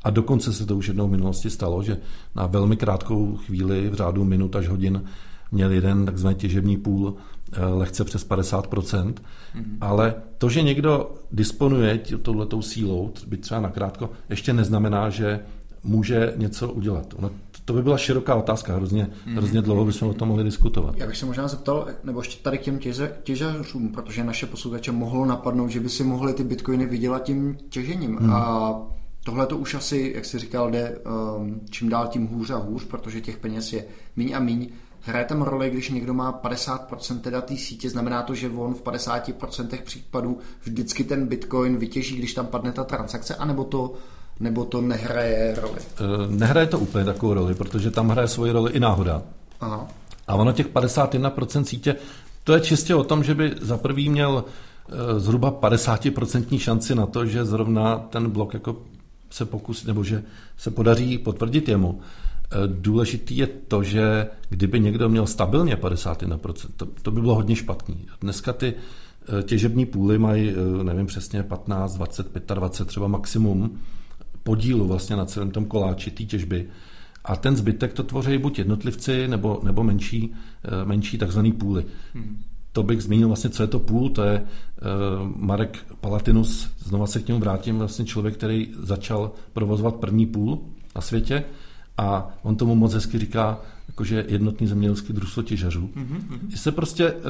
A 0.03 0.11
dokonce 0.11 0.53
se 0.53 0.67
to 0.67 0.77
už 0.77 0.89
jednou 0.89 1.09
v 1.09 1.11
minulosti 1.11 1.51
stalo, 1.51 1.83
že 1.83 1.99
na 2.35 2.47
velmi 2.47 2.77
krátkou 2.77 3.37
chvíli, 3.37 3.91
v 3.91 3.95
řádu 3.95 4.25
minut 4.25 4.57
až 4.57 4.69
hodin, 4.69 5.05
měl 5.53 5.71
jeden 5.71 6.07
takzvaný 6.07 6.37
těžební 6.37 6.77
půl 6.77 7.15
eh, 7.53 7.65
lehce 7.65 8.05
přes 8.05 8.29
50%, 8.29 8.63
mm-hmm. 8.73 9.77
ale 9.81 10.15
to, 10.39 10.49
že 10.49 10.63
někdo 10.63 11.15
disponuje 11.33 11.99
touhletou 12.23 12.63
sílou, 12.63 13.13
by 13.27 13.37
třeba 13.37 13.61
nakrátko, 13.61 14.11
ještě 14.31 14.53
neznamená, 14.53 15.11
že 15.11 15.41
může 15.87 16.33
něco 16.37 16.73
udělat. 16.73 17.15
Ono, 17.17 17.31
to 17.65 17.73
by 17.73 17.83
byla 17.83 17.99
široká 17.99 18.35
otázka, 18.35 18.75
hrozně, 18.75 19.11
mm. 19.27 19.37
hrozně 19.37 19.63
dlouho 19.63 19.85
bychom 19.85 20.09
o 20.09 20.15
tom 20.15 20.29
mohli 20.29 20.45
diskutovat. 20.45 20.95
Já 20.97 21.07
bych 21.07 21.17
se 21.17 21.27
možná 21.27 21.49
zeptal, 21.49 21.87
nebo 22.05 22.21
ještě 22.21 22.43
tady 22.43 22.59
k 22.59 22.63
těm 22.63 22.79
těže, 22.79 23.17
těžařům, 23.23 23.89
protože 23.89 24.25
naše 24.25 24.47
posluchače 24.47 24.93
mohlo 24.93 25.27
napadnout, 25.27 25.69
že 25.69 25.81
by 25.81 25.89
si 25.89 26.05
mohli 26.05 26.35
ty 26.35 26.45
bitcoiny 26.45 26.87
vydělat 26.87 27.23
tím 27.23 27.59
těžením. 27.69 28.19
Mm. 28.21 28.33
A 28.33 28.75
tohle 29.25 29.47
to 29.47 29.57
už 29.57 29.75
asi, 29.75 30.13
jak 30.15 30.25
jsi 30.25 30.39
říkal, 30.39 30.71
jde 30.71 30.99
um, 31.37 31.61
čím 31.71 31.89
dál 31.89 32.07
tím 32.07 32.27
hůř 32.27 32.51
a 32.51 32.57
hůř, 32.57 32.85
protože 32.85 33.21
těch 33.21 33.37
peněz 33.39 33.73
je 33.73 33.85
míň 34.17 34.33
a 34.35 34.41
míň. 34.41 34.69
Hraje 35.01 35.25
tam 35.25 35.43
roli, 35.43 35.71
když 35.71 35.91
někdo 35.91 36.15
má 36.15 36.41
50% 36.45 37.21
teda 37.21 37.41
té 37.41 37.57
sítě, 37.57 37.91
znamená 37.91 38.23
to, 38.23 38.35
že 38.35 38.49
on 38.49 38.75
v 38.75 38.83
50% 38.83 39.83
případů 39.85 40.39
vždycky 40.63 41.05
ten 41.05 41.27
bitcoin 41.27 41.77
vytěží, 41.77 42.17
když 42.17 42.35
tam 42.35 42.47
padne 42.47 42.73
ta 42.73 42.85
transakce, 42.85 43.35
anebo 43.35 43.65
to 43.65 43.95
nebo 44.41 44.65
to 44.65 44.81
nehraje 44.81 45.55
roli? 45.61 45.79
Eh, 45.81 46.03
nehraje 46.29 46.67
to 46.67 46.79
úplně 46.79 47.05
takovou 47.05 47.35
roli, 47.35 47.55
protože 47.55 47.91
tam 47.91 48.09
hraje 48.09 48.29
svoji 48.29 48.53
roli 48.53 48.73
i 48.73 48.81
náhoda. 48.81 49.23
Aha. 49.61 49.89
A 50.29 50.35
ono 50.35 50.53
těch 50.53 50.69
51% 50.69 51.65
sítě, 51.65 51.97
to 52.45 52.55
je 52.55 52.61
čistě 52.61 52.95
o 52.95 53.05
tom, 53.05 53.25
že 53.25 53.35
by 53.35 53.55
za 53.61 53.79
prvý 53.79 54.09
měl 54.09 54.45
eh, 54.45 55.21
zhruba 55.21 55.53
50% 55.53 56.59
šanci 56.59 56.95
na 56.95 57.07
to, 57.07 57.27
že 57.27 57.45
zrovna 57.45 57.99
ten 57.99 58.31
blok 58.31 58.55
jako 58.55 58.77
se 59.31 59.45
pokusí, 59.45 59.87
nebo 59.87 60.05
že 60.05 60.23
se 60.57 60.71
podaří 60.71 61.19
potvrdit 61.19 61.69
jemu. 61.69 62.01
Eh, 62.01 62.57
důležitý 62.67 63.37
je 63.37 63.47
to, 63.47 63.83
že 63.83 64.27
kdyby 64.49 64.81
někdo 64.81 65.09
měl 65.09 65.27
stabilně 65.27 65.77
51%, 65.77 66.69
to, 66.77 66.87
to 67.03 67.11
by 67.11 67.21
bylo 67.21 67.35
hodně 67.35 67.57
špatný. 67.57 68.07
Dneska 68.21 68.53
ty 68.53 68.75
těžební 69.43 69.87
půly 69.87 70.19
mají, 70.19 70.55
nevím 70.83 71.07
přesně, 71.07 71.43
15, 71.43 71.95
20, 71.95 72.27
25 72.55 72.87
třeba 72.89 73.09
maximum 73.09 73.79
podílu 74.47 74.87
vlastně 74.87 75.17
na 75.17 75.25
celém 75.25 75.51
tom 75.51 75.65
koláči 75.65 76.11
té 76.11 76.25
těžby. 76.25 76.67
A 77.25 77.37
ten 77.37 77.57
zbytek 77.57 77.93
to 77.93 78.03
tvoří 78.03 78.39
buď 78.39 78.59
jednotlivci 78.59 79.29
nebo, 79.29 79.61
nebo 79.63 79.85
menší, 79.85 80.35
eh, 80.65 80.85
menší 80.85 81.19
takzvaný 81.19 81.53
půly. 81.53 81.85
Hmm. 82.15 82.39
To 82.73 82.83
bych 82.83 83.03
zmínil 83.03 83.29
vlastně, 83.29 83.51
co 83.51 83.63
je 83.63 83.67
to 83.67 83.79
půl, 83.79 84.11
to 84.11 84.23
je 84.23 84.41
uh, 84.41 84.47
Marek 85.37 85.79
Palatinus, 86.01 86.69
znova 86.79 87.07
se 87.07 87.21
k 87.21 87.29
němu 87.29 87.41
vrátím, 87.41 87.79
vlastně 87.79 88.05
člověk, 88.05 88.35
který 88.35 88.69
začal 88.79 89.33
provozovat 89.53 89.97
první 89.97 90.27
půl 90.27 90.61
na 90.97 91.01
světě 91.01 91.45
a 91.97 92.29
on 92.43 92.57
tomu 92.57 92.75
moc 92.75 92.95
hezky 92.95 93.19
říká, 93.19 93.61
jakože 93.89 94.25
jednotný 94.29 94.67
zemědělský 94.67 95.13
družstvo 95.13 95.43
těžařů. 95.43 95.91
Mm-hmm. 95.97 96.55
se 96.55 96.73
prostě 96.73 97.13
uh, 97.13 97.21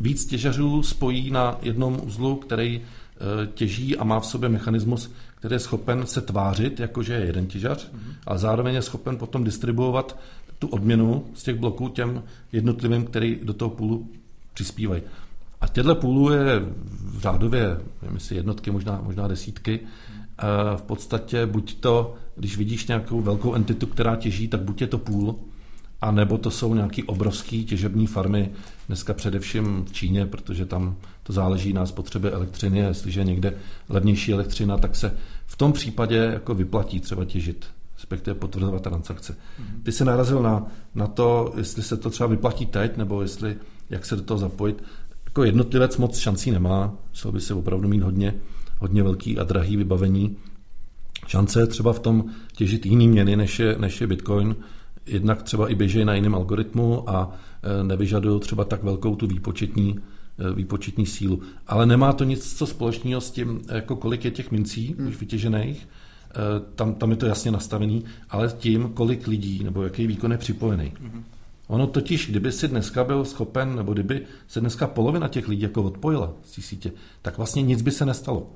víc 0.00 0.26
těžařů 0.26 0.82
spojí 0.82 1.30
na 1.30 1.58
jednom 1.62 2.00
uzlu, 2.04 2.36
který 2.36 2.80
těží 3.54 3.96
a 3.96 4.04
má 4.04 4.20
v 4.20 4.26
sobě 4.26 4.48
mechanismus, 4.48 5.10
který 5.46 5.54
je 5.54 5.60
schopen 5.60 6.06
se 6.06 6.20
tvářit, 6.20 6.80
jakože 6.80 7.12
je 7.12 7.26
jeden 7.26 7.46
těžař, 7.46 7.90
mm-hmm. 7.90 8.14
a 8.26 8.38
zároveň 8.38 8.74
je 8.74 8.82
schopen 8.82 9.16
potom 9.16 9.44
distribuovat 9.44 10.18
tu 10.58 10.68
odměnu 10.68 11.24
z 11.34 11.42
těch 11.42 11.56
bloků 11.56 11.88
těm 11.88 12.22
jednotlivým, 12.52 13.04
který 13.04 13.40
do 13.42 13.54
toho 13.54 13.70
půlu 13.70 14.10
přispívají. 14.54 15.02
A 15.60 15.68
těchto 15.68 15.94
půlů 15.94 16.32
je 16.32 16.60
v 16.84 17.18
řádově, 17.20 17.78
nevím 18.02 18.20
si 18.20 18.34
jednotky, 18.34 18.70
možná, 18.70 19.00
možná 19.02 19.28
desítky. 19.28 19.80
A 20.38 20.76
v 20.76 20.82
podstatě 20.82 21.46
buď 21.46 21.80
to, 21.80 22.14
když 22.36 22.56
vidíš 22.56 22.86
nějakou 22.86 23.20
velkou 23.20 23.54
entitu, 23.54 23.86
která 23.86 24.16
těží, 24.16 24.48
tak 24.48 24.60
buď 24.60 24.80
je 24.80 24.86
to 24.86 24.98
půl, 24.98 25.36
a 26.00 26.10
nebo 26.10 26.38
to 26.38 26.50
jsou 26.50 26.74
nějaký 26.74 27.02
obrovský 27.02 27.64
těžební 27.64 28.06
farmy, 28.06 28.50
dneska 28.86 29.14
především 29.14 29.84
v 29.84 29.92
Číně, 29.92 30.26
protože 30.26 30.66
tam 30.66 30.96
to 31.22 31.32
záleží 31.32 31.72
na 31.72 31.86
spotřebě 31.86 32.30
elektřiny 32.30 32.78
jestliže 32.78 33.20
je 33.20 33.24
někde 33.24 33.54
levnější 33.88 34.32
elektřina, 34.32 34.78
tak 34.78 34.96
se 34.96 35.16
v 35.46 35.56
tom 35.56 35.72
případě 35.72 36.16
jako 36.16 36.54
vyplatí 36.54 37.00
třeba 37.00 37.24
těžit 37.24 37.66
respektive 37.96 38.34
potvrzovat 38.34 38.82
transakce. 38.82 39.36
Mhm. 39.58 39.82
Ty 39.82 39.92
se 39.92 40.04
narazil 40.04 40.42
na, 40.42 40.66
na 40.94 41.06
to, 41.06 41.54
jestli 41.56 41.82
se 41.82 41.96
to 41.96 42.10
třeba 42.10 42.26
vyplatí 42.26 42.66
teď, 42.66 42.96
nebo 42.96 43.22
jestli, 43.22 43.56
jak 43.90 44.06
se 44.06 44.16
do 44.16 44.22
toho 44.22 44.38
zapojit. 44.38 44.82
Jako 45.24 45.44
jednotlivec 45.44 45.96
moc 45.96 46.18
šancí 46.18 46.50
nemá, 46.50 46.94
musel 47.08 47.32
by 47.32 47.40
se 47.40 47.54
opravdu 47.54 47.88
mít 47.88 48.02
hodně, 48.02 48.34
hodně 48.78 49.02
velký 49.02 49.38
a 49.38 49.44
drahý 49.44 49.76
vybavení. 49.76 50.36
Šance 51.26 51.60
je 51.60 51.66
třeba 51.66 51.92
v 51.92 51.98
tom 51.98 52.24
těžit 52.52 52.86
jiný 52.86 53.08
měny, 53.08 53.36
než 53.36 53.58
je, 53.58 53.76
než 53.78 54.00
je 54.00 54.06
Bitcoin, 54.06 54.56
jednak 55.06 55.42
třeba 55.42 55.68
i 55.68 55.74
běží 55.74 56.04
na 56.04 56.14
jiném 56.14 56.34
algoritmu 56.34 57.10
a 57.10 57.32
e, 57.62 57.84
nevyžadují 57.84 58.40
třeba 58.40 58.64
tak 58.64 58.82
velkou 58.82 59.16
tu 59.16 59.26
výpočetní, 59.26 59.98
výpočetní 60.54 61.06
sílu. 61.06 61.40
Ale 61.66 61.86
nemá 61.86 62.12
to 62.12 62.24
nic 62.24 62.58
co 62.58 62.66
společného 62.66 63.20
s 63.20 63.30
tím, 63.30 63.60
jako 63.68 63.96
kolik 63.96 64.24
je 64.24 64.30
těch 64.30 64.50
mincí 64.50 64.94
hmm. 64.98 65.08
už 65.08 65.20
vytěžených, 65.20 65.88
e, 66.30 66.74
tam, 66.74 66.94
tam 66.94 67.10
je 67.10 67.16
to 67.16 67.26
jasně 67.26 67.50
nastavený, 67.50 68.04
ale 68.30 68.54
tím, 68.58 68.88
kolik 68.88 69.26
lidí 69.26 69.64
nebo 69.64 69.82
jaký 69.82 70.06
výkon 70.06 70.32
je 70.32 70.38
připojený. 70.38 70.92
Hmm. 71.00 71.24
Ono 71.68 71.86
totiž, 71.86 72.30
kdyby 72.30 72.52
si 72.52 72.68
dneska 72.68 73.04
byl 73.04 73.24
schopen, 73.24 73.76
nebo 73.76 73.92
kdyby 73.92 74.22
se 74.48 74.60
dneska 74.60 74.86
polovina 74.86 75.28
těch 75.28 75.48
lidí 75.48 75.62
jako 75.62 75.82
odpojila 75.82 76.32
z 76.44 76.54
té 76.54 76.62
sítě, 76.62 76.92
tak 77.22 77.36
vlastně 77.36 77.62
nic 77.62 77.82
by 77.82 77.90
se 77.90 78.06
nestalo. 78.06 78.50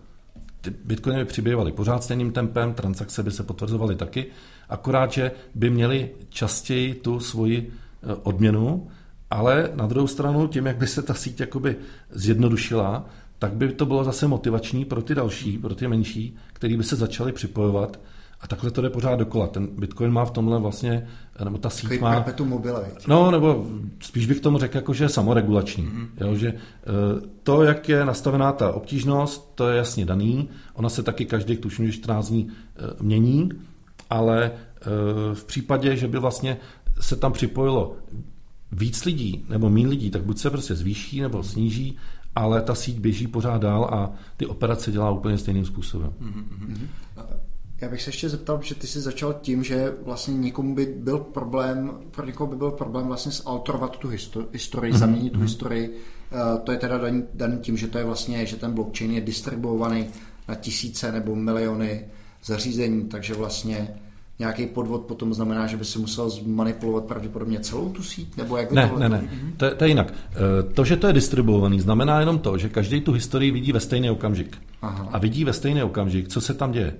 Ty 0.60 0.70
bitcoiny 0.84 1.18
by 1.18 1.24
přibývaly 1.24 1.72
pořád 1.72 2.04
stejným 2.04 2.32
tempem, 2.32 2.74
transakce 2.74 3.22
by 3.22 3.30
se 3.30 3.42
potvrzovaly 3.42 3.96
taky, 3.96 4.26
akorát, 4.68 5.12
že 5.12 5.32
by 5.54 5.70
měli 5.70 6.10
častěji 6.28 6.94
tu 6.94 7.20
svoji 7.20 7.72
eh, 8.02 8.14
odměnu, 8.22 8.88
ale 9.30 9.70
na 9.74 9.86
druhou 9.86 10.06
stranu 10.06 10.46
tím, 10.46 10.66
jak 10.66 10.76
by 10.76 10.86
se 10.86 11.02
ta 11.02 11.14
síť 11.14 11.40
jakoby 11.40 11.76
zjednodušila, 12.10 13.06
tak 13.38 13.52
by 13.52 13.72
to 13.72 13.86
bylo 13.86 14.04
zase 14.04 14.28
motivační 14.28 14.84
pro 14.84 15.02
ty 15.02 15.14
další, 15.14 15.58
pro 15.58 15.74
ty 15.74 15.88
menší, 15.88 16.36
který 16.52 16.76
by 16.76 16.84
se 16.84 16.96
začali 16.96 17.32
připojovat 17.32 18.00
a 18.40 18.46
takhle 18.46 18.70
to 18.70 18.82
jde 18.82 18.90
pořád 18.90 19.16
dokola. 19.16 19.46
Ten 19.46 19.66
Bitcoin 19.66 20.12
má 20.12 20.24
v 20.24 20.30
tomhle 20.30 20.58
vlastně, 20.58 21.06
nebo 21.44 21.58
ta 21.58 21.70
síť 21.70 21.82
Takový 21.82 22.00
má... 22.00 22.24
mobile. 22.44 22.86
No, 23.06 23.30
nebo 23.30 23.66
spíš 24.00 24.26
bych 24.26 24.40
tomu 24.40 24.58
řekl, 24.58 24.76
jako, 24.76 24.94
že 24.94 25.04
je 25.04 25.08
samoregulační. 25.08 25.84
Mm-hmm. 25.84 26.08
Jo, 26.20 26.34
že 26.34 26.48
eh, 26.48 26.56
to, 27.42 27.62
jak 27.62 27.88
je 27.88 28.04
nastavená 28.04 28.52
ta 28.52 28.72
obtížnost, 28.72 29.52
to 29.54 29.68
je 29.68 29.76
jasně 29.76 30.04
daný. 30.04 30.48
Ona 30.74 30.88
se 30.88 31.02
taky 31.02 31.26
každý, 31.26 31.56
tuším, 31.56 31.92
14 31.92 32.28
dní 32.28 32.48
eh, 32.48 32.82
mění 33.00 33.50
ale 34.10 34.50
eh, 34.52 34.84
v 35.34 35.44
případě, 35.44 35.96
že 35.96 36.08
by 36.08 36.18
vlastně 36.18 36.56
se 37.00 37.16
tam 37.16 37.32
připojilo 37.32 37.96
víc 38.72 39.04
lidí 39.04 39.44
nebo 39.48 39.70
méně 39.70 39.88
lidí, 39.88 40.10
tak 40.10 40.22
buď 40.22 40.38
se 40.38 40.50
prostě 40.50 40.74
zvýší 40.74 41.20
nebo 41.20 41.42
sníží, 41.42 41.96
ale 42.34 42.62
ta 42.62 42.74
síť 42.74 42.98
běží 42.98 43.26
pořád 43.26 43.62
dál 43.62 43.84
a 43.84 44.12
ty 44.36 44.46
operace 44.46 44.92
dělá 44.92 45.10
úplně 45.10 45.38
stejným 45.38 45.64
způsobem. 45.64 46.12
Mm-hmm. 46.20 46.86
Já 47.80 47.88
bych 47.88 48.02
se 48.02 48.08
ještě 48.08 48.28
zeptal, 48.28 48.60
že 48.62 48.74
ty 48.74 48.86
jsi 48.86 49.00
začal 49.00 49.34
tím, 49.42 49.64
že 49.64 49.94
vlastně 50.04 50.34
někomu 50.34 50.74
by 50.74 50.86
byl 50.86 51.18
problém, 51.18 51.92
pro 52.10 52.26
někoho 52.26 52.50
by 52.50 52.56
byl 52.56 52.70
problém 52.70 53.06
vlastně 53.06 53.32
zalterovat 53.32 53.98
tu 53.98 54.08
historii, 54.08 54.92
mm-hmm. 54.92 54.98
zaměnit 54.98 55.32
tu 55.32 55.40
historii. 55.40 55.96
Uh, 56.32 56.60
to 56.60 56.72
je 56.72 56.78
teda 56.78 56.98
daný, 56.98 57.24
daný 57.34 57.58
tím, 57.58 57.76
že 57.76 57.86
to 57.86 57.98
je 57.98 58.04
vlastně, 58.04 58.46
že 58.46 58.56
ten 58.56 58.72
blockchain 58.72 59.10
je 59.10 59.20
distribuovaný 59.20 60.06
na 60.48 60.54
tisíce 60.54 61.12
nebo 61.12 61.36
miliony 61.36 62.04
zařízení, 62.44 63.04
takže 63.04 63.34
vlastně 63.34 63.88
nějaký 64.40 64.66
podvod 64.66 65.00
potom 65.00 65.34
znamená, 65.34 65.66
že 65.66 65.76
by 65.76 65.84
si 65.84 65.98
musel 65.98 66.30
zmanipulovat 66.30 67.04
pravděpodobně 67.04 67.60
celou 67.60 67.88
tu 67.88 68.02
síť? 68.02 68.36
Nebo 68.36 68.56
jak 68.56 68.72
ne, 68.72 68.92
ne, 68.98 69.08
ne, 69.08 69.28
to 69.56 69.64
je, 69.64 69.74
to 69.74 69.84
je 69.84 69.88
jinak. 69.88 70.12
E, 70.12 70.72
to, 70.72 70.84
že 70.84 70.96
to 70.96 71.06
je 71.06 71.12
distribuovaný, 71.12 71.80
znamená 71.80 72.20
jenom 72.20 72.38
to, 72.38 72.58
že 72.58 72.68
každý 72.68 73.00
tu 73.00 73.12
historii 73.12 73.50
vidí 73.50 73.72
ve 73.72 73.80
stejný 73.80 74.10
okamžik. 74.10 74.58
Aha. 74.82 75.08
A 75.12 75.18
vidí 75.18 75.44
ve 75.44 75.52
stejný 75.52 75.82
okamžik, 75.82 76.28
co 76.28 76.40
se 76.40 76.54
tam 76.54 76.72
děje. 76.72 76.94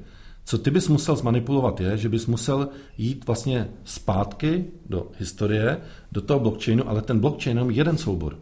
Co 0.44 0.58
ty 0.58 0.70
bys 0.70 0.88
musel 0.88 1.16
zmanipulovat 1.16 1.80
je, 1.80 1.96
že 1.96 2.08
bys 2.08 2.26
musel 2.26 2.68
jít 2.98 3.26
vlastně 3.26 3.68
zpátky 3.84 4.64
do 4.86 5.06
historie, 5.18 5.78
do 6.12 6.20
toho 6.20 6.40
blockchainu, 6.40 6.88
ale 6.88 7.02
ten 7.02 7.20
blockchain 7.20 7.56
je 7.56 7.60
jenom 7.60 7.70
jeden 7.70 7.98
soubor. 7.98 8.36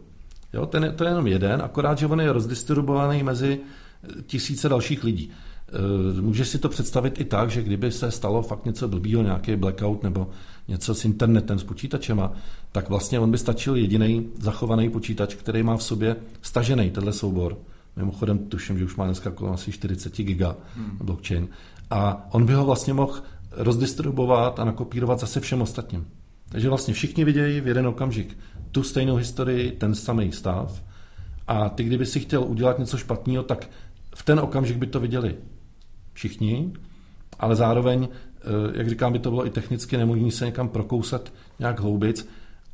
Jo, 0.53 0.65
ten 0.65 0.83
je, 0.83 0.91
to 0.91 1.03
je 1.03 1.09
jenom 1.09 1.27
jeden, 1.27 1.61
akorát, 1.61 1.97
že 1.97 2.07
on 2.07 2.21
je 2.21 2.33
rozdistribuovaný 2.33 3.23
mezi 3.23 3.59
tisíce 4.25 4.69
dalších 4.69 5.03
lidí. 5.03 5.31
Eh, 5.73 6.21
můžeš 6.21 6.47
si 6.47 6.59
to 6.59 6.69
představit 6.69 7.21
i 7.21 7.25
tak, 7.25 7.51
že 7.51 7.63
kdyby 7.63 7.91
se 7.91 8.11
stalo 8.11 8.41
fakt 8.41 8.65
něco 8.65 8.87
blbýho, 8.87 9.21
nějaký 9.21 9.55
blackout 9.55 10.03
nebo 10.03 10.27
něco 10.67 10.95
s 10.95 11.05
internetem, 11.05 11.59
s 11.59 11.63
počítačema, 11.63 12.31
tak 12.71 12.89
vlastně 12.89 13.19
on 13.19 13.31
by 13.31 13.37
stačil 13.37 13.75
jediný 13.75 14.29
zachovaný 14.39 14.89
počítač, 14.89 15.35
který 15.35 15.63
má 15.63 15.77
v 15.77 15.83
sobě 15.83 16.15
stažený 16.41 16.91
tenhle 16.91 17.13
soubor. 17.13 17.57
Mimochodem 17.95 18.37
tuším, 18.37 18.77
že 18.77 18.85
už 18.85 18.95
má 18.95 19.05
dneska 19.05 19.31
kolem 19.31 19.53
asi 19.53 19.71
40 19.71 20.17
giga 20.17 20.55
hmm. 20.75 20.97
blockchain. 21.01 21.47
A 21.89 22.27
on 22.31 22.45
by 22.45 22.53
ho 22.53 22.65
vlastně 22.65 22.93
mohl 22.93 23.21
rozdistribuovat 23.51 24.59
a 24.59 24.63
nakopírovat 24.63 25.19
zase 25.19 25.39
všem 25.39 25.61
ostatním. 25.61 26.07
Takže 26.49 26.69
vlastně 26.69 26.93
všichni 26.93 27.23
vidějí 27.23 27.61
v 27.61 27.67
jeden 27.67 27.87
okamžik 27.87 28.37
tu 28.71 28.83
stejnou 28.83 29.15
historii, 29.15 29.71
ten 29.71 29.95
samý 29.95 30.31
stav. 30.31 30.83
A 31.47 31.69
ty, 31.69 31.83
kdyby 31.83 32.05
si 32.05 32.19
chtěl 32.19 32.43
udělat 32.43 32.79
něco 32.79 32.97
špatného, 32.97 33.43
tak 33.43 33.69
v 34.15 34.23
ten 34.23 34.39
okamžik 34.39 34.77
by 34.77 34.87
to 34.87 34.99
viděli 34.99 35.35
všichni, 36.19 36.73
ale 37.39 37.55
zároveň, 37.55 38.07
eh, 38.11 38.77
jak 38.77 38.89
říkám, 38.89 39.13
by 39.13 39.19
to 39.19 39.29
bylo 39.29 39.45
i 39.45 39.49
technicky 39.49 39.97
nemožné 39.97 40.31
se 40.31 40.45
někam 40.45 40.69
prokousat 40.69 41.33
nějak 41.59 41.79
hloubic 41.79 42.27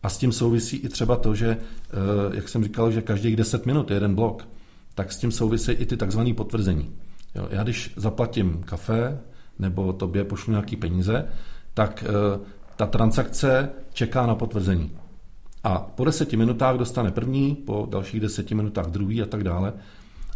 a 0.03 0.09
s 0.09 0.17
tím 0.17 0.31
souvisí 0.31 0.77
i 0.77 0.89
třeba 0.89 1.15
to, 1.15 1.35
že, 1.35 1.57
eh, 1.57 2.35
jak 2.35 2.49
jsem 2.49 2.63
říkal, 2.63 2.91
že 2.91 3.01
každých 3.01 3.35
10 3.35 3.65
minut 3.65 3.91
je 3.91 3.95
jeden 3.95 4.15
blok, 4.15 4.47
tak 4.95 5.11
s 5.11 5.17
tím 5.17 5.31
souvisí 5.31 5.71
i 5.71 5.85
ty 5.85 5.97
takzvané 5.97 6.33
potvrzení. 6.33 6.89
Jo, 7.35 7.47
já 7.49 7.63
když 7.63 7.93
zaplatím 7.95 8.63
kafe 8.65 9.19
nebo 9.59 9.93
tobě 9.93 10.23
pošlu 10.23 10.51
nějaký 10.51 10.75
peníze, 10.75 11.27
tak 11.73 12.03
eh, 12.07 12.39
ta 12.75 12.85
transakce 12.85 13.69
čeká 13.93 14.25
na 14.25 14.35
potvrzení. 14.35 14.91
A 15.63 15.79
po 15.79 16.05
deseti 16.05 16.37
minutách 16.37 16.77
dostane 16.77 17.11
první, 17.11 17.55
po 17.55 17.87
dalších 17.91 18.21
deseti 18.21 18.55
minutách 18.55 18.87
druhý 18.87 19.21
a 19.21 19.25
tak 19.25 19.43
dále. 19.43 19.73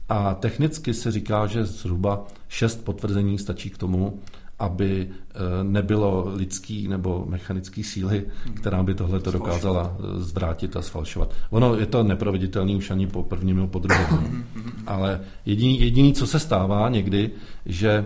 A 0.09 0.33
technicky 0.33 0.93
se 0.93 1.11
říká, 1.11 1.45
že 1.45 1.65
zhruba 1.65 2.27
šest 2.47 2.85
potvrzení 2.85 3.37
stačí 3.37 3.69
k 3.69 3.77
tomu, 3.77 4.19
aby 4.59 5.09
eh, 5.09 5.39
nebylo 5.63 6.31
lidský 6.35 6.87
nebo 6.87 7.25
mechanický 7.29 7.83
síly, 7.83 8.25
která 8.53 8.83
by 8.83 8.93
tohle 8.93 9.19
to 9.19 9.31
dokázala 9.31 9.97
eh, 9.99 10.19
zvrátit 10.19 10.75
a 10.75 10.81
sfalšovat. 10.81 11.33
Ono 11.49 11.75
je 11.75 11.85
to 11.85 12.03
neproveditelný 12.03 12.75
už 12.75 12.91
ani 12.91 13.07
po 13.07 13.23
prvním 13.23 13.55
nebo 13.55 13.67
po 13.67 13.79
druhém. 13.79 14.45
Ale 14.87 15.21
jediný, 15.45 15.81
jediný, 15.81 16.13
co 16.13 16.27
se 16.27 16.39
stává 16.39 16.89
někdy, 16.89 17.31
že 17.65 18.05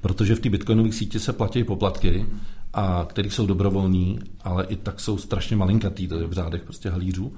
protože 0.00 0.34
v 0.34 0.40
té 0.40 0.50
bitcoinové 0.50 0.92
síti 0.92 1.20
se 1.20 1.32
platí 1.32 1.64
poplatky, 1.64 2.26
a 2.74 3.06
který 3.08 3.30
jsou 3.30 3.46
dobrovolní, 3.46 4.18
ale 4.42 4.64
i 4.64 4.76
tak 4.76 5.00
jsou 5.00 5.18
strašně 5.18 5.56
malinkatý, 5.56 6.08
to 6.08 6.18
je 6.18 6.26
v 6.26 6.32
řádech 6.32 6.62
prostě 6.62 6.90
halířů, 6.90 7.32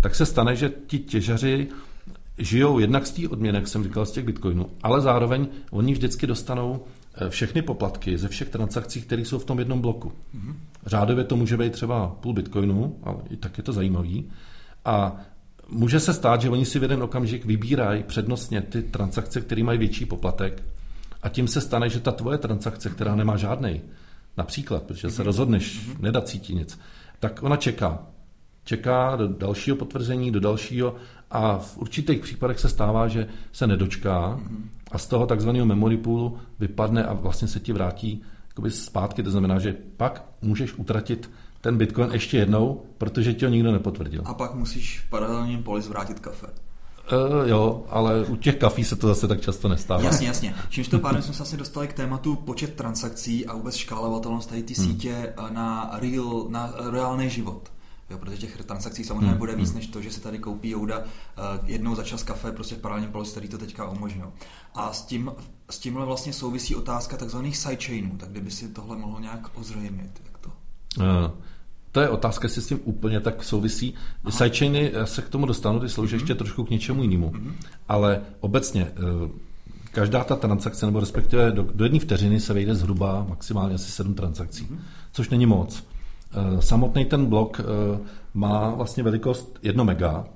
tak 0.00 0.14
se 0.14 0.26
stane, 0.26 0.56
že 0.56 0.72
ti 0.86 0.98
těžaři 0.98 1.68
žijou 2.38 2.78
jednak 2.78 3.06
z 3.06 3.12
té 3.12 3.28
odměny, 3.28 3.58
jak 3.58 3.68
jsem 3.68 3.84
říkal, 3.84 4.06
z 4.06 4.10
těch 4.10 4.24
bitcoinů, 4.24 4.66
ale 4.82 5.00
zároveň 5.00 5.48
oni 5.70 5.92
vždycky 5.92 6.26
dostanou 6.26 6.84
eh, 7.14 7.30
všechny 7.30 7.62
poplatky 7.62 8.18
ze 8.18 8.28
všech 8.28 8.48
transakcí, 8.48 9.02
které 9.02 9.22
jsou 9.22 9.38
v 9.38 9.44
tom 9.44 9.58
jednom 9.58 9.80
bloku. 9.80 10.12
Mm-hmm. 10.34 10.54
Řádově 10.86 11.24
to 11.24 11.36
může 11.36 11.56
být 11.56 11.72
třeba 11.72 12.16
půl 12.20 12.32
bitcoinu, 12.32 12.96
ale 13.02 13.16
i 13.30 13.36
tak 13.36 13.58
je 13.58 13.64
to 13.64 13.72
zajímavý. 13.72 14.30
A 14.84 15.16
může 15.68 16.00
se 16.00 16.14
stát, 16.14 16.40
že 16.40 16.50
oni 16.50 16.64
si 16.64 16.78
v 16.78 16.82
jeden 16.82 17.02
okamžik 17.02 17.44
vybírají 17.44 18.02
přednostně 18.02 18.60
ty 18.60 18.82
transakce, 18.82 19.40
které 19.40 19.62
mají 19.62 19.78
větší 19.78 20.06
poplatek 20.06 20.62
a 21.22 21.28
tím 21.28 21.48
se 21.48 21.60
stane, 21.60 21.88
že 21.88 22.00
ta 22.00 22.12
tvoje 22.12 22.38
transakce, 22.38 22.90
která 22.90 23.14
nemá 23.14 23.36
žádný, 23.36 23.80
například, 24.36 24.82
protože 24.82 25.10
se 25.10 25.22
mhm. 25.22 25.26
rozhodneš 25.26 25.80
mm-hmm. 25.80 26.00
nedat 26.00 26.28
cítit 26.28 26.54
nic, 26.54 26.78
tak 27.20 27.42
ona 27.42 27.56
čeká. 27.56 28.06
Čeká 28.64 29.16
do 29.16 29.28
dalšího 29.28 29.76
potvrzení, 29.76 30.30
do 30.30 30.40
dalšího 30.40 30.94
a 31.32 31.58
v 31.58 31.78
určitých 31.78 32.20
případech 32.20 32.58
se 32.58 32.68
stává, 32.68 33.08
že 33.08 33.26
se 33.52 33.66
nedočká 33.66 34.40
a 34.92 34.98
z 34.98 35.06
toho 35.06 35.26
takzvaného 35.26 35.66
memory 35.66 35.96
poolu 35.96 36.38
vypadne 36.60 37.04
a 37.04 37.12
vlastně 37.12 37.48
se 37.48 37.60
ti 37.60 37.72
vrátí 37.72 38.22
zpátky. 38.68 39.22
To 39.22 39.30
znamená, 39.30 39.58
že 39.58 39.76
pak 39.96 40.24
můžeš 40.42 40.74
utratit 40.74 41.30
ten 41.60 41.78
bitcoin 41.78 42.10
ještě 42.12 42.36
jednou, 42.36 42.82
protože 42.98 43.34
ti 43.34 43.44
ho 43.44 43.50
nikdo 43.50 43.72
nepotvrdil. 43.72 44.22
A 44.24 44.34
pak 44.34 44.54
musíš 44.54 45.00
v 45.00 45.10
paralelním 45.10 45.62
poli 45.62 45.82
zvrátit 45.82 46.20
kafe. 46.20 46.46
Uh, 47.12 47.48
jo, 47.48 47.84
ale 47.88 48.24
u 48.24 48.36
těch 48.36 48.56
kafí 48.56 48.84
se 48.84 48.96
to 48.96 49.08
zase 49.08 49.28
tak 49.28 49.40
často 49.40 49.68
nestává. 49.68 50.02
Jasně, 50.02 50.26
jasně. 50.26 50.54
Čímž 50.68 50.88
to 50.88 50.98
pádem 50.98 51.22
jsme 51.22 51.34
se 51.34 51.42
asi 51.42 51.56
dostali 51.56 51.88
k 51.88 51.92
tématu 51.92 52.36
počet 52.36 52.74
transakcí 52.74 53.46
a 53.46 53.54
vůbec 53.54 53.76
škálovatelnost 53.76 54.48
tady 54.48 54.62
ty 54.62 54.74
hmm. 54.74 54.86
sítě 54.86 55.34
hmm. 55.38 55.54
na, 55.54 55.90
real, 55.92 56.46
na 56.48 56.74
reálný 56.90 57.30
život. 57.30 57.68
Jo, 58.12 58.18
protože 58.18 58.36
těch 58.36 58.56
transakcí 58.56 59.04
samozřejmě 59.04 59.28
hmm. 59.28 59.38
bude 59.38 59.56
víc 59.56 59.68
hmm. 59.68 59.78
než 59.78 59.86
to, 59.86 60.02
že 60.02 60.10
se 60.10 60.20
tady 60.20 60.38
koupí 60.38 60.70
Jouda 60.70 60.98
uh, 60.98 61.04
jednou 61.64 61.94
za 61.94 62.02
čas 62.02 62.22
kafe 62.22 62.52
prostě 62.52 62.74
v 62.74 62.78
paralelním 62.78 63.12
poli, 63.12 63.28
který 63.28 63.48
to 63.48 63.58
teďka 63.58 63.88
umožňuje. 63.88 64.28
A 64.74 64.92
s, 64.92 65.02
tím, 65.02 65.32
s 65.70 65.78
tímhle 65.78 66.06
vlastně 66.06 66.32
souvisí 66.32 66.74
otázka 66.74 67.16
takzvaných 67.16 67.56
sidechainů, 67.56 68.16
tak 68.16 68.28
kdyby 68.28 68.50
si 68.50 68.68
tohle 68.68 68.96
mohlo 68.96 69.20
nějak 69.20 69.50
ozřejmit, 69.54 70.22
jak 70.24 70.38
to? 70.38 70.48
Uh, 70.98 71.04
to 71.92 72.00
je 72.00 72.08
otázka, 72.08 72.44
jestli 72.44 72.62
s 72.62 72.66
tím 72.66 72.80
úplně 72.84 73.20
tak 73.20 73.44
souvisí. 73.44 73.94
Aha. 74.24 74.32
Sidechainy, 74.38 74.90
já 74.94 75.06
se 75.06 75.22
k 75.22 75.28
tomu 75.28 75.46
dostanu, 75.46 75.80
ty 75.80 75.88
slouží 75.88 76.16
mm-hmm. 76.16 76.20
ještě 76.20 76.34
trošku 76.34 76.64
k 76.64 76.70
něčemu 76.70 77.02
jinému. 77.02 77.30
Mm-hmm. 77.30 77.52
Ale 77.88 78.20
obecně, 78.40 78.86
eh, 78.96 79.28
každá 79.90 80.24
ta 80.24 80.36
transakce, 80.36 80.86
nebo 80.86 81.00
respektive 81.00 81.52
do, 81.52 81.68
do 81.74 81.84
jedné 81.84 81.98
vteřiny 81.98 82.40
se 82.40 82.52
vejde 82.52 82.74
zhruba 82.74 83.26
maximálně 83.28 83.74
asi 83.74 83.92
sedm 83.92 84.14
transakcí, 84.14 84.64
mm-hmm. 84.64 84.78
což 85.12 85.30
není 85.30 85.46
moc. 85.46 85.84
Eh, 86.34 86.62
samotný 86.62 87.04
ten 87.04 87.26
blok 87.26 87.60
eh, 87.60 87.98
má 88.34 88.70
vlastně 88.70 89.02
velikost 89.02 89.58
1 89.62 89.84
mega, 89.84 90.26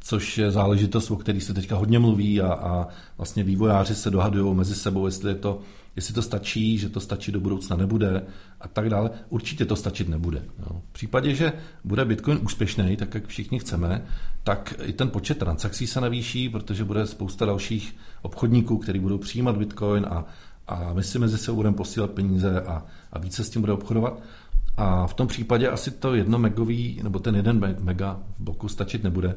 což 0.00 0.38
je 0.38 0.50
záležitost, 0.50 1.10
o 1.10 1.16
který 1.16 1.40
se 1.40 1.54
teďka 1.54 1.76
hodně 1.76 1.98
mluví 1.98 2.40
a, 2.40 2.52
a 2.52 2.88
vlastně 3.16 3.42
vývojáři 3.42 3.94
se 3.94 4.10
dohadují 4.10 4.54
mezi 4.54 4.74
sebou, 4.74 5.06
jestli, 5.06 5.30
je 5.30 5.34
to, 5.34 5.60
jestli 5.96 6.14
to 6.14 6.22
stačí, 6.22 6.78
že 6.78 6.88
to 6.88 7.00
stačí 7.00 7.32
do 7.32 7.40
budoucna 7.40 7.76
nebude 7.76 8.22
a 8.60 8.68
tak 8.68 8.90
dále. 8.90 9.10
Určitě 9.28 9.64
to 9.64 9.76
stačit 9.76 10.08
nebude. 10.08 10.42
Jo. 10.58 10.82
V 10.90 10.92
případě, 10.92 11.34
že 11.34 11.52
bude 11.84 12.04
Bitcoin 12.04 12.38
úspěšný, 12.42 12.96
tak 12.96 13.14
jak 13.14 13.26
všichni 13.26 13.58
chceme, 13.58 14.04
tak 14.42 14.74
i 14.82 14.92
ten 14.92 15.10
počet 15.10 15.38
transakcí 15.38 15.86
se 15.86 16.00
navýší, 16.00 16.48
protože 16.48 16.84
bude 16.84 17.06
spousta 17.06 17.46
dalších 17.46 17.96
obchodníků, 18.22 18.78
kteří 18.78 18.98
budou 18.98 19.18
přijímat 19.18 19.56
Bitcoin 19.56 20.06
a, 20.10 20.24
a 20.66 20.92
my 20.92 21.02
si 21.02 21.18
mezi 21.18 21.38
sebou 21.38 21.56
budeme 21.56 21.76
posílat 21.76 22.10
peníze 22.10 22.60
a, 22.60 22.82
a 23.12 23.18
více 23.18 23.44
s 23.44 23.50
tím 23.50 23.62
bude 23.62 23.72
obchodovat. 23.72 24.22
A 24.76 25.06
v 25.06 25.14
tom 25.14 25.26
případě 25.26 25.68
asi 25.68 25.90
to 25.90 26.14
jedno 26.14 26.38
megový, 26.38 27.00
nebo 27.02 27.18
ten 27.18 27.36
jeden 27.36 27.76
mega 27.80 28.20
v 28.36 28.42
bloku 28.42 28.68
stačit 28.68 29.04
nebude. 29.04 29.36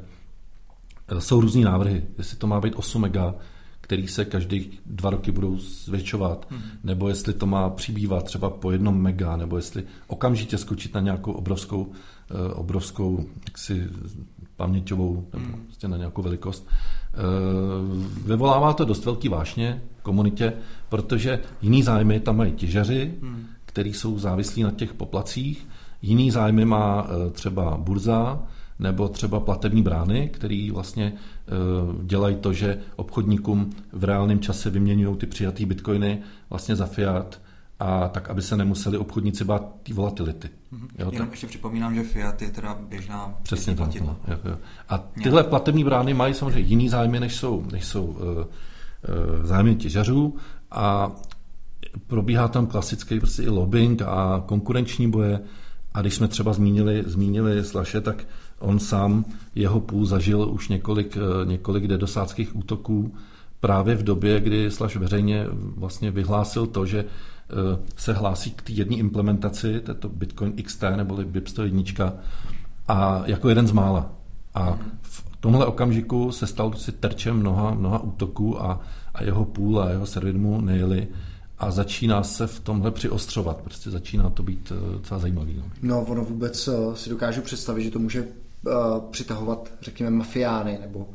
E, 1.08 1.22
jsou 1.22 1.42
různý 1.42 1.64
návrhy, 1.64 2.04
jestli 2.18 2.38
to 2.38 2.48
má 2.48 2.62
být 2.62 2.76
8 2.76 3.02
mega, 3.02 3.36
který 3.82 4.08
se 4.08 4.26
každý 4.26 4.72
dva 4.86 5.10
roky 5.10 5.32
budou 5.32 5.58
zvětšovat, 5.58 6.48
hmm. 6.50 6.62
nebo 6.84 7.10
jestli 7.10 7.34
to 7.34 7.46
má 7.46 7.70
přibývat 7.70 8.24
třeba 8.24 8.50
po 8.50 8.72
jednom 8.72 9.02
mega, 9.02 9.38
nebo 9.38 9.56
jestli 9.56 9.84
okamžitě 10.08 10.58
skočit 10.58 10.94
na 10.94 11.02
nějakou 11.02 11.32
obrovskou, 11.32 11.92
e, 12.32 12.54
obrovskou 12.54 13.26
jaksi, 13.48 13.88
paměťovou, 14.56 15.28
nebo 15.34 15.46
hmm. 15.46 15.66
prostě 15.66 15.88
na 15.88 15.98
nějakou 15.98 16.22
velikost. 16.22 16.68
E, 16.68 17.18
vyvolává 18.28 18.74
to 18.74 18.86
dost 18.86 19.06
velký 19.06 19.30
vášně 19.30 19.82
v 19.98 20.02
komunitě, 20.02 20.54
protože 20.90 21.40
jiný 21.62 21.84
zájmy 21.84 22.20
tam 22.20 22.38
mají 22.38 22.52
těžaři, 22.52 23.14
hmm 23.22 23.48
který 23.78 23.94
jsou 23.94 24.20
závislí 24.20 24.64
na 24.64 24.72
těch 24.72 24.94
poplacích. 24.94 25.68
Jiný 26.02 26.32
zájmy 26.32 26.66
má 26.66 27.08
e, 27.08 27.32
třeba 27.32 27.78
burza 27.78 28.40
nebo 28.80 29.08
třeba 29.08 29.40
platební 29.40 29.82
brány, 29.82 30.30
který 30.34 30.72
vlastně 30.72 31.06
e, 31.06 31.14
dělají 32.04 32.36
to, 32.36 32.54
že 32.54 32.80
obchodníkům 32.96 33.70
v 33.92 34.04
reálném 34.04 34.40
čase 34.40 34.70
vyměňují 34.70 35.18
ty 35.18 35.26
přijatý 35.26 35.66
bitcoiny 35.66 36.22
vlastně 36.50 36.76
za 36.76 36.86
fiat, 36.86 37.42
a 37.80 38.08
tak, 38.08 38.30
aby 38.30 38.42
se 38.42 38.58
nemuseli 38.58 38.98
obchodníci 38.98 39.44
bát 39.44 39.76
té 39.84 39.94
volatility. 39.94 40.48
Mm-hmm. 40.48 40.88
Jo, 41.00 41.10
Jenom 41.12 41.30
ještě 41.32 41.48
připomínám, 41.48 41.96
že 41.96 42.04
fiat 42.04 42.42
je 42.42 42.50
teda 42.50 42.78
běžná 42.90 43.34
Přesně 43.44 43.76
tak. 43.76 43.96
No, 44.02 44.18
jo, 44.28 44.38
jo. 44.46 44.58
A 44.90 44.98
tyhle 44.98 45.44
platební 45.44 45.84
brány 45.84 46.14
mají 46.14 46.34
samozřejmě 46.34 46.60
jiný 46.60 46.90
zájmy, 46.90 47.20
než 47.20 47.36
jsou, 47.36 47.66
než 47.72 47.86
jsou 47.86 48.06
uh, 48.06 48.16
uh, 48.18 48.46
zájmy 49.44 49.76
těžařů 49.76 50.36
a 50.72 51.12
probíhá 52.08 52.48
tam 52.48 52.68
klasický 52.68 53.20
prostě 53.20 53.44
i 53.44 53.50
lobbying 53.50 54.02
a 54.02 54.44
konkurenční 54.46 55.12
boje. 55.12 55.40
A 55.94 56.02
když 56.02 56.16
jsme 56.16 56.28
třeba 56.28 56.54
zmínili, 56.54 57.04
zmínili 57.08 57.64
Slaše, 57.64 58.02
tak 58.02 58.26
on 58.60 58.80
sám, 58.80 59.26
jeho 59.56 59.80
půl 59.80 60.06
zažil 60.06 60.50
už 60.52 60.70
několik, 60.70 61.18
eh, 61.18 61.46
několik 61.46 61.88
dedosáckých 61.88 62.56
útoků 62.56 63.14
právě 63.60 63.96
v 63.96 64.04
době, 64.04 64.40
kdy 64.40 64.72
Slash 64.72 64.96
veřejně 64.96 65.46
vlastně 65.52 66.12
vyhlásil 66.12 66.68
to, 66.68 66.86
že 66.86 67.00
eh, 67.00 67.80
se 67.96 68.14
hlásí 68.14 68.52
k 68.52 68.62
té 68.62 68.72
jedné 68.72 68.96
implementaci, 68.96 69.80
této 69.80 70.10
Bitcoin 70.10 70.54
XT 70.64 70.84
neboli 70.96 71.26
BIP 71.26 71.48
101 71.48 72.14
a 72.88 73.24
jako 73.26 73.50
jeden 73.50 73.68
z 73.68 73.72
mála. 73.72 74.10
A 74.56 74.78
v 75.02 75.38
tomhle 75.40 75.66
okamžiku 75.66 76.32
se 76.32 76.48
stal 76.48 76.74
si 76.74 76.92
terčem 76.92 77.38
mnoha, 77.38 77.74
mnoha 77.74 78.00
útoků 78.00 78.62
a, 78.62 78.80
a 79.14 79.24
jeho 79.24 79.46
půl 79.46 79.82
a 79.82 79.90
jeho 79.90 80.06
server 80.06 80.38
mu 80.38 80.62
nejeli 80.62 81.08
a 81.60 81.72
začíná 81.72 82.24
se 82.24 82.48
v 82.48 82.60
tomhle 82.60 82.92
přiostřovat. 82.92 83.62
Prostě 83.62 83.92
začíná 83.92 84.30
to 84.30 84.44
být 84.44 84.72
eh, 84.76 84.94
docela 84.94 85.20
zajímavý. 85.20 85.56
No, 85.58 85.64
no 85.82 86.02
ono 86.02 86.24
vůbec 86.24 86.68
eh, 86.68 86.96
si 86.96 87.10
dokážu 87.10 87.42
představit, 87.42 87.84
že 87.84 87.92
to 87.92 88.00
může 88.00 88.22
uh, 88.22 89.00
přitahovat, 89.12 89.72
řekněme, 89.82 90.12
mafiány 90.12 90.78
nebo 90.82 91.08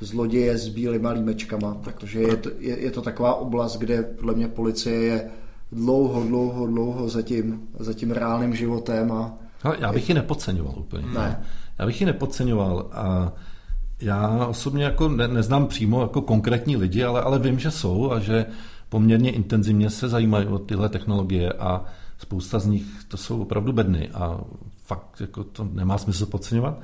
zloděje 0.00 0.58
s 0.58 0.68
bílýma 0.68 1.10
límečkama, 1.10 1.74
protože 1.74 2.20
je 2.20 2.36
to, 2.36 2.50
je, 2.58 2.80
je 2.80 2.90
to 2.90 3.02
taková 3.02 3.34
oblast, 3.34 3.76
kde 3.76 4.02
podle 4.02 4.34
mě 4.34 4.48
policie 4.48 4.96
je 4.96 5.30
dlouho, 5.72 6.24
dlouho, 6.24 6.66
dlouho 6.66 7.08
za 7.08 7.22
tím, 7.22 7.68
za 7.78 7.94
tím 7.94 8.10
reálným 8.10 8.56
životem. 8.56 9.12
A 9.12 9.32
Ale 9.62 9.76
já 9.80 9.92
bych 9.92 10.08
je... 10.08 10.12
ji 10.12 10.14
nepodceňoval 10.14 10.74
úplně. 10.78 11.06
Ne. 11.06 11.44
Já 11.78 11.86
bych 11.86 12.00
ji 12.00 12.06
nepodceňoval 12.06 12.88
a 12.92 13.32
já 14.00 14.46
osobně 14.46 14.84
jako 14.84 15.08
ne, 15.08 15.28
neznám 15.28 15.66
přímo 15.66 16.02
jako 16.02 16.22
konkrétní 16.22 16.76
lidi, 16.76 17.04
ale, 17.04 17.22
ale 17.22 17.38
vím, 17.38 17.58
že 17.58 17.70
jsou 17.70 18.12
a 18.12 18.18
že 18.18 18.46
poměrně 18.90 19.30
intenzivně 19.30 19.90
se 19.90 20.08
zajímají 20.08 20.46
o 20.46 20.58
tyhle 20.58 20.88
technologie 20.88 21.52
a 21.52 21.84
spousta 22.18 22.58
z 22.58 22.66
nich 22.66 22.84
to 23.08 23.16
jsou 23.16 23.42
opravdu 23.42 23.72
bedny 23.72 24.08
a 24.08 24.40
fakt 24.76 25.20
jako 25.20 25.44
to 25.44 25.68
nemá 25.72 25.98
smysl 25.98 26.26
podceňovat. 26.26 26.80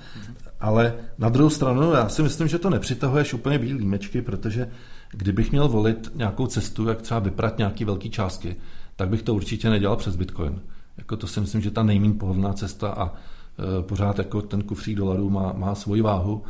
Ale 0.61 0.94
na 1.18 1.28
druhou 1.28 1.50
stranu 1.50 1.92
já 1.92 2.09
si 2.09 2.22
myslím, 2.22 2.48
že 2.48 2.59
to 2.59 2.70
nepřitahuješ 2.70 3.34
úplně 3.34 3.59
bílý 3.59 3.74
límečky, 3.74 4.22
protože 4.22 4.70
kdybych 5.11 5.50
měl 5.50 5.68
volit 5.68 6.12
nějakou 6.14 6.46
cestu, 6.46 6.88
jak 6.88 7.02
třeba 7.02 7.20
vyprat 7.20 7.59
nějaký 7.59 7.84
velký 7.84 8.11
částky, 8.11 8.57
tak 8.96 9.09
bych 9.09 9.22
to 9.22 9.34
určitě 9.34 9.70
nedělal 9.70 9.96
přes 9.96 10.16
Bitcoin. 10.16 10.61
Jako 10.98 11.16
to 11.16 11.26
si 11.26 11.40
myslím, 11.40 11.61
že 11.61 11.70
ta 11.70 11.82
nejméně 11.82 12.14
pohodlná 12.14 12.52
cesta 12.52 12.88
a 12.88 13.07
e, 13.09 13.82
pořád 13.82 14.18
jako 14.18 14.42
ten 14.42 14.62
kufřík 14.62 14.96
dolarů 14.96 15.30
má, 15.30 15.52
má 15.52 15.74
svoji 15.74 16.02
váhu 16.02 16.42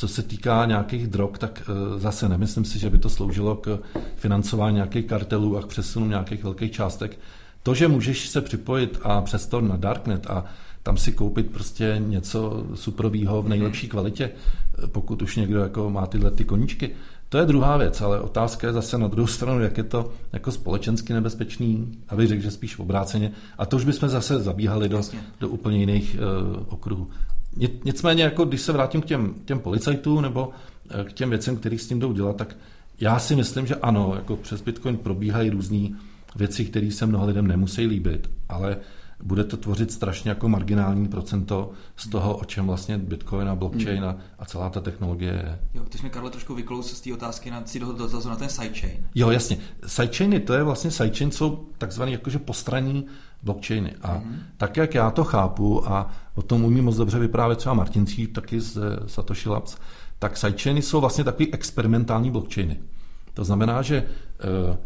co 0.00 0.08
se 0.08 0.22
týká 0.22 0.64
nějakých 0.64 1.06
drog, 1.06 1.30
tak 1.38 1.62
eh, 1.62 1.98
zase 1.98 2.28
nemyslím 2.28 2.64
si, 2.64 2.78
že 2.78 2.90
by 2.90 2.98
to 2.98 3.08
sloužilo 3.08 3.56
k 3.56 3.78
financování 4.16 4.74
nějakých 4.74 5.06
kartelů 5.06 5.58
a 5.58 5.62
k 5.62 5.66
přesunu 5.66 6.06
nějakých 6.06 6.44
velkých 6.44 6.72
částek. 6.72 7.18
To, 7.62 7.74
že 7.74 7.88
můžeš 7.88 8.28
se 8.28 8.40
připojit 8.40 8.98
a 9.02 9.20
přesto 9.20 9.60
na 9.60 9.76
Darknet 9.76 10.26
a 10.26 10.44
tam 10.82 10.96
si 10.96 11.12
koupit 11.12 11.50
prostě 11.50 11.96
něco 11.98 12.66
suprovýho 12.74 13.42
v 13.42 13.48
nejlepší 13.48 13.88
kvalitě, 13.88 14.30
eh, 14.30 14.86
pokud 14.86 15.22
už 15.22 15.36
někdo 15.36 15.60
jako 15.60 15.90
má 15.90 16.06
tyhle 16.06 16.30
ty 16.30 16.44
koníčky, 16.44 16.90
to 17.28 17.38
je 17.38 17.46
druhá 17.46 17.76
věc, 17.76 18.00
ale 18.00 18.20
otázka 18.20 18.66
je 18.66 18.72
zase 18.72 18.98
na 18.98 19.08
druhou 19.08 19.26
stranu, 19.26 19.60
jak 19.60 19.78
je 19.78 19.84
to 19.84 20.12
jako 20.32 20.52
společensky 20.52 21.12
nebezpečný, 21.12 21.98
abych 22.08 22.28
řekl, 22.28 22.42
že 22.42 22.50
spíš 22.50 22.78
obráceně. 22.78 23.32
A 23.58 23.66
to 23.66 23.76
už 23.76 23.84
bychom 23.84 24.08
zase 24.08 24.40
zabíhali 24.40 24.88
do, 24.88 25.02
do 25.40 25.48
úplně 25.48 25.78
jiných 25.78 26.16
uh, 26.16 26.66
okruhů. 26.68 27.10
Nicméně, 27.84 28.22
jako 28.22 28.44
když 28.44 28.60
se 28.60 28.72
vrátím 28.72 29.02
k 29.02 29.04
těm, 29.04 29.34
těm 29.44 29.58
policajtům 29.58 30.22
nebo 30.22 30.50
eh, 30.90 31.04
k 31.04 31.12
těm 31.12 31.30
věcem, 31.30 31.56
kterých 31.56 31.80
s 31.80 31.86
tím 31.86 31.98
jdou 31.98 32.12
dělat, 32.12 32.36
tak 32.36 32.56
já 33.00 33.18
si 33.18 33.36
myslím, 33.36 33.66
že 33.66 33.74
ano, 33.74 34.12
jako 34.16 34.36
přes 34.36 34.62
Bitcoin 34.62 34.96
probíhají 34.96 35.50
různé 35.50 35.88
věci, 36.36 36.64
které 36.64 36.90
se 36.90 37.06
mnoha 37.06 37.24
lidem 37.24 37.46
nemusí 37.46 37.86
líbit, 37.86 38.30
ale 38.48 38.76
bude 39.22 39.44
to 39.44 39.56
tvořit 39.56 39.92
strašně 39.92 40.28
jako 40.28 40.48
marginální 40.48 41.08
procento 41.08 41.70
z 41.96 42.08
toho, 42.08 42.36
o 42.36 42.44
čem 42.44 42.66
vlastně 42.66 42.98
Bitcoin 42.98 43.48
a 43.48 43.54
blockchain 43.54 44.04
a, 44.04 44.16
a 44.38 44.44
celá 44.44 44.70
ta 44.70 44.80
technologie 44.80 45.32
je. 45.32 45.58
Jo, 45.74 45.84
ty 45.88 45.98
jsi 45.98 46.04
mi, 46.04 46.10
Karle, 46.10 46.30
trošku 46.30 46.54
vyklous 46.54 46.92
z 46.92 47.00
té 47.00 47.14
otázky 47.14 47.50
na, 47.50 47.62
si 47.66 47.80
dotazu 47.80 48.28
na 48.28 48.36
ten 48.36 48.48
sidechain. 48.48 49.06
Jo, 49.14 49.30
jasně. 49.30 49.58
Sidechainy, 49.86 50.40
to 50.40 50.54
je 50.54 50.62
vlastně 50.62 50.90
sidechain, 50.90 51.30
jsou 51.30 51.66
takzvaný 51.78 52.12
jakože 52.12 52.38
postranní 52.38 53.06
blockchainy. 53.42 53.94
A 54.02 54.14
mm-hmm. 54.14 54.36
tak, 54.56 54.76
jak 54.76 54.94
já 54.94 55.10
to 55.10 55.24
chápu, 55.24 55.88
a 55.88 56.10
o 56.34 56.42
tom 56.42 56.64
umí 56.64 56.80
moc 56.80 56.96
dobře 56.96 57.18
vyprávět 57.18 57.58
třeba 57.58 57.74
Martin 57.74 58.06
Cíp, 58.06 58.32
taky 58.32 58.60
z 58.60 58.78
Satoshi 59.06 59.48
Labs, 59.48 59.76
tak 60.18 60.36
sidechainy 60.36 60.82
jsou 60.82 61.00
vlastně 61.00 61.24
takový 61.24 61.54
experimentální 61.54 62.30
blockchainy. 62.30 62.80
To 63.34 63.44
znamená, 63.44 63.82
že 63.82 63.96
eh, 64.40 64.78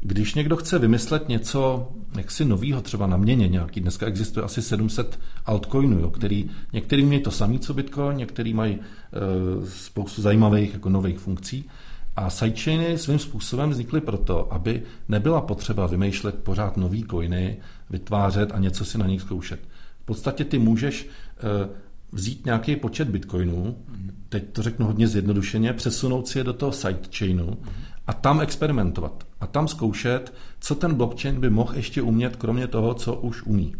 když 0.00 0.34
někdo 0.34 0.56
chce 0.56 0.78
vymyslet 0.78 1.28
něco 1.28 1.88
jaksi 2.16 2.44
novýho, 2.44 2.80
třeba 2.80 3.06
na 3.06 3.16
měně 3.16 3.48
nějaký, 3.48 3.80
dneska 3.80 4.06
existuje 4.06 4.44
asi 4.44 4.62
700 4.62 5.18
altcoinů, 5.46 5.98
jo, 5.98 6.10
který, 6.10 6.50
některý 6.72 7.04
mají 7.04 7.20
to 7.20 7.30
samý, 7.30 7.58
co 7.58 7.74
Bitcoin, 7.74 8.16
některý 8.16 8.54
mají 8.54 8.74
e, 8.74 8.80
spoustu 9.66 10.22
zajímavých 10.22 10.72
jako 10.72 10.88
nových 10.88 11.18
funkcí, 11.18 11.64
a 12.16 12.30
sidechainy 12.30 12.98
svým 12.98 13.18
způsobem 13.18 13.70
vznikly 13.70 14.00
proto, 14.00 14.52
aby 14.52 14.82
nebyla 15.08 15.40
potřeba 15.40 15.86
vymýšlet 15.86 16.34
pořád 16.34 16.76
nový 16.76 17.04
coiny, 17.10 17.56
vytvářet 17.90 18.52
a 18.52 18.58
něco 18.58 18.84
si 18.84 18.98
na 18.98 19.06
nich 19.06 19.20
zkoušet. 19.20 19.60
V 20.02 20.04
podstatě 20.04 20.44
ty 20.44 20.58
můžeš 20.58 21.08
eh, 21.08 21.68
vzít 22.12 22.46
nějaký 22.46 22.76
počet 22.76 23.08
bitcoinů, 23.08 23.76
teď 24.28 24.44
to 24.52 24.62
řeknu 24.62 24.86
hodně 24.86 25.08
zjednodušeně, 25.08 25.72
přesunout 25.72 26.28
si 26.28 26.38
je 26.38 26.44
do 26.44 26.52
toho 26.52 26.72
sidechainu 26.72 27.58
a 28.06 28.12
tam 28.12 28.40
experimentovat. 28.40 29.26
A 29.40 29.46
tam 29.46 29.68
zkoušet, 29.68 30.34
co 30.60 30.74
ten 30.74 30.94
blockchain 30.94 31.40
by 31.40 31.50
mohl 31.50 31.74
ještě 31.76 32.02
umět, 32.02 32.36
kromě 32.36 32.66
toho, 32.66 32.94
co 32.94 33.14
už 33.14 33.42
umí. 33.42 33.74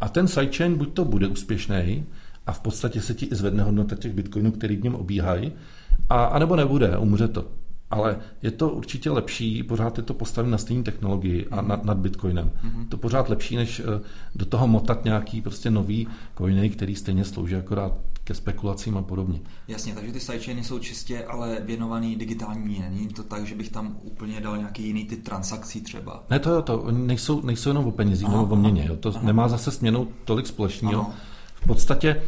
A 0.00 0.08
ten 0.08 0.28
sidechain 0.28 0.74
buď 0.74 0.92
to 0.94 1.04
bude 1.04 1.26
úspěšný, 1.26 2.04
a 2.46 2.52
v 2.52 2.60
podstatě 2.60 3.00
se 3.00 3.14
ti 3.14 3.26
i 3.26 3.34
zvedne 3.34 3.62
hodnota 3.62 3.96
těch 3.96 4.12
bitcoinů, 4.12 4.52
který 4.52 4.76
v 4.76 4.82
něm 4.82 4.94
obíhají, 4.94 5.52
a, 6.08 6.24
a 6.24 6.38
nebo 6.38 6.56
nebude, 6.56 6.96
umře 6.98 7.28
to. 7.28 7.46
Ale 7.90 8.18
je 8.42 8.50
to 8.50 8.70
určitě 8.70 9.10
lepší, 9.10 9.62
pořád 9.62 9.98
je 9.98 10.04
to 10.04 10.14
postavit 10.14 10.48
na 10.48 10.58
stejné 10.58 10.82
technologii 10.82 11.46
a 11.50 11.60
nad, 11.60 11.84
nad 11.84 11.98
Bitcoinem. 11.98 12.50
Mm-hmm. 12.64 12.88
To 12.88 12.96
pořád 12.96 13.28
lepší, 13.28 13.56
než 13.56 13.80
eh, 13.80 14.00
do 14.34 14.46
toho 14.46 14.66
motat 14.66 15.04
nějaký 15.04 15.42
prostě 15.42 15.70
nový 15.70 16.08
coiny, 16.38 16.70
který 16.70 16.96
stejně 16.96 17.24
slouží 17.24 17.56
akorát 17.56 17.92
ke 18.24 18.34
spekulacím 18.34 18.96
a 18.96 19.02
podobně. 19.02 19.40
Jasně, 19.68 19.94
takže 19.94 20.12
ty 20.12 20.20
sidechainy 20.20 20.64
jsou 20.64 20.78
čistě 20.78 21.24
ale 21.24 21.60
věnovaný 21.60 22.16
digitální 22.16 22.60
měně. 22.60 22.90
Není 22.90 23.08
to 23.08 23.22
tak, 23.22 23.46
že 23.46 23.54
bych 23.54 23.68
tam 23.68 23.96
úplně 24.02 24.40
dal 24.40 24.56
nějaký 24.56 24.86
jiný 24.86 25.04
ty 25.04 25.16
transakcí 25.16 25.80
třeba? 25.80 26.24
Ne, 26.30 26.38
to 26.38 26.50
jo, 26.50 26.62
to 26.62 26.78
oni 26.78 27.06
nejsou, 27.06 27.40
nejsou 27.40 27.70
jenom 27.70 27.86
o 27.86 27.90
penězích 27.90 28.28
nebo 28.28 28.42
o 28.42 28.56
měně. 28.56 28.84
Jo. 28.88 28.96
To 28.96 29.08
aha. 29.08 29.20
nemá 29.22 29.48
zase 29.48 29.70
směnou 29.70 30.08
tolik 30.24 30.46
společného. 30.46 31.00
Aha. 31.00 31.14
V 31.54 31.66
podstatě 31.66 32.22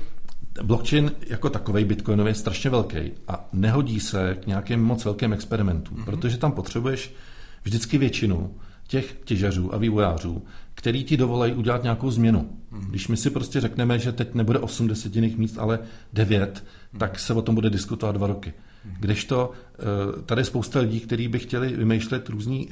blockchain 0.62 1.12
jako 1.26 1.50
takový 1.50 1.84
bitcoinový 1.84 2.30
je 2.30 2.34
strašně 2.34 2.70
velký 2.70 2.98
a 3.28 3.48
nehodí 3.52 4.00
se 4.00 4.36
k 4.40 4.46
nějakým 4.46 4.84
moc 4.84 5.04
velkým 5.04 5.32
experimentům, 5.32 5.96
mm-hmm. 5.96 6.04
protože 6.04 6.36
tam 6.38 6.52
potřebuješ 6.52 7.14
vždycky 7.62 7.98
většinu 7.98 8.54
těch 8.86 9.16
těžařů 9.24 9.74
a 9.74 9.78
vývojářů, 9.78 10.42
který 10.74 11.04
ti 11.04 11.16
dovolají 11.16 11.54
udělat 11.54 11.82
nějakou 11.82 12.10
změnu. 12.10 12.40
Mm-hmm. 12.72 12.86
Když 12.90 13.08
my 13.08 13.16
si 13.16 13.30
prostě 13.30 13.60
řekneme, 13.60 13.98
že 13.98 14.12
teď 14.12 14.34
nebude 14.34 14.58
8 14.58 14.88
desetinných 14.88 15.38
míst, 15.38 15.58
ale 15.58 15.78
9, 16.12 16.54
mm-hmm. 16.54 16.98
tak 16.98 17.18
se 17.18 17.34
o 17.34 17.42
tom 17.42 17.54
bude 17.54 17.70
diskutovat 17.70 18.16
dva 18.16 18.26
roky. 18.26 18.50
Mm-hmm. 18.50 18.96
Kdežto 19.00 19.50
eh, 19.50 20.22
tady 20.22 20.40
je 20.40 20.44
spousta 20.44 20.80
lidí, 20.80 21.00
kteří 21.00 21.28
by 21.28 21.38
chtěli 21.38 21.76
vymýšlet 21.76 22.28
různé 22.28 22.64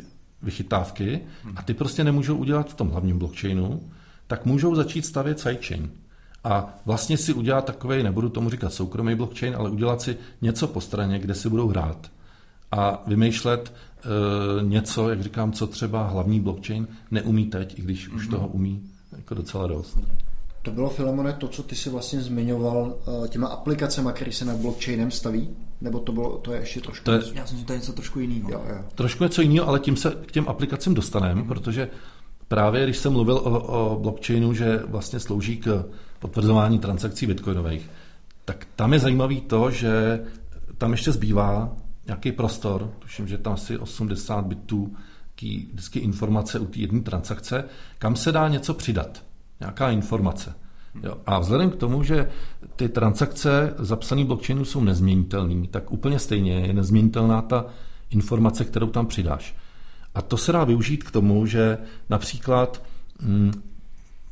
vychytávky 0.43 1.21
mm-hmm. 1.45 1.53
a 1.57 1.63
ty 1.63 1.75
prostě 1.75 2.05
nemůžou 2.05 2.37
udělat 2.37 2.71
v 2.71 2.75
tom 2.75 2.89
hlavním 2.89 3.19
blockchainu, 3.19 3.91
tak 4.27 4.47
můžou 4.47 4.75
začít 4.75 5.07
stavět 5.07 5.41
sidechain 5.41 5.91
a 6.45 6.79
vlastně 6.87 7.17
si 7.17 7.33
udělat 7.33 7.65
takový, 7.65 8.03
nebudu 8.03 8.29
tomu 8.29 8.51
říkat 8.51 8.73
soukromý 8.73 9.15
blockchain, 9.15 9.57
ale 9.57 9.71
udělat 9.71 10.03
si 10.03 10.17
něco 10.43 10.69
po 10.69 10.81
straně, 10.81 11.19
kde 11.19 11.35
si 11.35 11.49
budou 11.49 11.69
hrát 11.69 12.11
a 12.73 13.03
vymýšlet 13.07 13.73
e, 13.73 14.65
něco, 14.65 15.11
jak 15.11 15.23
říkám, 15.23 15.53
co 15.53 15.67
třeba 15.67 16.07
hlavní 16.07 16.41
blockchain 16.41 16.89
neumí 17.11 17.47
teď, 17.47 17.79
i 17.79 17.83
když 17.83 18.11
mm-hmm. 18.11 18.17
už 18.17 18.23
mhm. 18.23 18.37
toho 18.37 18.49
umí 18.49 18.83
jako 19.17 19.35
docela 19.35 19.67
dost. 19.67 19.99
To 20.63 20.71
bylo, 20.71 20.91
Filemone, 20.91 21.33
to, 21.33 21.49
co 21.49 21.63
ty 21.63 21.77
si 21.77 21.91
vlastně 21.91 22.21
zmiňoval 22.21 22.95
e, 23.25 23.29
těma 23.29 23.49
aplikacemi, 23.49 24.11
které 24.15 24.33
se 24.33 24.45
na 24.45 24.57
blockchainem 24.57 25.11
staví? 25.11 25.49
Nebo 25.81 25.99
to, 25.99 26.13
bylo, 26.13 26.39
to 26.39 26.53
je 26.53 26.61
ještě 26.61 26.81
trošku... 26.81 27.05
To 27.05 27.13
je, 27.13 27.23
já 27.35 27.43
myslím, 27.43 27.59
že 27.59 27.65
to 27.65 27.73
je 27.73 27.79
něco 27.79 27.93
trošku 27.93 28.21
jiného. 28.21 28.51
Jo, 28.51 28.63
jo. 28.69 28.85
Trošku 28.95 29.25
něco 29.25 29.43
jiného, 29.43 29.69
ale 29.69 29.81
tím 29.81 29.97
se 29.97 30.11
k 30.27 30.33
těm 30.33 30.49
aplikacím 30.49 30.95
dostaneme, 30.95 31.43
mm-hmm. 31.43 31.49
protože 31.49 31.89
právě 32.51 32.85
když 32.85 32.97
jsem 32.97 33.13
mluvil 33.13 33.37
o, 33.37 33.61
o 33.61 33.99
blockchainu, 34.01 34.55
že 34.55 34.83
vlastně 34.87 35.21
slouží 35.21 35.57
k 35.57 35.85
potvrzování 36.19 36.79
transakcí 36.79 37.27
bitcoinových, 37.27 37.91
tak 38.45 38.67
tam 38.77 38.93
je 38.93 38.99
zajímavý 38.99 39.41
to, 39.41 39.71
že 39.71 40.21
tam 40.79 40.93
ještě 40.93 41.13
zbývá 41.13 41.77
nějaký 42.07 42.33
prostor, 42.33 42.91
tuším, 42.99 43.29
že 43.29 43.39
tam 43.39 43.53
asi 43.53 43.79
80 43.79 44.47
bitů 44.47 44.95
vždycky 45.73 45.99
informace 45.99 46.59
u 46.59 46.67
té 46.67 46.79
jedné 46.79 47.01
transakce, 47.01 47.65
kam 47.99 48.17
se 48.17 48.33
dá 48.33 48.49
něco 48.49 48.75
přidat, 48.75 49.25
nějaká 49.61 49.91
informace. 49.91 50.55
Jo. 51.03 51.17
A 51.27 51.39
vzhledem 51.39 51.71
k 51.71 51.77
tomu, 51.77 52.03
že 52.03 52.31
ty 52.77 52.89
transakce 52.89 53.75
zapsané 53.79 54.25
blockchainu 54.25 54.65
jsou 54.65 54.85
nezměnitelné, 54.85 55.67
tak 55.67 55.93
úplně 55.93 56.19
stejně 56.19 56.53
je 56.53 56.73
nezměnitelná 56.73 57.43
ta 57.43 57.67
informace, 58.11 58.65
kterou 58.65 58.87
tam 58.87 59.07
přidáš. 59.07 59.55
A 60.15 60.23
to 60.23 60.37
se 60.37 60.53
dá 60.53 60.65
využít 60.65 61.05
k 61.05 61.11
tomu, 61.11 61.47
že 61.47 61.79
například 62.11 62.83
hm, 63.23 63.53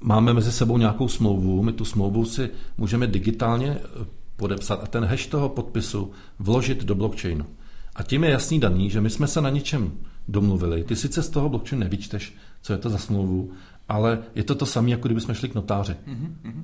máme 0.01 0.33
mezi 0.33 0.53
sebou 0.53 0.79
nějakou 0.79 1.09
smlouvu, 1.09 1.62
my 1.62 1.72
tu 1.72 1.85
smlouvu 1.85 2.24
si 2.24 2.51
můžeme 2.79 3.07
digitálně 3.07 3.70
eh, 3.70 4.07
podepsat 4.37 4.81
a 4.83 4.87
ten 4.87 5.05
hash 5.05 5.26
toho 5.26 5.49
podpisu 5.49 6.11
vložit 6.39 6.85
do 6.85 6.95
blockchainu. 6.95 7.47
A 7.95 8.03
tím 8.03 8.24
je 8.24 8.31
jasný 8.31 8.61
daný, 8.61 8.91
že 8.91 9.01
my 9.01 9.11
jsme 9.11 9.26
se 9.26 9.41
na 9.41 9.51
něčem 9.51 9.93
domluvili. 10.29 10.85
Ty 10.85 10.97
sice 10.97 11.22
z 11.22 11.29
toho 11.29 11.49
blockchainu 11.49 11.85
nevyčteš, 11.85 12.35
co 12.62 12.72
je 12.72 12.79
to 12.79 12.91
za 12.91 12.99
smlouvu, 12.99 13.51
ale 13.89 14.18
je 14.35 14.43
to 14.43 14.55
to 14.55 14.66
samé, 14.66 14.91
jako 14.91 15.09
kdybychom 15.09 15.35
šli 15.35 15.49
k 15.49 15.55
notáři. 15.55 15.97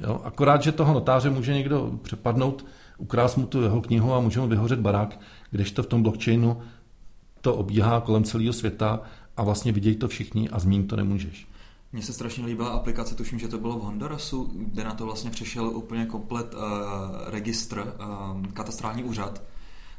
Jo? 0.00 0.20
Akorát, 0.24 0.62
že 0.62 0.72
toho 0.72 0.94
notáře 0.94 1.30
může 1.30 1.54
někdo 1.54 1.98
přepadnout, 2.02 2.66
ukrást 2.98 3.36
mu 3.36 3.46
tu 3.46 3.62
jeho 3.62 3.80
knihu 3.80 4.14
a 4.14 4.20
může 4.20 4.40
mu 4.40 4.48
vyhořet 4.48 4.80
barák, 4.80 5.20
když 5.50 5.70
to 5.70 5.82
v 5.82 5.86
tom 5.86 6.02
blockchainu 6.02 6.56
to 7.44 7.54
obíhá 7.54 8.00
kolem 8.00 8.24
celého 8.24 8.52
světa 8.52 9.00
a 9.36 9.42
vlastně 9.42 9.72
vidějí 9.72 9.96
to 9.96 10.08
všichni 10.08 10.48
a 10.48 10.58
zmínit 10.58 10.86
to 10.86 10.96
nemůžeš. 10.96 11.48
Mně 11.92 12.02
se 12.02 12.12
strašně 12.12 12.46
líbila 12.46 12.68
aplikace, 12.68 13.14
tuším, 13.14 13.38
že 13.38 13.48
to 13.48 13.58
bylo 13.58 13.78
v 13.78 13.82
Hondurasu, 13.82 14.50
kde 14.54 14.84
na 14.84 14.94
to 14.94 15.04
vlastně 15.04 15.30
přešel 15.30 15.66
úplně 15.66 16.06
komplet 16.06 16.54
uh, 16.54 16.60
registr, 17.26 17.78
uh, 17.78 18.46
katastrální 18.52 19.04
úřad, 19.04 19.42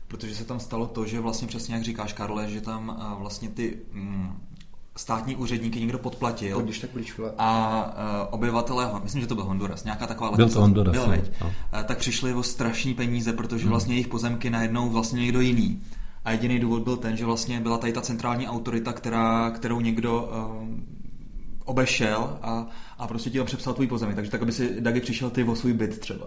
protože 0.07 0.35
se 0.35 0.45
tam 0.45 0.59
stalo 0.59 0.87
to, 0.87 1.05
že 1.05 1.19
vlastně 1.19 1.47
přesně 1.47 1.75
jak 1.75 1.83
říkáš, 1.83 2.13
Karle, 2.13 2.49
že 2.49 2.61
tam 2.61 2.89
uh, 2.89 3.21
vlastně 3.21 3.49
ty 3.49 3.77
um, 3.93 4.39
státní 4.97 5.35
úředníky 5.35 5.79
někdo 5.79 5.97
podplatil. 5.97 6.61
Když 6.61 6.79
tak 6.79 6.89
a 7.37 7.83
uh, 7.85 8.33
obyvatelé, 8.33 8.91
myslím, 9.03 9.21
že 9.21 9.27
to 9.27 9.35
byl 9.35 9.43
Honduras, 9.43 9.83
nějaká 9.83 10.07
taková 10.07 10.31
Byl 10.31 10.49
to 10.49 10.61
Honduras. 10.61 10.95
Byl, 10.95 11.07
no. 11.41 11.47
uh, 11.47 11.83
tak 11.83 11.97
přišli 11.97 12.33
o 12.33 12.43
strašní 12.43 12.93
peníze, 12.93 13.33
protože 13.33 13.63
hmm. 13.63 13.69
vlastně 13.69 13.93
jejich 13.93 14.07
pozemky 14.07 14.49
najednou 14.49 14.89
vlastně 14.89 15.21
někdo 15.21 15.41
jiný. 15.41 15.81
A 16.25 16.31
jediný 16.31 16.59
důvod 16.59 16.83
byl 16.83 16.97
ten, 16.97 17.17
že 17.17 17.25
vlastně 17.25 17.59
byla 17.59 17.77
tady 17.77 17.93
ta 17.93 18.01
centrální 18.01 18.47
autorita, 18.47 18.93
která, 18.93 19.51
kterou 19.51 19.79
někdo 19.79 20.29
uh, 20.61 20.67
obešel 21.65 22.37
a, 22.41 22.67
a 22.97 23.07
prostě 23.07 23.29
ti 23.29 23.43
přepsal 23.43 23.73
tvůj 23.73 23.87
pozemek. 23.87 24.15
Takže 24.15 24.31
tak, 24.31 24.41
aby 24.41 24.51
si 24.51 24.81
Dagi 24.81 25.01
přišel 25.01 25.29
ty 25.29 25.43
o 25.43 25.55
svůj 25.55 25.73
byt 25.73 25.99
třeba. 25.99 26.25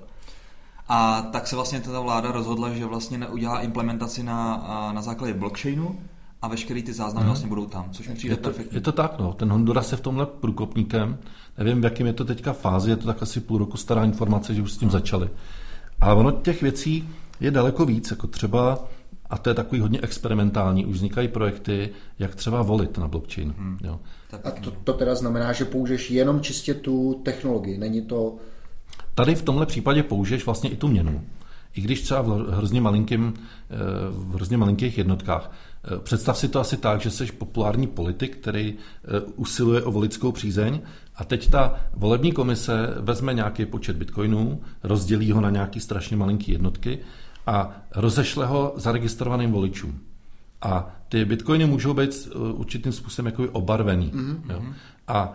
A 0.89 1.23
tak 1.23 1.47
se 1.47 1.57
vlastně 1.57 1.81
ta 1.81 2.01
vláda 2.01 2.33
rozhodla, 2.33 2.71
že 2.71 2.87
vlastně 2.87 3.19
neudělá 3.19 3.61
implementaci 3.61 4.23
na, 4.23 4.57
na 4.95 5.03
základě 5.03 5.35
blockchainu 5.35 6.01
a 6.43 6.49
veškerý 6.49 6.83
ty 6.83 6.93
záznamy 6.93 7.25
hmm. 7.25 7.29
vlastně 7.29 7.49
budou 7.49 7.67
tam, 7.67 7.91
což 7.91 8.09
mi 8.09 8.15
přijde 8.15 8.33
je 8.33 8.37
to, 8.37 8.43
perfektní. 8.43 8.77
Je 8.77 8.81
to 8.81 8.93
tak, 8.93 9.19
no. 9.19 9.33
Ten 9.33 9.53
Honduras 9.53 9.93
je 9.93 9.99
v 9.99 10.01
tomhle 10.01 10.27
průkopníkem. 10.27 11.19
Nevím, 11.59 11.81
v 11.81 11.85
jakém 11.85 12.07
je 12.07 12.13
to 12.13 12.25
teďka 12.25 12.53
fázi, 12.53 12.91
je 12.91 12.97
to 12.97 13.07
tak 13.07 13.23
asi 13.23 13.41
půl 13.41 13.59
roku 13.59 13.77
stará 13.77 14.05
informace, 14.05 14.55
že 14.55 14.63
už 14.63 14.73
s 14.73 14.77
tím 14.77 14.91
začali. 14.91 15.31
Ale 16.01 16.15
ono 16.15 16.31
těch 16.31 16.63
věcí 16.63 17.09
je 17.41 17.51
daleko 17.51 17.87
víc, 17.87 18.11
jako 18.11 18.27
třeba 18.27 18.79
a 19.31 19.39
to 19.39 19.51
je 19.51 19.55
takový 19.55 19.81
hodně 19.81 20.01
experimentální. 20.03 20.87
Už 20.87 20.97
vznikají 20.97 21.29
projekty, 21.29 21.91
jak 22.19 22.35
třeba 22.35 22.63
volit 22.63 22.99
na 22.99 23.09
blockchain. 23.09 23.55
Hmm. 23.59 23.79
Jo. 23.85 24.01
A 24.45 24.51
to, 24.51 24.71
to 24.71 24.93
teda 24.93 25.15
znamená, 25.15 25.53
že 25.53 25.65
použiješ 25.65 26.11
jenom 26.11 26.41
čistě 26.41 26.75
tu 26.75 27.21
technologii, 27.25 27.79
není 27.79 28.03
to... 28.03 28.37
Tady 29.15 29.35
v 29.35 29.43
tomhle 29.43 29.67
případě 29.67 30.03
použiješ 30.03 30.47
vlastně 30.47 30.71
i 30.71 30.77
tu 30.77 30.89
měnu. 30.89 31.25
I 31.75 31.81
když 31.81 32.03
třeba 32.03 32.23
v 32.23 32.51
hrozně, 32.51 32.81
malinkým, 32.81 33.35
eh, 33.37 33.77
v 34.11 34.35
hrozně 34.35 34.57
malinkých 34.57 34.99
jednotkách. 34.99 35.53
Eh, 35.85 35.99
představ 35.99 36.39
si 36.39 36.49
to 36.49 36.61
asi 36.61 36.77
tak, 36.77 37.01
že 37.01 37.11
jsi 37.11 37.27
populární 37.27 37.87
politik, 37.87 38.37
který 38.37 38.75
eh, 38.75 39.21
usiluje 39.37 39.83
o 39.83 39.93
voličskou 39.93 40.33
přízeň 40.33 40.81
a 41.17 41.25
teď 41.25 41.51
ta 41.51 41.75
volební 41.95 42.33
komise 42.33 42.95
vezme 43.01 43.35
nějaký 43.35 43.67
počet 43.67 43.97
bitcoinů, 43.97 44.61
rozdělí 44.83 45.33
ho 45.33 45.41
na 45.41 45.51
nějaký 45.51 45.81
strašně 45.81 46.17
malinký 46.17 46.53
jednotky 46.53 46.99
a 47.49 47.83
rozešle 47.95 48.47
ho 48.47 48.73
zaregistrovaným 48.77 49.53
voličům. 49.53 50.01
A 50.63 50.97
ty 51.09 51.25
bitcoiny 51.25 51.67
můžou 51.67 51.95
být 51.95 52.29
uh, 52.35 52.61
určitým 52.61 52.93
způsobem 52.93 53.27
jako 53.27 53.53
obarvený. 53.53 54.13
Mm-hmm. 54.15 54.41
Jo? 54.51 54.63
A 55.09 55.33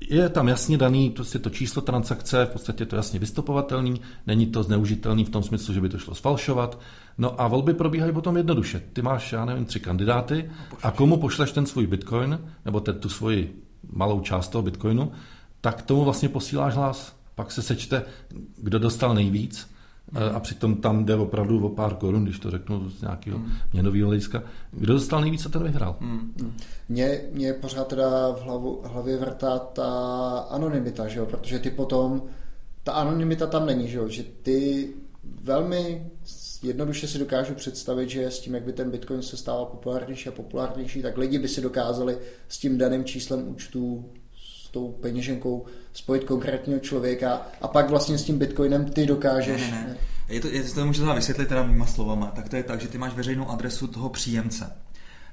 je 0.00 0.28
tam 0.28 0.48
jasně 0.48 0.78
daný 0.78 1.10
prostě 1.10 1.38
to 1.38 1.50
číslo 1.50 1.82
transakce, 1.82 2.44
v 2.44 2.48
podstatě 2.48 2.86
to 2.86 2.96
jasně 2.96 3.18
vystupovatelný, 3.18 4.00
není 4.26 4.46
to 4.46 4.62
zneužitelný 4.62 5.24
v 5.24 5.30
tom 5.30 5.42
smyslu, 5.42 5.74
že 5.74 5.80
by 5.80 5.88
to 5.88 5.98
šlo 5.98 6.14
sfalšovat. 6.14 6.80
No 7.18 7.40
a 7.40 7.48
volby 7.48 7.74
probíhají 7.74 8.12
potom 8.12 8.36
jednoduše. 8.36 8.82
Ty 8.92 9.02
máš, 9.02 9.32
já 9.32 9.44
nevím, 9.44 9.64
tři 9.64 9.80
kandidáty 9.80 10.50
a 10.82 10.90
komu 10.90 11.16
pošleš 11.16 11.52
ten 11.52 11.66
svůj 11.66 11.86
bitcoin, 11.86 12.38
nebo 12.64 12.80
ten, 12.80 12.98
tu 12.98 13.08
svoji 13.08 13.62
malou 13.92 14.20
část 14.20 14.48
toho 14.48 14.62
bitcoinu, 14.62 15.12
tak 15.60 15.82
tomu 15.82 16.04
vlastně 16.04 16.28
posíláš 16.28 16.74
hlas. 16.74 17.16
Pak 17.34 17.52
se 17.52 17.62
sečte, 17.62 18.02
kdo 18.56 18.78
dostal 18.78 19.14
nejvíc 19.14 19.68
Eh, 19.68 19.77
a 20.34 20.40
přitom 20.40 20.76
tam 20.76 21.04
jde 21.04 21.16
opravdu 21.16 21.66
o 21.66 21.68
pár 21.68 21.94
korun, 21.94 22.24
když 22.24 22.38
to 22.38 22.50
řeknu 22.50 22.90
z 22.90 23.02
nějakého 23.02 23.38
mm. 23.38 23.52
měnového 23.72 24.06
hlediska. 24.06 24.42
Kdo 24.70 24.92
dostal 24.92 25.20
nejvíc 25.20 25.46
a 25.46 25.48
ten 25.48 25.62
vyhrál. 25.62 25.96
Mm. 26.00 26.56
Mě, 26.88 27.20
mě 27.32 27.52
pořád 27.52 27.88
teda 27.88 28.32
v 28.32 28.42
hlavu, 28.42 28.82
hlavě 28.84 29.16
vrtá 29.16 29.58
ta 29.58 29.90
anonymita, 30.50 31.08
že 31.08 31.18
jo? 31.18 31.26
protože 31.26 31.58
ty 31.58 31.70
potom, 31.70 32.22
ta 32.82 32.92
anonymita 32.92 33.46
tam 33.46 33.66
není, 33.66 33.88
že, 33.88 33.98
jo? 33.98 34.08
že 34.08 34.24
ty 34.42 34.88
velmi 35.42 36.06
jednoduše 36.62 37.08
si 37.08 37.18
dokážu 37.18 37.54
představit, 37.54 38.10
že 38.10 38.26
s 38.26 38.40
tím, 38.40 38.54
jak 38.54 38.62
by 38.62 38.72
ten 38.72 38.90
Bitcoin 38.90 39.22
se 39.22 39.36
stával 39.36 39.66
populárnější 39.66 40.28
a 40.28 40.32
populárnější, 40.32 41.02
tak 41.02 41.18
lidi 41.18 41.38
by 41.38 41.48
si 41.48 41.60
dokázali 41.60 42.18
s 42.48 42.58
tím 42.58 42.78
daným 42.78 43.04
číslem 43.04 43.48
účtu 43.48 44.10
tou 44.68 44.92
peněženkou 44.92 45.66
spojit 45.92 46.24
konkrétního 46.24 46.78
člověka 46.80 47.42
a 47.60 47.68
pak 47.68 47.90
vlastně 47.90 48.18
s 48.18 48.24
tím 48.24 48.38
bitcoinem 48.38 48.84
ty 48.84 49.06
dokážeš. 49.06 49.60
Ne, 49.60 49.70
ne, 49.70 49.86
ne. 49.88 49.96
Je 50.28 50.40
to, 50.40 50.48
je 50.48 50.62
to 50.62 50.86
můžu 50.86 51.14
vysvětlit 51.14 51.48
teda 51.48 51.62
mýma 51.62 51.86
slovama. 51.86 52.26
Tak 52.26 52.48
to 52.48 52.56
je 52.56 52.62
tak, 52.62 52.80
že 52.80 52.88
ty 52.88 52.98
máš 52.98 53.14
veřejnou 53.14 53.48
adresu 53.50 53.86
toho 53.86 54.08
příjemce. 54.08 54.72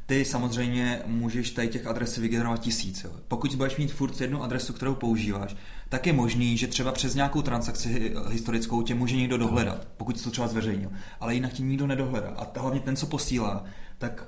ty 0.05 0.25
samozřejmě 0.25 1.01
můžeš 1.05 1.51
tady 1.51 1.67
těch 1.67 1.88
adres 1.88 2.17
vygenerovat 2.17 2.59
tisíc. 2.59 3.03
Jo. 3.03 3.11
Pokud 3.27 3.55
budeš 3.55 3.77
mít 3.77 3.93
furt 3.93 4.21
jednu 4.21 4.43
adresu, 4.43 4.73
kterou 4.73 4.95
používáš, 4.95 5.55
tak 5.89 6.07
je 6.07 6.13
možný, 6.13 6.57
že 6.57 6.67
třeba 6.67 6.91
přes 6.91 7.15
nějakou 7.15 7.41
transakci 7.41 8.13
historickou 8.29 8.81
tě 8.81 8.95
může 8.95 9.15
někdo 9.15 9.38
dohledat, 9.38 9.88
pokud 9.97 10.17
jsi 10.17 10.23
to 10.23 10.31
třeba 10.31 10.47
zveřejnil. 10.47 10.89
Ale 11.19 11.33
jinak 11.33 11.53
tě 11.53 11.63
nikdo 11.63 11.88
nedohledá. 11.88 12.29
A 12.29 12.59
hlavně 12.59 12.79
ten, 12.79 12.95
co 12.95 13.07
posílá, 13.07 13.65
tak, 13.97 14.27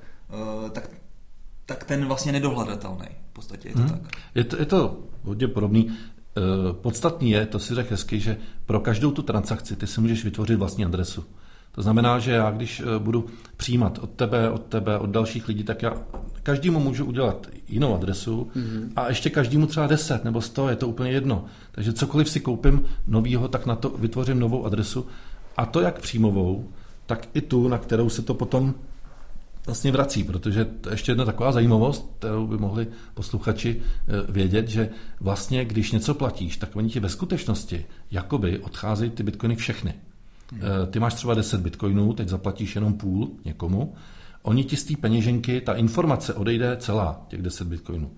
uh, 0.63 0.69
tak, 0.69 0.89
tak 1.68 1.84
ten 1.84 2.05
vlastně 2.05 2.32
nedohledatelný. 2.32 3.07
V 3.30 3.34
podstatě 3.34 3.68
je 3.68 3.74
to 3.74 3.80
hmm. 3.80 3.89
tak. 3.89 4.01
Je 4.36 4.43
to, 4.43 4.59
je 4.59 4.65
to 4.65 4.99
hodně 5.24 5.47
podobný. 5.47 5.89
Eh, 6.38 6.74
podstatný 6.74 7.32
je, 7.32 7.45
to 7.45 7.59
si 7.59 7.76
řekl 7.76 7.89
hezky, 7.91 8.20
že 8.20 8.38
pro 8.65 8.80
každou 8.80 9.11
tu 9.11 9.22
transakci 9.22 9.76
ty 9.76 9.88
si 9.88 10.01
můžeš 10.01 10.24
vytvořit 10.24 10.55
vlastní 10.55 10.86
adresu. 10.86 11.24
To 11.72 11.82
znamená, 11.82 12.20
že 12.20 12.32
já 12.32 12.51
když 12.51 12.80
eh, 12.80 12.99
budu 12.99 13.26
přijímat 13.57 13.99
od 14.01 14.09
tebe, 14.09 14.49
od 14.49 14.61
tebe, 14.63 14.97
od 14.97 15.09
dalších 15.09 15.47
lidí, 15.47 15.63
tak 15.63 15.82
já 15.82 15.93
každému 16.43 16.80
můžu 16.80 17.05
udělat 17.05 17.47
jinou 17.68 17.95
adresu 17.95 18.51
mm-hmm. 18.55 18.89
a 18.95 19.09
ještě 19.09 19.30
každému 19.30 19.68
třeba 19.68 19.88
10 19.88 20.24
nebo 20.24 20.41
100, 20.41 20.70
je 20.70 20.76
to 20.76 20.88
úplně 20.88 21.11
jedno. 21.11 21.45
Takže 21.72 21.93
cokoliv 21.93 22.30
si 22.30 22.39
koupím 22.39 22.86
novýho, 23.07 23.47
tak 23.47 23.65
na 23.65 23.76
to 23.76 23.89
vytvořím 23.89 24.39
novou 24.39 24.65
adresu 24.65 25.07
a 25.57 25.65
to 25.65 25.82
jak 25.82 25.99
příjmovou, 25.99 26.70
tak 27.05 27.28
i 27.34 27.41
tu, 27.41 27.68
na 27.68 27.78
kterou 27.78 28.09
se 28.09 28.22
to 28.22 28.34
potom 28.34 28.74
vlastně 29.68 29.91
vrací, 29.91 30.24
protože 30.24 30.65
to 30.65 30.89
je 30.89 30.93
ještě 30.93 31.11
jedna 31.11 31.26
taková 31.26 31.51
zajímavost, 31.51 32.11
kterou 32.20 32.47
by 32.47 32.57
mohli 32.57 32.88
posluchači 33.13 33.82
eh, 33.82 34.32
vědět, 34.32 34.68
že 34.68 34.89
vlastně, 35.20 35.65
když 35.65 35.91
něco 35.91 36.13
platíš, 36.13 36.57
tak 36.57 36.76
oni 36.76 36.89
ti 36.89 36.99
ve 36.99 37.09
skutečnosti 37.09 37.86
jakoby 38.11 38.59
odcházejí 38.59 39.11
ty 39.11 39.24
bitcoiny 39.24 39.55
všechny. 39.55 39.93
Hmm. 40.51 40.61
Ty 40.91 40.99
máš 40.99 41.13
třeba 41.13 41.34
10 41.34 41.61
bitcoinů, 41.61 42.13
teď 42.13 42.28
zaplatíš 42.28 42.76
jenom 42.76 42.93
půl 42.93 43.32
někomu, 43.45 43.95
oni 44.41 44.63
ti 44.63 44.76
z 44.76 44.84
té 44.84 44.93
peněženky, 44.95 45.61
ta 45.61 45.74
informace 45.74 46.34
odejde 46.34 46.78
celá, 46.80 47.26
těch 47.28 47.41
10 47.41 47.68
bitcoinů. 47.68 48.11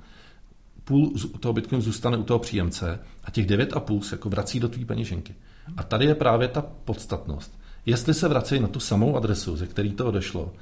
Půl 0.83 1.13
toho 1.39 1.53
bitcoinu 1.53 1.81
zůstane 1.81 2.17
u 2.17 2.23
toho 2.23 2.39
příjemce 2.39 2.99
a 3.23 3.31
těch 3.31 3.47
9,5 3.47 4.01
se 4.01 4.15
jako 4.15 4.29
vrací 4.29 4.59
do 4.59 4.69
tvé 4.69 4.85
peněženky. 4.85 5.35
A 5.77 5.83
tady 5.83 6.05
je 6.05 6.15
právě 6.15 6.47
ta 6.47 6.61
podstatnost. 6.61 7.59
Jestli 7.85 8.13
se 8.13 8.27
vrací 8.27 8.59
na 8.59 8.67
tu 8.67 8.79
samou 8.79 9.17
adresu, 9.17 9.55
ze 9.55 9.67
který 9.67 9.91
to 9.91 10.05
odešlo, 10.05 10.53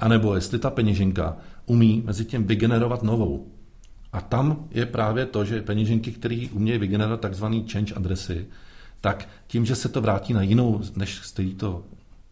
anebo 0.00 0.34
jestli 0.34 0.58
ta 0.58 0.70
peněženka 0.70 1.36
umí 1.66 2.02
mezi 2.06 2.24
tím 2.24 2.44
vygenerovat 2.46 3.02
novou. 3.02 3.48
A 4.12 4.20
tam 4.20 4.68
je 4.70 4.86
právě 4.86 5.26
to, 5.26 5.44
že 5.44 5.62
peněženky, 5.62 6.12
které 6.12 6.46
umějí 6.52 6.78
vygenerovat 6.78 7.20
takzvaný 7.20 7.66
change 7.72 7.94
adresy, 7.94 8.46
tak 9.00 9.28
tím, 9.46 9.66
že 9.66 9.74
se 9.74 9.88
to 9.88 10.00
vrátí 10.00 10.32
na 10.32 10.42
jinou, 10.42 10.80
než 10.96 11.18
z 11.18 11.32
který 11.32 11.54
to 11.54 11.84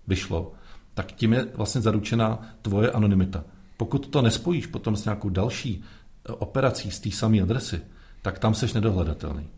vyšlo, 0.06 0.52
tak 0.94 1.12
tím 1.12 1.32
je 1.32 1.46
vlastně 1.54 1.80
zaručená 1.80 2.38
tvoje 2.62 2.90
anonymita. 2.90 3.44
Pokud 3.76 4.06
to 4.06 4.22
nespojíš 4.22 4.66
potom 4.66 4.96
s 4.96 5.04
nějakou 5.04 5.28
další 5.28 5.82
eh, 5.82 6.32
operací 6.32 6.90
z 6.90 7.00
té 7.00 7.10
samé 7.10 7.40
adresy, 7.40 7.80
tak 8.22 8.38
tam 8.38 8.54
seš 8.54 8.72
nedohledatelný. 8.72 9.48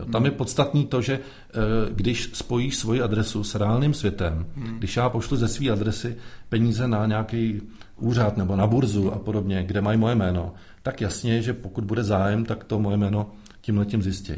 Jo, 0.00 0.06
tam 0.12 0.24
je 0.24 0.30
podstatný 0.30 0.86
to, 0.86 1.02
že 1.02 1.12
eh, 1.14 1.58
když 1.92 2.30
spojíš 2.32 2.76
svoji 2.76 3.02
adresu 3.02 3.44
s 3.44 3.54
reálným 3.54 3.94
světem, 3.94 4.46
hmm. 4.56 4.78
když 4.78 4.96
já 4.96 5.08
pošlu 5.08 5.36
ze 5.36 5.48
své 5.48 5.70
adresy 5.70 6.16
peníze 6.48 6.88
na 6.88 7.06
nějaký 7.06 7.62
úřad 7.96 8.36
nebo 8.36 8.56
na 8.56 8.66
burzu 8.66 9.12
a 9.12 9.18
podobně, 9.18 9.64
kde 9.64 9.80
mají 9.80 9.98
moje 9.98 10.14
jméno, 10.14 10.54
tak 10.82 11.00
jasně, 11.00 11.42
že 11.42 11.52
pokud 11.52 11.84
bude 11.84 12.04
zájem, 12.04 12.44
tak 12.44 12.64
to 12.64 12.78
moje 12.78 12.96
jméno 12.96 13.30
tím 13.60 13.78
letím 13.78 14.02
zjistí. 14.02 14.34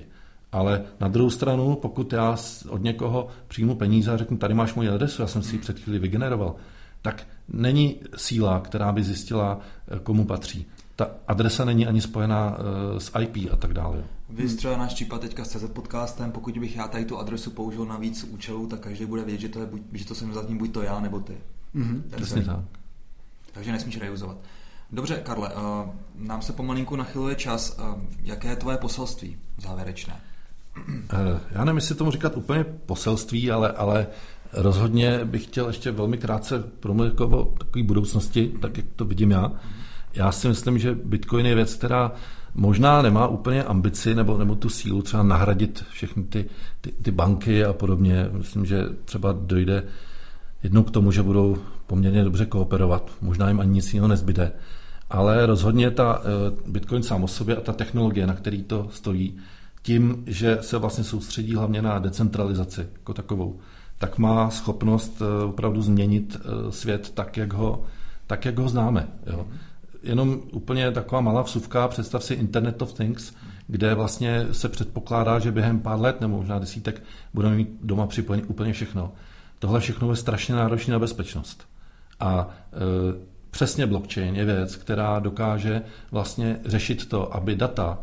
Ale 0.52 0.82
na 1.00 1.08
druhou 1.08 1.30
stranu, 1.30 1.74
pokud 1.82 2.12
já 2.12 2.36
od 2.68 2.82
někoho 2.82 3.28
přijmu 3.48 3.74
peníze 3.74 4.12
a 4.12 4.16
řeknu, 4.16 4.36
tady 4.36 4.54
máš 4.54 4.74
moji 4.74 4.88
adresu, 4.88 5.22
já 5.22 5.28
jsem 5.28 5.42
si 5.42 5.54
ji 5.54 5.58
před 5.58 5.78
chvíli 5.78 5.98
vygeneroval, 5.98 6.54
tak 7.02 7.26
není 7.48 7.96
síla, 8.16 8.60
která 8.60 8.92
by 8.92 9.02
zjistila, 9.02 9.58
eh, 9.88 9.98
komu 9.98 10.24
patří. 10.24 10.66
Ta 10.96 11.10
adresa 11.28 11.64
není 11.64 11.86
ani 11.86 12.00
spojená 12.00 12.56
eh, 12.56 13.00
s 13.00 13.12
IP 13.20 13.52
a 13.52 13.56
tak 13.56 13.74
dále. 13.74 14.04
Vy 14.32 14.48
třeba 14.48 14.76
náš 14.76 14.94
případ 14.94 15.20
teďka 15.20 15.44
s 15.44 15.48
CZ 15.48 15.64
podcastem, 15.72 16.32
pokud 16.32 16.58
bych 16.58 16.76
já 16.76 16.88
tady 16.88 17.04
tu 17.04 17.18
adresu 17.18 17.50
použil 17.50 17.84
na 17.84 17.96
víc 17.98 18.24
účelů, 18.24 18.66
tak 18.66 18.80
každý 18.80 19.06
bude 19.06 19.24
vědět, 19.24 19.40
že 19.40 19.48
to, 19.48 19.60
je 19.60 19.66
buď, 19.66 19.82
že 19.92 20.06
to 20.06 20.14
jsem 20.14 20.34
zatím 20.34 20.58
buď 20.58 20.72
to 20.72 20.82
já, 20.82 21.00
nebo 21.00 21.20
ty. 21.20 21.36
Mm-hmm. 21.74 22.02
Přesně 22.16 22.42
tak. 22.42 22.58
Takže 23.52 23.72
nesmíš 23.72 23.98
reuzovat. 23.98 24.36
Dobře, 24.92 25.20
Karle, 25.24 25.54
uh, 25.54 25.60
nám 26.14 26.42
se 26.42 26.52
pomalinku 26.52 26.96
nachyluje 26.96 27.34
čas. 27.34 27.78
Uh, 27.78 28.02
jaké 28.22 28.48
je 28.48 28.56
tvoje 28.56 28.76
poselství 28.76 29.36
závěrečné? 29.58 30.20
Eh, 31.12 31.40
já 31.50 31.64
nevím, 31.64 31.76
jestli 31.76 31.94
tomu 31.94 32.10
říkat 32.10 32.36
úplně 32.36 32.64
poselství, 32.64 33.50
ale, 33.50 33.72
ale 33.72 34.06
rozhodně 34.52 35.24
bych 35.24 35.44
chtěl 35.44 35.66
ještě 35.66 35.90
velmi 35.90 36.18
krátce 36.18 36.58
promluvit 36.80 37.10
jako 37.10 37.26
o 37.26 37.44
takové 37.58 37.84
budoucnosti, 37.84 38.52
tak 38.62 38.76
jak 38.76 38.86
to 38.96 39.04
vidím 39.04 39.30
já. 39.30 39.52
Já 40.14 40.32
si 40.32 40.48
myslím, 40.48 40.78
že 40.78 40.94
Bitcoin 41.04 41.46
je 41.46 41.54
věc, 41.54 41.74
která 41.74 42.12
možná 42.54 43.02
nemá 43.02 43.28
úplně 43.28 43.64
ambici 43.64 44.14
nebo, 44.14 44.38
nebo 44.38 44.54
tu 44.54 44.68
sílu 44.68 45.02
třeba 45.02 45.22
nahradit 45.22 45.84
všechny 45.90 46.22
ty, 46.24 46.46
ty, 46.80 46.92
ty 47.02 47.10
banky 47.10 47.64
a 47.64 47.72
podobně. 47.72 48.28
Myslím, 48.32 48.66
že 48.66 48.84
třeba 49.04 49.32
dojde 49.32 49.84
jednou 50.62 50.82
k 50.82 50.90
tomu, 50.90 51.12
že 51.12 51.22
budou 51.22 51.56
poměrně 51.86 52.24
dobře 52.24 52.46
kooperovat. 52.46 53.10
Možná 53.20 53.48
jim 53.48 53.60
ani 53.60 53.70
nic 53.70 53.94
jiného 53.94 54.08
nezbyde. 54.08 54.52
Ale 55.10 55.46
rozhodně 55.46 55.90
ta 55.90 56.22
eh, 56.22 56.70
Bitcoin 56.70 57.02
sám 57.02 57.24
o 57.24 57.28
sobě 57.28 57.56
a 57.56 57.60
ta 57.60 57.72
technologie, 57.72 58.26
na 58.26 58.34
který 58.34 58.62
to 58.62 58.88
stojí, 58.90 59.36
tím, 59.82 60.24
že 60.26 60.58
se 60.60 60.78
vlastně 60.78 61.04
soustředí 61.04 61.54
hlavně 61.54 61.82
na 61.82 61.98
decentralizaci 61.98 62.80
jako 62.92 63.14
takovou, 63.14 63.58
tak 63.98 64.18
má 64.18 64.50
schopnost 64.50 65.22
eh, 65.22 65.44
opravdu 65.44 65.82
změnit 65.82 66.36
eh, 66.40 66.72
svět 66.72 67.10
tak, 67.14 67.36
jak 67.36 67.52
ho, 67.52 67.84
tak, 68.26 68.44
jak 68.44 68.58
ho 68.58 68.68
známe. 68.68 69.08
Jo. 69.26 69.46
Jenom 70.02 70.42
úplně 70.52 70.90
taková 70.90 71.20
malá 71.20 71.42
vsuvka, 71.42 71.88
představ 71.88 72.24
si 72.24 72.34
Internet 72.34 72.82
of 72.82 72.92
Things, 72.92 73.32
kde 73.66 73.94
vlastně 73.94 74.46
se 74.52 74.68
předpokládá, 74.68 75.38
že 75.38 75.52
během 75.52 75.80
pár 75.80 76.00
let 76.00 76.20
nebo 76.20 76.36
možná 76.36 76.58
desítek 76.58 77.02
budeme 77.34 77.56
mít 77.56 77.68
doma 77.82 78.06
připojený 78.06 78.44
úplně 78.44 78.72
všechno. 78.72 79.12
Tohle 79.58 79.80
všechno 79.80 80.10
je 80.10 80.16
strašně 80.16 80.54
náročné 80.54 80.92
na 80.92 80.98
bezpečnost. 80.98 81.68
A 82.20 82.48
e, 82.48 82.76
přesně 83.50 83.86
blockchain 83.86 84.36
je 84.36 84.44
věc, 84.44 84.76
která 84.76 85.18
dokáže 85.18 85.82
vlastně 86.10 86.60
řešit 86.64 87.08
to, 87.08 87.34
aby 87.34 87.56
data 87.56 87.98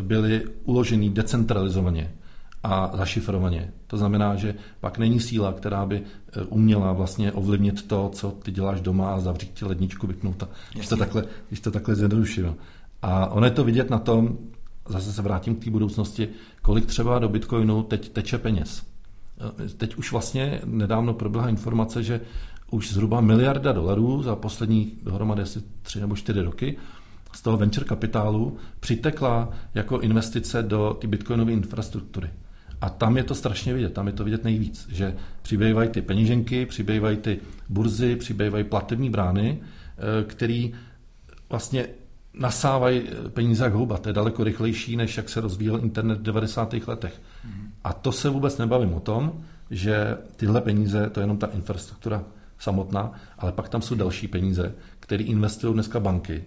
byly 0.00 0.44
uloženy 0.64 1.10
decentralizovaně 1.10 2.12
a 2.66 2.90
zašifrovaně. 2.96 3.72
To 3.86 3.96
znamená, 3.96 4.36
že 4.36 4.54
pak 4.80 4.98
není 4.98 5.20
síla, 5.20 5.52
která 5.52 5.86
by 5.86 5.96
e, 5.96 6.42
uměla 6.42 6.92
vlastně 6.92 7.32
ovlivnit 7.32 7.88
to, 7.88 8.10
co 8.14 8.30
ty 8.30 8.50
děláš 8.52 8.80
doma 8.80 9.14
a 9.14 9.20
zavřít 9.20 9.50
ti 9.54 9.64
ledničku, 9.64 10.06
vypnout 10.06 10.36
to, 10.36 10.48
když 10.74 10.88
to 10.88 10.96
takhle, 10.96 11.24
když 11.48 11.60
to 11.60 11.70
takhle 11.70 11.94
zjednoduším. 11.94 12.56
A 13.02 13.26
ono 13.26 13.46
je 13.46 13.50
to 13.50 13.64
vidět 13.64 13.90
na 13.90 13.98
tom, 13.98 14.38
zase 14.88 15.12
se 15.12 15.22
vrátím 15.22 15.56
k 15.56 15.64
té 15.64 15.70
budoucnosti, 15.70 16.28
kolik 16.62 16.86
třeba 16.86 17.18
do 17.18 17.28
Bitcoinu 17.28 17.82
teď 17.82 18.08
teče 18.08 18.38
peněz. 18.38 18.82
E, 19.64 19.68
teď 19.68 19.96
už 19.96 20.12
vlastně 20.12 20.60
nedávno 20.64 21.14
proběhla 21.14 21.48
informace, 21.48 22.02
že 22.02 22.20
už 22.70 22.92
zhruba 22.92 23.20
miliarda 23.20 23.72
dolarů 23.72 24.22
za 24.22 24.36
poslední 24.36 24.92
dohromady 25.02 25.42
asi 25.42 25.62
tři 25.82 26.00
nebo 26.00 26.16
čtyři 26.16 26.42
roky 26.42 26.76
z 27.32 27.42
toho 27.42 27.56
venture 27.56 27.86
kapitálu 27.86 28.56
přitekla 28.80 29.50
jako 29.74 30.00
investice 30.00 30.62
do 30.62 30.96
ty 31.00 31.06
bitcoinové 31.06 31.52
infrastruktury. 31.52 32.30
A 32.80 32.90
tam 32.90 33.16
je 33.16 33.24
to 33.24 33.34
strašně 33.34 33.74
vidět, 33.74 33.92
tam 33.92 34.06
je 34.06 34.12
to 34.12 34.24
vidět 34.24 34.44
nejvíc, 34.44 34.88
že 34.92 35.14
přibývají 35.42 35.88
ty 35.88 36.02
peněženky, 36.02 36.66
přibývají 36.66 37.16
ty 37.16 37.40
burzy, 37.68 38.16
přibývají 38.16 38.64
platební 38.64 39.10
brány, 39.10 39.58
eh, 39.60 40.24
který 40.24 40.74
vlastně 41.50 41.86
nasávají 42.34 43.02
peníze 43.28 43.64
jak 43.64 43.72
houba. 43.72 43.98
To 43.98 44.08
je 44.08 44.12
daleko 44.12 44.44
rychlejší, 44.44 44.96
než 44.96 45.16
jak 45.16 45.28
se 45.28 45.40
rozvíjel 45.40 45.80
internet 45.82 46.18
v 46.18 46.22
90. 46.22 46.88
letech. 46.88 47.22
A 47.84 47.92
to 47.92 48.12
se 48.12 48.28
vůbec 48.28 48.58
nebavím 48.58 48.94
o 48.94 49.00
tom, 49.00 49.32
že 49.70 50.16
tyhle 50.36 50.60
peníze, 50.60 51.10
to 51.10 51.20
je 51.20 51.24
jenom 51.24 51.38
ta 51.38 51.46
infrastruktura 51.46 52.24
samotná, 52.58 53.12
ale 53.38 53.52
pak 53.52 53.68
tam 53.68 53.82
jsou 53.82 53.94
další 53.94 54.28
peníze, 54.28 54.74
které 55.00 55.24
investují 55.24 55.74
dneska 55.74 56.00
banky, 56.00 56.44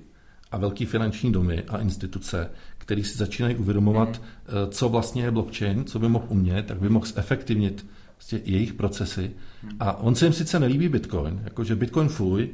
a 0.51 0.57
velký 0.57 0.85
finanční 0.85 1.31
domy 1.31 1.63
a 1.67 1.77
instituce, 1.77 2.49
které 2.89 3.03
si 3.03 3.17
začínají 3.17 3.55
uvědomovat, 3.55 4.09
mm. 4.09 4.71
co 4.71 4.89
vlastně 4.89 5.23
je 5.23 5.31
blockchain, 5.31 5.85
co 5.85 5.99
by 5.99 6.09
mohl 6.09 6.25
umět, 6.29 6.65
tak 6.65 6.79
by 6.79 6.89
mohl 6.89 7.05
zefektivnit 7.05 7.85
vlastně 8.17 8.39
jejich 8.45 8.73
procesy. 8.73 9.31
Mm. 9.63 9.69
A 9.79 9.97
on 9.97 10.15
se 10.15 10.25
jim 10.25 10.33
sice 10.33 10.59
nelíbí 10.59 10.89
Bitcoin, 10.89 11.41
jakože 11.43 11.75
Bitcoin 11.75 12.09
fuj, 12.09 12.49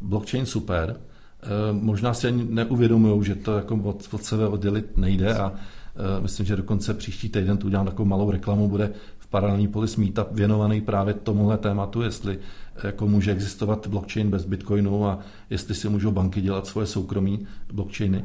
blockchain 0.00 0.46
super, 0.46 0.96
eh, 0.96 1.46
možná 1.72 2.14
si 2.14 2.26
ani 2.26 2.44
neuvědomují, 2.44 3.24
že 3.24 3.34
to 3.34 3.56
jako 3.56 3.74
od, 3.74 4.08
od 4.12 4.24
sebe 4.24 4.48
oddělit 4.48 4.96
nejde 4.96 5.34
a 5.34 5.52
eh, 5.52 6.20
myslím, 6.20 6.46
že 6.46 6.56
dokonce 6.56 6.94
příští 6.94 7.28
týden 7.28 7.56
tu 7.56 7.66
udělám 7.66 7.86
takovou 7.86 8.08
malou 8.08 8.30
reklamu, 8.30 8.68
bude 8.68 8.92
paralelní 9.30 9.68
polis 9.68 9.96
meetup 9.96 10.28
věnovaný 10.32 10.80
právě 10.80 11.14
tomuhle 11.14 11.58
tématu, 11.58 12.02
jestli 12.02 12.38
jako 12.84 13.08
může 13.08 13.32
existovat 13.32 13.86
blockchain 13.86 14.30
bez 14.30 14.44
bitcoinu 14.44 15.06
a 15.06 15.18
jestli 15.50 15.74
si 15.74 15.88
můžou 15.88 16.10
banky 16.10 16.40
dělat 16.40 16.66
svoje 16.66 16.86
soukromí 16.86 17.46
blockchainy. 17.72 18.24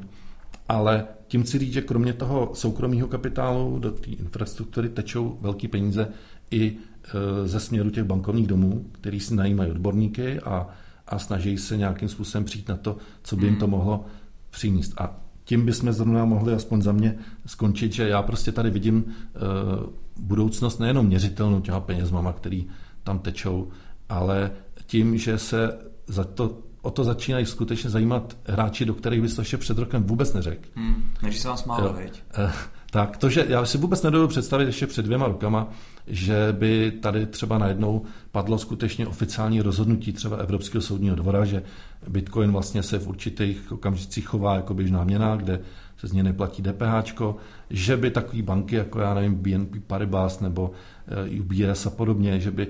Ale 0.70 1.06
tím 1.28 1.44
chci 1.44 1.60
říct, 1.60 1.74
že 1.74 1.82
kromě 1.82 2.14
toho 2.14 2.52
soukromého 2.54 3.08
kapitálu 3.08 3.80
do 3.80 3.92
té 3.92 4.10
infrastruktury 4.10 4.90
tečou 4.90 5.38
velké 5.42 5.68
peníze 5.68 6.08
i 6.52 6.74
e, 6.74 7.48
ze 7.48 7.60
směru 7.60 7.90
těch 7.90 8.04
bankovních 8.04 8.48
domů, 8.48 8.86
který 8.92 9.20
si 9.20 9.36
najímají 9.36 9.72
odborníky 9.72 10.40
a 10.40 10.70
a 11.08 11.20
snaží 11.20 11.58
se 11.58 11.78
nějakým 11.78 12.10
způsobem 12.10 12.46
přijít 12.46 12.70
na 12.70 12.76
to, 12.76 12.98
co 13.24 13.36
by 13.36 13.46
jim 13.46 13.56
to 13.56 13.68
mohlo 13.68 14.06
přinést. 14.50 15.02
A 15.02 15.20
tím 15.44 15.66
bychom 15.66 15.94
zrovna 15.94 16.26
mohli 16.26 16.54
aspoň 16.54 16.82
za 16.82 16.92
mě 16.92 17.16
skončit, 17.46 17.94
že 17.94 18.08
já 18.08 18.22
prostě 18.22 18.52
tady 18.52 18.70
vidím 18.70 19.04
uh, 19.06 19.14
budoucnost 20.18 20.80
nejenom 20.80 21.06
měřitelnou 21.06 21.62
těma 21.62 21.80
penězmama, 21.80 22.34
který 22.34 22.68
tam 23.04 23.20
tečou, 23.20 23.68
ale 24.10 24.52
tím, 24.86 25.18
že 25.18 25.38
se 25.38 25.80
za 26.08 26.24
to, 26.24 26.58
o 26.84 26.92
to 26.92 27.04
začínají 27.04 27.46
skutečně 27.46 27.90
zajímat 27.90 28.38
hráči, 28.46 28.86
do 28.86 28.94
kterých 28.94 29.22
bys 29.22 29.36
to 29.36 29.42
ještě 29.42 29.58
před 29.58 29.78
rokem 29.78 30.04
vůbec 30.04 30.34
neřekl. 30.34 30.70
Hmm, 30.76 31.12
než 31.24 31.40
se 31.40 31.48
vás 31.48 31.66
málo, 31.66 31.94
veď? 31.94 32.24
Uh, 32.40 32.52
tak 32.92 33.18
to, 33.18 33.30
že 33.30 33.46
já 33.50 33.66
si 33.66 33.78
vůbec 33.78 34.04
nedovedu 34.04 34.28
představit 34.28 34.66
ještě 34.66 34.88
před 34.88 35.06
dvěma 35.06 35.28
rokama, 35.28 35.70
že 36.08 36.48
by 36.52 36.92
tady 36.92 37.26
třeba 37.26 37.58
najednou 37.58 38.02
padlo 38.32 38.58
skutečně 38.58 39.08
oficiální 39.08 39.62
rozhodnutí 39.62 40.14
třeba 40.14 40.38
Evropského 40.38 40.82
soudního 40.82 41.16
dvora, 41.16 41.46
že 41.46 41.64
Bitcoin 42.10 42.52
vlastně 42.52 42.84
se 42.84 43.00
v 43.00 43.08
určitých 43.08 43.72
okamžicích 43.72 44.28
chová 44.28 44.56
jako 44.56 44.74
běžná 44.74 45.04
měna, 45.04 45.36
kde 45.36 45.60
se 45.98 46.08
z 46.08 46.12
něj 46.14 46.24
neplatí 46.24 46.64
DPH, 46.64 47.22
že 47.70 47.98
by 47.98 48.12
takové 48.12 48.42
banky 48.42 48.76
jako 48.76 49.00
já 49.00 49.14
nevím 49.14 49.36
BNP 49.36 49.76
Paribas 49.88 50.40
nebo 50.40 50.72
eh, 51.08 51.40
UBS 51.40 51.86
a 51.86 51.90
podobně, 51.90 52.40
že 52.40 52.52
by 52.52 52.68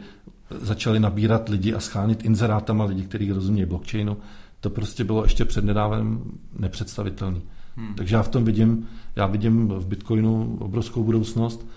začaly 0.61 0.99
nabírat 0.99 1.49
lidi 1.49 1.73
a 1.73 1.79
schánit 1.79 2.25
inzerátama 2.25 2.85
lidi, 2.85 3.03
kteří 3.03 3.31
rozumějí 3.31 3.65
blockchainu, 3.65 4.17
to 4.59 4.69
prostě 4.69 5.03
bylo 5.03 5.23
ještě 5.23 5.45
před 5.45 5.65
nedávem 5.65 6.21
nepředstavitelné. 6.59 7.41
Hmm. 7.75 7.93
Takže 7.95 8.15
já 8.15 8.23
v 8.23 8.27
tom 8.27 8.45
vidím, 8.45 8.87
já 9.15 9.27
vidím 9.27 9.67
v 9.67 9.87
Bitcoinu 9.87 10.57
obrovskou 10.59 11.03
budoucnost 11.03 11.67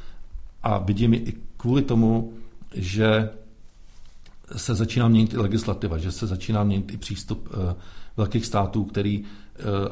a 0.63 0.79
vidím 0.79 1.15
i 1.15 1.35
kvůli 1.57 1.83
tomu, 1.83 2.33
že 2.75 3.31
se 4.57 4.75
začíná 4.75 5.09
měnit 5.09 5.35
i 5.35 5.37
legislativa, 5.37 5.99
že 5.99 6.13
se 6.13 6.27
začíná 6.27 6.65
měnit 6.65 6.93
i 6.93 6.97
přístup 6.97 7.49
uh, 7.49 7.73
velkých 8.17 8.47
států, 8.47 8.85
který 8.85 9.21
uh, 9.21 9.27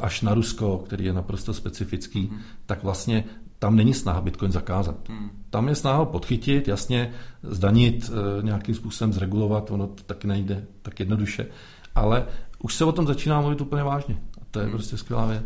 až 0.01 0.23
na 0.23 0.35
Rusko, 0.35 0.79
který 0.79 1.05
je 1.05 1.13
naprosto 1.13 1.55
specifický, 1.55 2.27
hmm. 2.27 2.39
tak 2.67 2.83
vlastně 2.83 3.25
tam 3.59 3.77
není 3.77 3.95
snaha 3.95 4.21
Bitcoin 4.21 4.53
zakázat. 4.53 5.09
Hmm. 5.09 5.31
Tam 5.55 5.69
je 5.69 5.75
snaha 5.75 6.05
podchytit, 6.05 6.69
jasně 6.69 7.13
zdanit, 7.43 8.09
uh, 8.09 8.45
nějakým 8.45 8.75
způsobem 8.75 9.13
zregulovat, 9.13 9.71
ono 9.71 9.87
to 9.87 10.03
taky 10.03 10.27
nejde 10.27 10.65
tak 10.83 11.01
jednoduše, 11.01 11.47
ale 11.95 12.27
už 12.63 12.75
se 12.75 12.85
o 12.85 12.93
tom 12.93 13.07
začíná 13.07 13.41
mluvit 13.41 13.61
úplně 13.61 13.83
vážně. 13.83 14.17
A 14.41 14.45
to 14.51 14.59
je 14.59 14.65
hmm. 14.65 14.73
prostě 14.73 14.97
skvělá 14.97 15.27
věc. 15.27 15.45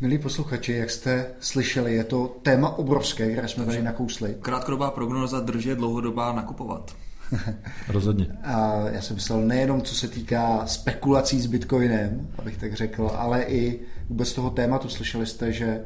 Milí 0.00 0.18
posluchači, 0.18 0.72
jak 0.72 0.90
jste 0.90 1.26
slyšeli, 1.40 1.94
je 1.94 2.04
to 2.04 2.36
téma 2.42 2.78
obrovské, 2.78 3.32
které 3.32 3.48
jsme 3.48 3.64
tady 3.64 3.82
nakousli. 3.82 4.36
Krátkodobá 4.40 4.90
prognoza 4.90 5.40
držet, 5.40 5.78
dlouhodobá 5.78 6.32
nakupovat. 6.32 6.96
Rozhodně. 7.88 8.26
A 8.42 8.88
já 8.88 9.02
jsem 9.02 9.16
myslel 9.16 9.40
nejenom 9.40 9.82
co 9.82 9.94
se 9.94 10.08
týká 10.08 10.66
spekulací 10.66 11.40
s 11.40 11.46
Bitcoinem, 11.46 12.28
abych 12.38 12.58
tak 12.58 12.74
řekl, 12.74 13.10
ale 13.14 13.42
i 13.42 13.80
vůbec 14.08 14.32
toho 14.32 14.50
tématu. 14.50 14.88
Slyšeli 14.88 15.26
jste, 15.26 15.52
že, 15.52 15.84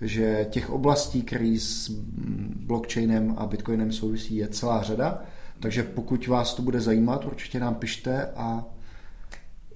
že 0.00 0.46
těch 0.50 0.70
oblastí, 0.70 1.22
které 1.22 1.56
s 1.60 1.88
blockchainem 2.66 3.34
a 3.38 3.46
Bitcoinem 3.46 3.92
souvisí, 3.92 4.36
je 4.36 4.48
celá 4.48 4.82
řada. 4.82 5.22
Takže 5.60 5.82
pokud 5.82 6.26
vás 6.26 6.54
to 6.54 6.62
bude 6.62 6.80
zajímat, 6.80 7.24
určitě 7.24 7.60
nám 7.60 7.74
pište 7.74 8.26
a 8.36 8.64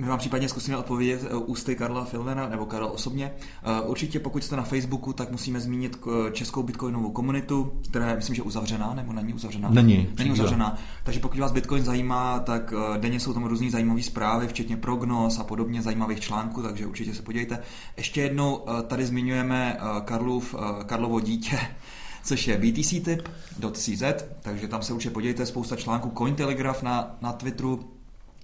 my 0.03 0.09
vám 0.09 0.19
případně 0.19 0.49
zkusíme 0.49 0.77
odpovědět 0.77 1.27
eh, 1.31 1.35
ústy 1.35 1.77
Karla 1.77 2.05
Filnera 2.05 2.49
nebo 2.49 2.67
Karla 2.67 2.91
osobně. 2.91 3.33
Eh, 3.63 3.81
určitě 3.81 4.21
pokud 4.21 4.45
jste 4.45 4.57
na 4.57 4.63
Facebooku, 4.63 5.13
tak 5.13 5.31
musíme 5.31 5.61
zmínit 5.61 5.99
eh, 6.07 6.31
českou 6.33 6.63
bitcoinovou 6.63 7.11
komunitu, 7.11 7.73
která 7.89 8.11
je, 8.11 8.17
myslím, 8.17 8.37
že 8.37 8.43
uzavřená, 8.43 8.95
nebo 8.95 9.13
není 9.13 9.35
uzavřená? 9.35 9.71
Není. 9.71 10.09
Není 10.19 10.31
uzavřená. 10.31 10.79
Takže 11.05 11.21
pokud 11.21 11.39
vás 11.39 11.53
bitcoin 11.53 11.85
zajímá, 11.85 12.39
tak 12.41 12.75
denně 12.99 13.21
jsou 13.21 13.33
tam 13.33 13.45
různé 13.45 13.71
zajímavé 13.71 14.03
zprávy, 14.03 14.49
včetně 14.49 14.77
prognoz 14.77 15.39
a 15.39 15.45
podobně 15.45 15.83
zajímavých 15.83 16.21
článků, 16.21 16.63
takže 16.63 16.87
určitě 16.87 17.15
se 17.15 17.23
podívejte. 17.23 17.59
Ještě 17.97 18.23
jednou 18.23 18.65
tady 18.87 19.07
zmiňujeme 19.07 19.77
Karlov, 20.05 20.55
Karlovo 20.87 21.21
dítě, 21.21 21.59
což 22.23 22.49
je 22.49 22.59
btctip.cz, 22.59 24.03
takže 24.41 24.69
tam 24.69 24.83
se 24.83 24.93
určitě 24.93 25.15
podívejte, 25.15 25.47
spousta 25.47 25.77
článků 25.77 26.13
Cointelegraph 26.19 26.83
na, 26.83 27.17
na 27.21 27.33
Twitteru, 27.33 27.93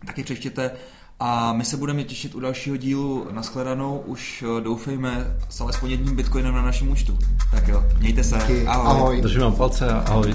taky 0.07 0.25
přečtěte 0.25 0.71
a 1.21 1.53
my 1.53 1.65
se 1.65 1.77
budeme 1.77 2.05
těšit 2.05 2.35
u 2.35 2.41
dalšího 2.41 2.77
dílu 2.77 3.27
nashledanou, 3.31 3.99
už 4.07 4.45
eh, 4.47 4.61
doufejme 4.61 5.37
s 5.49 5.61
alespoň 5.61 5.91
jedním 5.91 6.17
bitcoinem 6.17 6.55
na 6.55 6.63
našem 6.63 6.89
účtu. 6.89 7.19
Tak 7.51 7.69
jo, 7.69 7.85
mějte 7.99 8.25
se. 8.25 8.37
Ahoj. 8.37 8.67
ahoj. 8.67 9.21
Držím 9.23 9.41
vám 9.41 9.57
palce 9.57 9.89
a 9.89 9.99
ahoj. 9.99 10.35